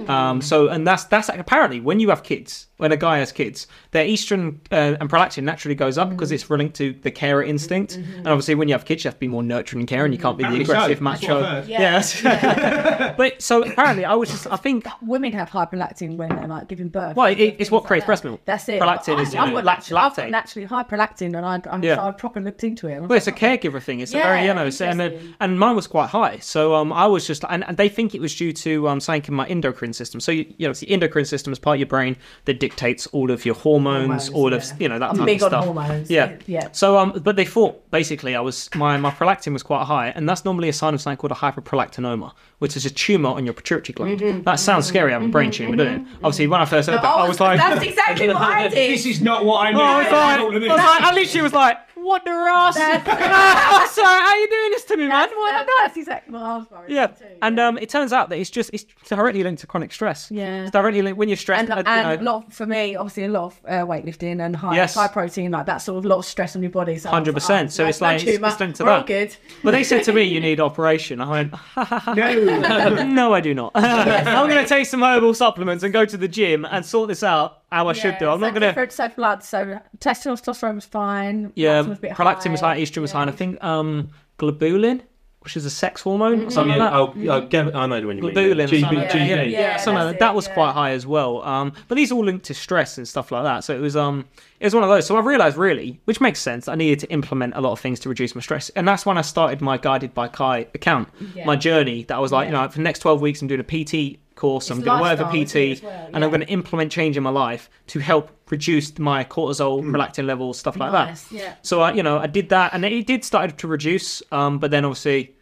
[0.08, 3.68] Um, so, and that's that's apparently when you have kids, when a guy has kids,
[3.92, 7.96] their estrogen uh, and prolactin naturally goes up because it's linked to the carer instinct.
[7.96, 10.12] And obviously, when you have kids, you have to be more nurturing and caring.
[10.12, 11.44] You can't be the aggressive That's what macho.
[11.44, 11.70] I've.
[11.70, 11.80] Yeah.
[11.82, 12.22] Yes.
[13.18, 16.90] but so apparently, I was just, I think, Women have hyperlactin when they're like giving
[16.90, 17.16] birth.
[17.16, 18.08] well, it, it's what like creates that.
[18.08, 18.42] breast milk.
[18.46, 18.82] That's it.
[18.82, 20.32] Prolactin I- is, you I've know, got lact- naturally, I've got lactate.
[20.32, 21.96] naturally high prolactin, and I, I'm, Yeah.
[21.96, 23.02] so I proper looked into it.
[23.02, 24.00] Well, it's a caregiver thing.
[24.00, 26.38] It's a very, you know, and, then- and mine was quite high.
[26.40, 29.26] So um, I was just, and, and they think it was due to um, something
[29.28, 30.20] in my endocrine system.
[30.20, 33.08] So you, you know, it's the endocrine system is part of your brain that dictates
[33.08, 35.50] all of your hormones, Hormones, all of you know that I'm type big of on
[35.52, 35.66] stuff.
[35.66, 36.10] hormones.
[36.10, 36.70] Yeah, Yeah.
[36.72, 40.28] So um, but they thought basically I was my my prolactin was quite high, and
[40.28, 43.54] that's normally a sign of something called a hyperprolactinoma, which is a tumor on your
[43.54, 44.20] pituitary gland.
[44.20, 44.44] Mm-hmm.
[44.44, 44.94] That sounds mm-hmm.
[44.94, 45.66] scary, having a brain mm-hmm.
[45.66, 46.02] tumor, doesn't it?
[46.02, 46.26] Mm-hmm.
[46.26, 48.92] Obviously, when I first heard that, I was like, that's exactly what I did.
[48.92, 49.80] This is not what I knew.
[49.80, 52.76] Oh, I was like, I, was like, I literally was like, wanderers.
[52.78, 55.30] Ah, Sorry, how you doing this to me, man?
[55.30, 58.38] That's, that's exactly what I was worried Yeah, too, and um, it turns out that
[58.40, 60.30] it's just it's directly linked to chronic stress.
[60.32, 60.64] Yeah.
[60.64, 61.70] it's directly linked when you're stressed.
[61.70, 64.56] and, and you a know, lot for me, obviously a lot of uh, weightlifting and
[64.56, 64.96] high Yes.
[64.96, 66.98] high protein, like that sort of lot of stress on your body.
[66.98, 67.50] So 100%.
[67.50, 69.08] like, oh, So it's like- it's- it's linked to that.
[69.08, 69.36] good.
[69.64, 71.54] but they said to me, "You need operation." I went,
[72.16, 73.04] No.
[73.06, 73.72] "No, I do not.
[73.76, 77.24] I'm going to take some herbal supplements and go to the gym and sort this
[77.24, 78.30] out how I should do.
[78.30, 81.52] I'm not going to." different- So blood, so testosterone was fine.
[81.56, 82.76] Yeah, was a bit prolactin was high.
[82.76, 85.02] high, estrogen was high, and I think um, globulin,
[85.42, 87.30] which is a sex hormone, or something yeah, like that.
[87.30, 88.34] oh, oh, Gav- I know the one you mean.
[88.34, 89.18] Globulin, GB, something like that.
[89.18, 89.28] GB.
[89.30, 90.20] Yeah, Yeah, yeah, something like that's that.
[90.20, 90.54] That it, was yeah.
[90.56, 91.44] quite high as well.
[91.44, 93.64] Um, but these all linked to stress and stuff like that.
[93.64, 94.26] So it was um,
[94.60, 95.06] it was one of those.
[95.06, 98.00] So I realised really, which makes sense, I needed to implement a lot of things
[98.02, 101.46] to reduce my stress, and that's when I started my guided by Kai account, Yeah.
[101.46, 102.04] my journey.
[102.04, 102.62] That I was like, Yeah.
[102.62, 104.70] you know, for the next twelve weeks, I'm doing a PT course.
[104.70, 106.10] I'm going to work with a lifestyle, isn't it, PT, as well?
[106.14, 110.26] and I'm going to implement change in my life to help reduce my cortisol, prolactin
[110.26, 111.24] levels, stuff like that.
[111.32, 111.56] Yeah.
[111.62, 114.22] So I, you know, I did that, and it did start to reduce.
[114.32, 115.36] Um, but then obviously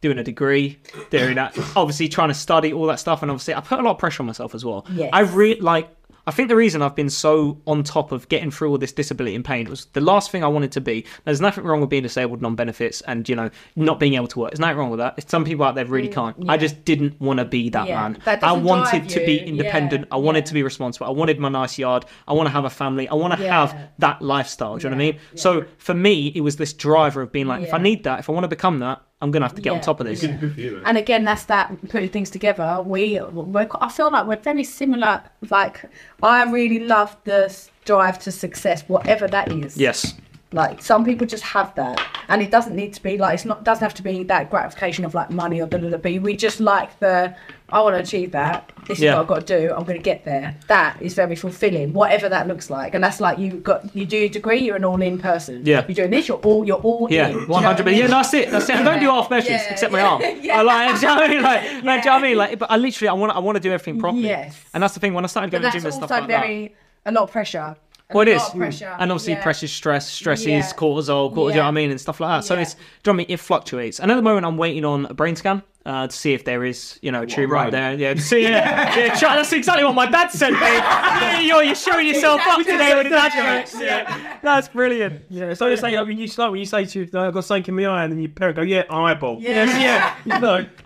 [0.00, 0.78] doing a degree,
[1.10, 3.92] doing that, obviously trying to study all that stuff, and obviously I put a lot
[3.92, 4.86] of pressure on myself as well.
[4.92, 5.10] Yes.
[5.12, 5.88] I really like.
[6.26, 9.36] I think the reason I've been so on top of getting through all this disability
[9.36, 11.04] and pain was the last thing I wanted to be.
[11.24, 14.50] There's nothing wrong with being disabled, non-benefits, and you know not being able to work.
[14.50, 15.28] There's nothing wrong with that.
[15.30, 16.36] Some people out there really can't.
[16.48, 18.18] I just didn't want to be that Mm, Yeah, man.
[18.24, 20.06] that I wanted to be independent.
[20.08, 20.44] Yeah, I wanted yeah.
[20.46, 21.06] to be responsible.
[21.06, 22.04] I wanted my nice yard.
[22.26, 23.08] I want to have a family.
[23.08, 23.60] I want to Yeah.
[23.66, 24.76] have that lifestyle.
[24.78, 25.20] Do you know what I Yeah, mean?
[25.36, 28.28] So for me, it was this driver of being like, if I need that, if
[28.28, 30.22] I want to become that, I'm gonna have to get on top of this.
[30.22, 30.38] yeah.
[30.56, 30.82] You.
[30.84, 32.82] And again, that's that putting things together.
[32.84, 35.22] We, we're, I feel like we're very similar.
[35.48, 35.84] Like
[36.22, 37.54] I really love the
[37.86, 39.78] drive to success, whatever that is.
[39.78, 40.14] Yes.
[40.52, 43.64] Like some people just have that, and it doesn't need to be like it's not
[43.64, 45.96] doesn't have to be that gratification of like money or da da da.
[45.96, 47.34] But we just like the
[47.68, 48.70] I want to achieve that.
[48.86, 49.10] This Yeah.
[49.10, 49.74] is what I've got to do.
[49.74, 50.54] I'm going to get there.
[50.68, 52.94] That is very fulfilling, whatever that looks like.
[52.94, 55.62] And that's like you got you do your degree, you're an all in person.
[55.66, 55.84] Yeah.
[55.88, 57.32] You're doing this, you're all you're all Yeah, in.
[57.34, 57.86] Do you know one hundred.
[57.86, 57.96] mean?
[57.98, 58.50] Yeah, that's it.
[58.52, 58.76] That's it.
[58.76, 60.22] I don't do half measures Yeah, except my yeah, arm.
[60.42, 60.58] yeah.
[60.58, 61.00] I like.
[61.00, 61.42] Do you know what I mean?
[61.42, 62.36] Like, like, do you know what I mean?
[62.38, 64.22] Like, but I literally, I want, I want to do everything properly.
[64.24, 64.56] Yes.
[64.72, 65.14] And that's the thing.
[65.14, 66.40] When I started going to gym and stuff like that.
[66.42, 67.76] very a lot of pressure.
[68.08, 68.96] A Well, it lot is, of pressure.
[69.00, 69.42] and obviously Yeah.
[69.42, 70.58] pressure is stress, stress Yeah.
[70.60, 72.44] is cortisol, cortisol, you know what I mean, and stuff like that.
[72.46, 73.26] So it's, do you know what I mean?
[73.30, 73.98] It fluctuates.
[73.98, 76.64] And at the moment, I'm waiting on a brain scan uh, to see if there
[76.64, 77.72] is, you know, a tumor right right.
[77.72, 77.94] there.
[77.94, 80.60] Yeah, to see, yeah, yeah, try- that's exactly what my dad said, mate.
[80.60, 83.80] Yeah, you're, you're showing yourself up today with a dad jokes.
[83.80, 85.22] Yeah, that's brilliant.
[85.28, 87.44] Yeah, so you say, I mean, you like when you say to you, I've got
[87.44, 89.38] something in my eye, and then your parent go, yeah, eyeball.
[89.40, 89.64] Yeah.
[89.64, 90.38] Yes, yeah.
[90.38, 90.64] No.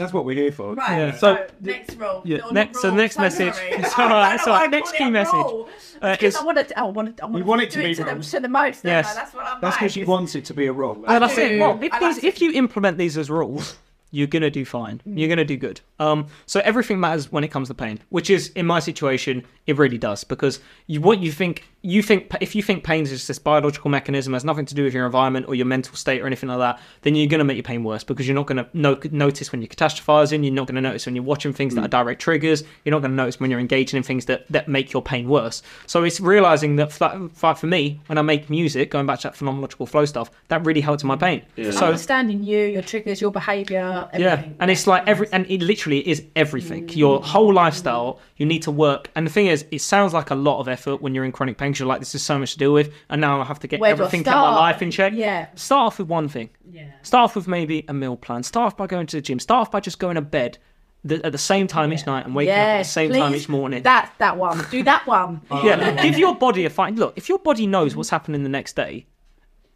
[0.00, 0.74] That's what we're here for.
[0.74, 0.96] Right.
[0.98, 2.22] Yeah, So, so- next rule.
[2.24, 2.96] Yeah, No, not next- so rule.
[2.96, 3.70] next So message- sorry.
[3.72, 4.70] it's all right, it's all right.
[4.70, 5.34] Next key message.
[5.34, 5.68] rule.
[6.02, 6.78] Uh, Because is- I want to.
[6.78, 7.22] I want to.
[7.22, 8.84] I want, You want it to do be it to the, to the most.
[8.84, 9.12] Yes.
[9.12, 9.14] I?
[9.14, 9.80] That's what I'm That's like.
[9.80, 10.94] because you want it to be a rule.
[11.06, 11.48] Well, that's it.
[11.50, 11.60] do.
[11.60, 13.76] Well, if, I these, if you implement these as rules,
[14.10, 15.00] you're gonna do fine.
[15.06, 15.18] Mm.
[15.18, 15.80] You're gonna do good.
[15.98, 19.76] Um, so everything matters when it comes to pain, which is in my situation, it
[19.78, 23.28] really does because you what you think you think if you think pain is just
[23.28, 26.26] this biological mechanism has nothing to do with your environment or your mental state or
[26.26, 28.98] anything like that, then you're gonna make your pain worse because you're not gonna no-
[29.10, 30.44] notice when you're catastrophizing.
[30.44, 31.84] You're not gonna notice when you're watching things that mm.
[31.84, 32.64] are direct triggers.
[32.84, 35.62] You're not gonna notice when you're engaging in things that that make your pain worse.
[35.86, 39.34] So it's realizing that for, for me, when I make music, going back to that
[39.34, 41.20] phenomenological flow stuff, that really helps my mm.
[41.20, 41.72] pain.
[41.72, 43.99] So understanding you, your triggers, your behaviour.
[44.18, 44.56] Yeah, everything.
[44.60, 46.86] and it's like every, and it literally is everything.
[46.86, 46.96] Mm.
[46.96, 49.10] Your whole lifestyle, you need to work.
[49.14, 51.58] And the thing is, it sounds like a lot of effort when you're in chronic
[51.58, 51.72] pain.
[51.72, 53.66] 'cause you're like, this is so much to deal with, and now I have to
[53.68, 55.12] get Where everything in my life in check.
[55.14, 55.46] Yeah.
[55.54, 56.50] Start off with one thing.
[56.70, 56.84] Yeah.
[57.02, 58.42] Start off with maybe a meal plan.
[58.42, 59.38] Start off by going to the gym.
[59.38, 60.58] Start off by just going to bed
[61.02, 63.48] the, at the same time each night and waking up at the same time each
[63.48, 63.82] morning.
[63.84, 64.64] That that one.
[64.70, 65.40] Do that one.
[65.64, 66.94] Yeah, give your body a fight.
[66.96, 69.06] Look, if your body knows what's happening the next day,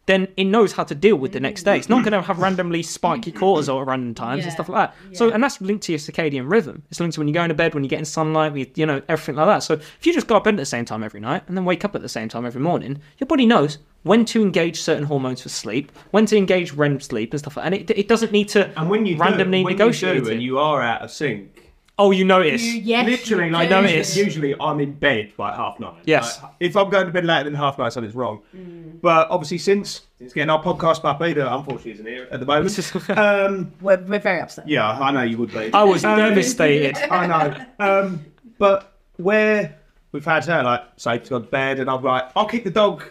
[0.05, 1.77] then it knows how to deal with the next day.
[1.77, 2.09] It's not mm.
[2.09, 3.39] going to have randomly spike your mm.
[3.39, 5.17] cortisol at random times and stuff like that.
[5.17, 6.83] So, and that's linked to your circadian rhythm.
[6.91, 9.01] It's linked to when you're going to bed, when you're getting sunlight, you, you know,
[9.09, 9.59] everything like that.
[9.59, 11.65] So, if you just go to bed at the same time every night and then
[11.65, 15.05] wake up at the same time every morning, your body knows when to engage certain
[15.05, 17.73] hormones for sleep, when to engage REM sleep and stuff like that.
[17.73, 20.29] And it, it doesn't need to And when you randomly do, when negotiate you do,
[20.29, 20.33] it.
[20.33, 21.64] and you are out of sync,
[21.97, 22.61] Oh, you notice.
[22.61, 23.07] yes.
[23.07, 23.81] literally, you like do.
[23.81, 24.17] notice.
[24.17, 26.01] usually I'm in bed by half nine.
[26.03, 26.41] Yes.
[26.41, 28.41] Like, if I'm going to bed later than half nine, something's wrong.
[28.55, 28.99] Mm.
[29.01, 33.09] But obviously, since it's getting our podcast puppy that unfortunately isn't here at the moment.
[33.17, 34.67] um, We're, we're very upset.
[34.67, 35.71] yeah, I know you would be.
[35.73, 36.97] I was devastated.
[37.11, 37.65] I know.
[37.79, 38.25] Um,
[38.57, 39.77] but where
[40.11, 42.71] we've had her, like, say, to go to bed, and I'm like, I'll keep the
[42.71, 43.03] dog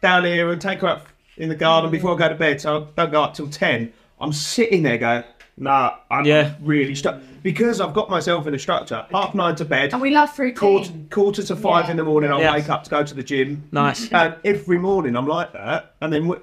[0.00, 2.82] down here and take her up in the garden before I go to bed, so
[2.82, 3.92] I don't go up till 10.
[4.20, 5.24] I'm sitting there going,
[5.56, 6.54] nah, I'm Yeah.
[6.60, 7.20] really stuck.
[7.42, 10.56] Because I've got myself in a structure, half nine to bed, And we love routine.
[10.56, 11.90] quarter, quarter to five Yeah.
[11.92, 12.52] in the morning, I'll Yeah.
[12.54, 13.64] wake up to go to the gym.
[13.72, 14.10] Nice.
[14.12, 15.94] And every morning I'm like that.
[16.00, 16.42] And then w-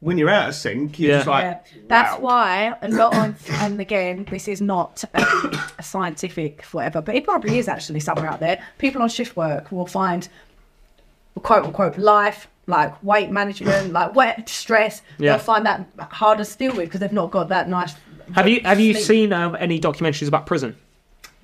[0.00, 1.16] when you're out of sync, you're Yeah.
[1.18, 2.20] just like, Yeah, that's wow.
[2.20, 7.24] why a lot of, and again, this is not um, a scientific whatever, but it
[7.24, 8.58] probably is actually somewhere out there.
[8.78, 10.28] People on shift work will find
[11.42, 15.32] quote unquote life like weight management, like weight stress, Yeah.
[15.32, 17.94] they'll find that harder to deal with because they've not got that nice.
[18.32, 19.06] Have you have you sleep.
[19.06, 20.76] seen um, any documentaries about prison?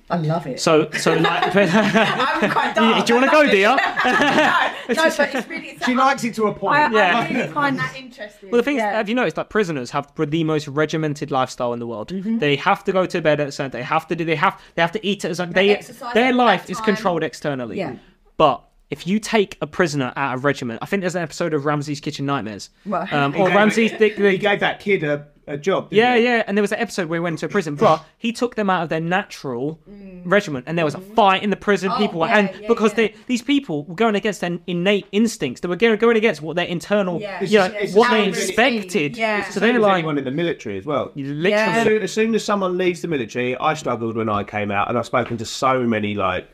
[0.09, 0.59] I love it.
[0.59, 1.55] So so like.
[1.55, 3.05] I'm quite dark.
[3.05, 3.69] Do you wanna go, dear?
[3.75, 5.77] no, no, but it's really.
[5.85, 6.75] She likes it to a point.
[6.75, 7.19] I, Yeah.
[7.19, 8.51] I really find that interesting.
[8.51, 8.89] Well, the thing yeah.
[8.89, 12.09] is, have you noticed that prisoners have the most regimented lifestyle in the world?
[12.09, 12.39] Mm-hmm.
[12.39, 13.71] They have to go to bed at a certain.
[13.71, 14.25] They have to do.
[14.25, 14.59] They have.
[14.75, 15.53] They have to eat at a certain.
[15.53, 17.77] They, exercise their life is controlled externally.
[17.77, 17.95] Yeah.
[18.35, 21.65] But if you take a prisoner out of regiment, I think there's an episode of
[21.65, 22.69] Ramsay's Kitchen Nightmares.
[22.85, 23.11] Right.
[23.11, 23.97] Um, He or gave- Ramsay's.
[23.97, 25.87] They, He gave that kid a, a job.
[25.91, 26.23] yeah, he?
[26.25, 28.55] yeah, and there was an episode where he went into a prison, but he took
[28.55, 29.79] them out of their natural
[30.25, 31.89] regiment, and there was a fight in the prison.
[31.89, 31.95] Mm.
[31.95, 32.95] Oh, people, were yeah, and yeah, because yeah.
[33.07, 36.65] they these people were going against their innate instincts, they were going, against what their
[36.65, 37.41] internal, Yeah.
[37.43, 39.17] you know, just- what they expected.
[39.17, 39.49] Yeah.
[39.49, 41.11] So they're like, anyone in the military as well.
[41.15, 41.75] literally, Yeah.
[41.77, 44.89] As soon, as soon as someone leaves the military, I struggled when I came out,
[44.89, 46.47] and I've spoken to so many like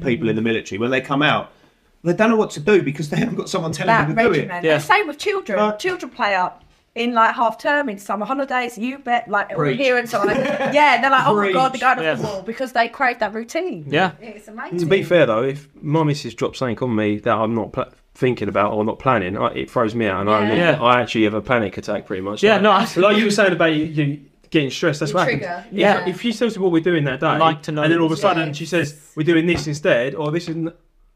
[0.00, 0.78] people in the military.
[0.78, 1.50] When they come out,
[2.04, 4.22] they don't know what to do because they haven't got someone telling that them to
[4.22, 4.36] do it.
[4.38, 4.64] regimen.
[4.64, 4.74] Yeah.
[4.74, 5.58] And same with children.
[5.58, 5.78] Right.
[5.78, 6.64] Children play up
[6.94, 8.76] in like half term, in summer holidays.
[8.76, 9.78] You bet, like Preach.
[9.78, 10.28] here and so on.
[10.36, 12.14] yeah, they're like, oh my god, they're going off Yeah.
[12.14, 13.86] the wall because they crave that routine.
[13.88, 14.12] yeah.
[14.20, 14.78] It's amazing.
[14.80, 17.92] To be fair though, if my missus drops something on me that I'm not pl-
[18.14, 20.82] thinking about or not planning, I, it throws me out, and I, Yeah.
[20.82, 22.42] I actually have a panic attack pretty much.
[22.42, 24.20] Yeah, like, no, I- like you were saying about you, you
[24.50, 25.00] getting stressed.
[25.00, 25.72] That's You what trigger, happens.
[25.78, 26.02] yeah.
[26.02, 27.84] If, if she tells me what we're doing that day, I like to know.
[27.84, 28.52] and then all of a sudden Yeah.
[28.52, 30.68] she says we're doing this instead, or this is.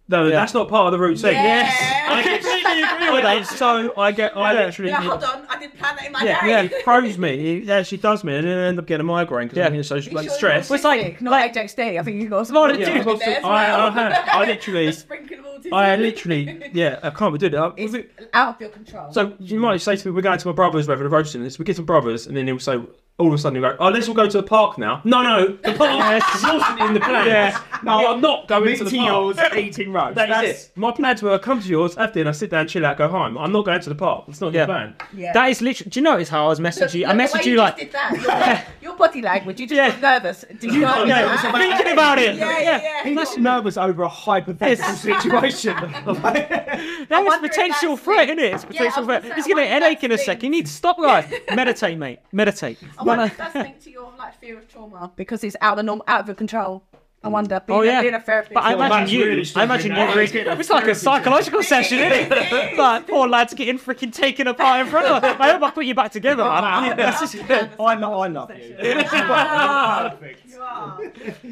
[0.09, 1.33] N- No, that's not part of the routine.
[1.35, 2.03] Yeah.
[2.09, 3.47] I completely agree with that.
[3.59, 6.41] So I get, I literally, Yeah, hold on, I didn't plan that in my yeah,
[6.43, 6.49] day.
[6.51, 7.59] yeah, it throws me.
[7.59, 9.67] It actually does me, and then I end up getting a migraine because Yeah.
[9.67, 10.71] I'm getting so like Sure stressed.
[10.71, 11.99] you're It's like- autistic, not ADHD.
[11.99, 12.55] I think you got some.
[12.55, 13.91] Not Yeah, Dude, I've got there I, I, well.
[13.93, 15.73] have, I literally, A sprinkle of autism.
[15.73, 17.75] I literally, yeah, I can't do that.
[17.77, 17.95] It's
[18.33, 19.13] out of your control.
[19.13, 21.59] So you might say to me, "We're going to my brother's, whether the roasting this."
[21.59, 22.79] We get some brothers, and then he'll say,
[23.19, 25.23] all of a sudden, he'll go, "Oh, let's all go to the park now." No,
[25.23, 27.27] no, the park wasn't in the plan.
[27.27, 27.59] Yeah.
[27.83, 29.37] no, I'm not going to the Meeting park.
[29.39, 30.17] yours, eating roast.
[30.17, 30.73] That That's is it.
[30.77, 33.09] My plans were: I come to yours, have dinner, I sit down, chill out, go
[33.09, 33.39] home.
[33.39, 34.25] I'm not going to the park.
[34.29, 34.61] It's not Yeah.
[34.61, 34.95] your plan.
[35.15, 35.33] yeah.
[35.33, 35.91] That is literally.
[35.91, 37.07] Do you notice how I was messaging you?
[37.07, 38.67] I Look, the messaged way you just like, did that.
[38.83, 39.61] Your, your body language.
[39.61, 39.91] You just Yeah.
[39.99, 40.45] got nervous.
[40.61, 41.07] Did you not?
[41.09, 41.41] yeah, I was
[41.77, 42.37] thinking about it.
[42.37, 43.05] Yeah, yeah, yeah.
[43.05, 45.75] He was nervous over a hypothetical situation.
[45.77, 46.79] That
[47.11, 48.55] is wonder if potential that's threat, linked- isn't it?
[48.55, 49.23] It's Yeah, I was potential gonna threat.
[49.23, 50.43] say, It's I gonna wonder if headache in a that's sec.
[50.43, 51.33] You need to stop, guys.
[51.55, 52.19] Meditate, mate.
[52.33, 52.79] Meditate.
[52.99, 55.77] I wonder if that's linked to your like fear of trauma because it's out of
[55.79, 56.83] the norm, out of your control.
[57.25, 57.61] I wonder.
[57.67, 58.55] Being, Oh yeah, being a therapist.
[58.55, 59.25] but I imagine that's you.
[59.25, 60.15] really I imagine now.
[60.15, 60.21] you.
[60.61, 62.77] It's like a psychological session, isn't it?
[62.79, 65.25] Like poor lads getting freaking taken apart in front of.
[65.25, 65.37] us.
[65.41, 66.45] I hope I put you back together.
[66.45, 66.97] man.
[66.97, 67.37] That's just-
[67.81, 68.77] I know, I love you.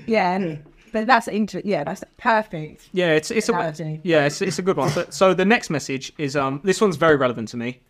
[0.07, 0.57] yeah,
[0.93, 2.89] but that's inter- Yeah, that's perfect.
[2.93, 4.91] Yeah, it's it's a yeah, it's, it's a good one.
[4.91, 7.81] So, so the next message is um this one's very relevant to me.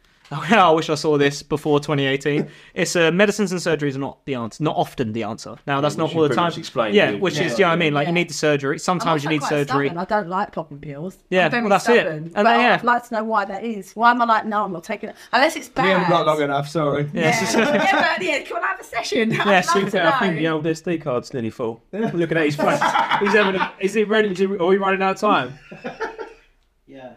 [0.51, 2.49] I wish I saw this before 2018.
[2.75, 5.57] It's uh, medicines and surgeries are not the answer, not often the answer.
[5.67, 6.45] Now that's which not all the time.
[6.45, 7.45] much explained, yeah, you- which yeah.
[7.45, 7.95] is you know what I mean.
[7.95, 8.11] Like Yeah.
[8.11, 8.79] you need the surgery.
[8.79, 9.89] Sometimes you need surgery.
[9.89, 9.99] stubborn.
[9.99, 11.19] I don't like popping pills.
[11.31, 12.07] Yeah, well, that's it.
[12.07, 12.75] And but then, yeah.
[12.75, 13.93] I'd like to know why that is.
[13.93, 15.85] Why am I like, no, I'm not taking it unless it's bad.
[15.85, 17.09] We haven't got long enough, sorry.
[17.15, 19.33] Yeah, Yeah, it's just- yeah, but yeah, can I have a session?
[19.41, 21.83] I'd Yes, love we to I think the old SD card's nearly full.
[21.93, 22.81] Looking at his face.
[23.21, 24.45] He's having a, is it ready?
[24.45, 25.59] Are we running out of time?
[26.87, 27.13] Yeah.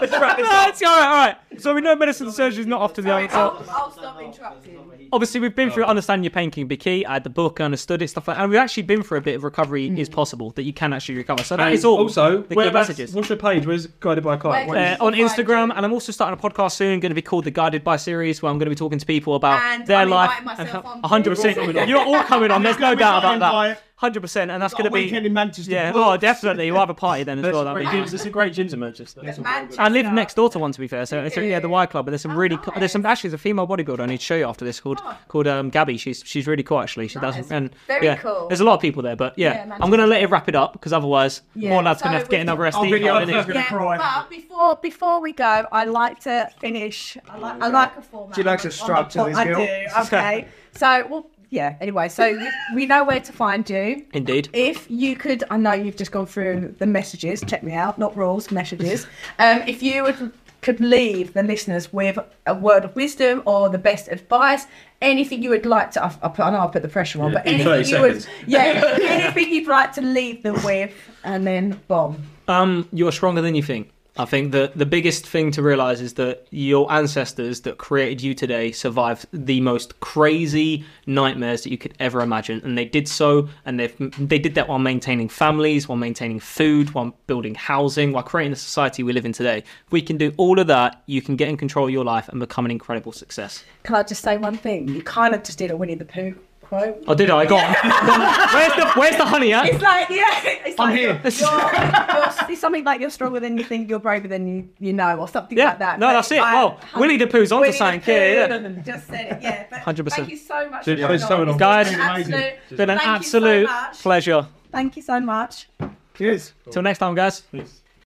[0.00, 1.36] That's all right, all right.
[1.60, 3.36] So we know medicine and surgery is not often the answer.
[3.36, 4.78] I'll, I'll stop interrupting.
[5.12, 7.04] Obviously, we've been through understanding your pain can be key.
[7.06, 8.42] I had the book, I understood it, stuff like that.
[8.42, 11.14] And we've actually been through a bit of recovery is possible, that you can actually
[11.16, 11.42] recover.
[11.42, 13.14] So that And is all Also, the where messages.
[13.14, 13.66] What's your page?
[13.66, 14.66] Where's Guided by Kai?
[14.66, 17.22] Where- Where- Uh, on Instagram, and I'm also starting a podcast soon, going to be
[17.22, 19.86] called the Guided by series, where I'm going to be talking to people about And
[19.86, 20.38] their I'm life.
[20.40, 21.72] inviting myself on hundred percent, too.
[21.86, 22.62] you're all coming on.
[22.62, 23.46] There's no doubt about that.
[23.70, 23.78] invite.
[23.96, 25.72] Hundred percent, and that's going to be weekend in Manchester.
[25.72, 25.90] yeah.
[25.90, 26.06] booked.
[26.06, 26.70] Oh, definitely.
[26.70, 27.64] We'll have a party then as well.
[27.64, 28.10] some that'd great be- gyms.
[28.10, 29.22] There's some great gyms in Manchester.
[29.24, 29.82] Manchester.
[29.82, 31.04] I live next door to one, to be fair.
[31.04, 32.04] So it's yeah, the Y Club.
[32.06, 34.24] But there's some really co- there's some actually there's a female bodybuilder I need to
[34.24, 35.96] show you after this called called um, Gabby.
[35.96, 37.08] She's she's really cool actually.
[37.08, 37.36] She Nice.
[37.36, 38.48] does and Very yeah, cool.
[38.48, 39.16] there's a lot of people there.
[39.16, 42.02] But yeah, Yeah, I'm gonna let it wrap it up because otherwise Yeah, more lads
[42.02, 43.22] gonna have to get we- another I'll SD video card.
[43.28, 43.34] it innit?
[43.34, 43.48] first.
[43.48, 43.96] gonna Yeah, cry.
[43.98, 47.16] but before before we go, I like to finish.
[47.28, 48.36] I like, I like a format.
[48.36, 49.86] She likes a on the structure, pod- I do.
[50.06, 50.48] Okay.
[50.76, 51.76] so well, yeah.
[51.80, 54.04] Anyway, so we, we know where to find you.
[54.12, 54.50] Indeed.
[54.52, 57.42] If you could, I know you've just gone through the messages.
[57.46, 59.06] Check me out, not rules, messages.
[59.38, 63.78] Um, if you would could leave the listeners with a word of wisdom or the
[63.78, 64.66] best advice,
[65.00, 67.38] anything you would like to, I, I, I know I put the pressure on, Yeah,
[67.38, 70.92] but anything 30 you would, yeah, anything you'd like to leave them with,
[71.24, 72.22] and then bomb.
[72.48, 73.92] Um, you're stronger than you think.
[74.18, 78.34] I think that the biggest thing to realize is that your ancestors that created you
[78.34, 83.48] today survived the most crazy nightmares that you could ever imagine, and they did so,
[83.64, 83.86] and they
[84.18, 88.56] they did that while maintaining families, while maintaining food, while building housing, while creating the
[88.56, 89.58] society we live in today.
[89.58, 92.28] If we can do all of that, you can get in control of your life
[92.28, 93.62] and become an incredible success.
[93.84, 94.88] Can I just say one thing?
[94.88, 96.34] You kind of just did a Winnie the Pooh
[96.68, 97.02] quote.
[97.06, 97.46] Oh, did I?
[97.46, 97.72] Go on.
[98.54, 99.66] where's the Where's the honey at?
[99.66, 101.08] It's like, yeah, it's I'm like here.
[101.08, 104.92] You're, you're, it's something like you're stronger than you think, you're braver than you you
[104.92, 105.98] know, or something Yeah, like that.
[105.98, 106.40] no, But that's it.
[106.40, 108.46] I- Well, Winnie the Pooh's onto Winnie the something here.
[108.48, 108.82] Pooh Yeah.
[108.84, 109.66] Just said it, yeah.
[109.70, 110.10] But 100%.
[110.10, 110.84] Thank you so much.
[110.84, 111.56] Dude, for so on.
[111.56, 113.66] Guys, been an absolute- It's been an thank you so
[114.02, 114.46] pleasure.
[114.70, 115.68] Thank you so much.
[116.14, 116.52] Cheers.
[116.70, 117.40] Till next time, guys.
[117.40, 117.82] Peace.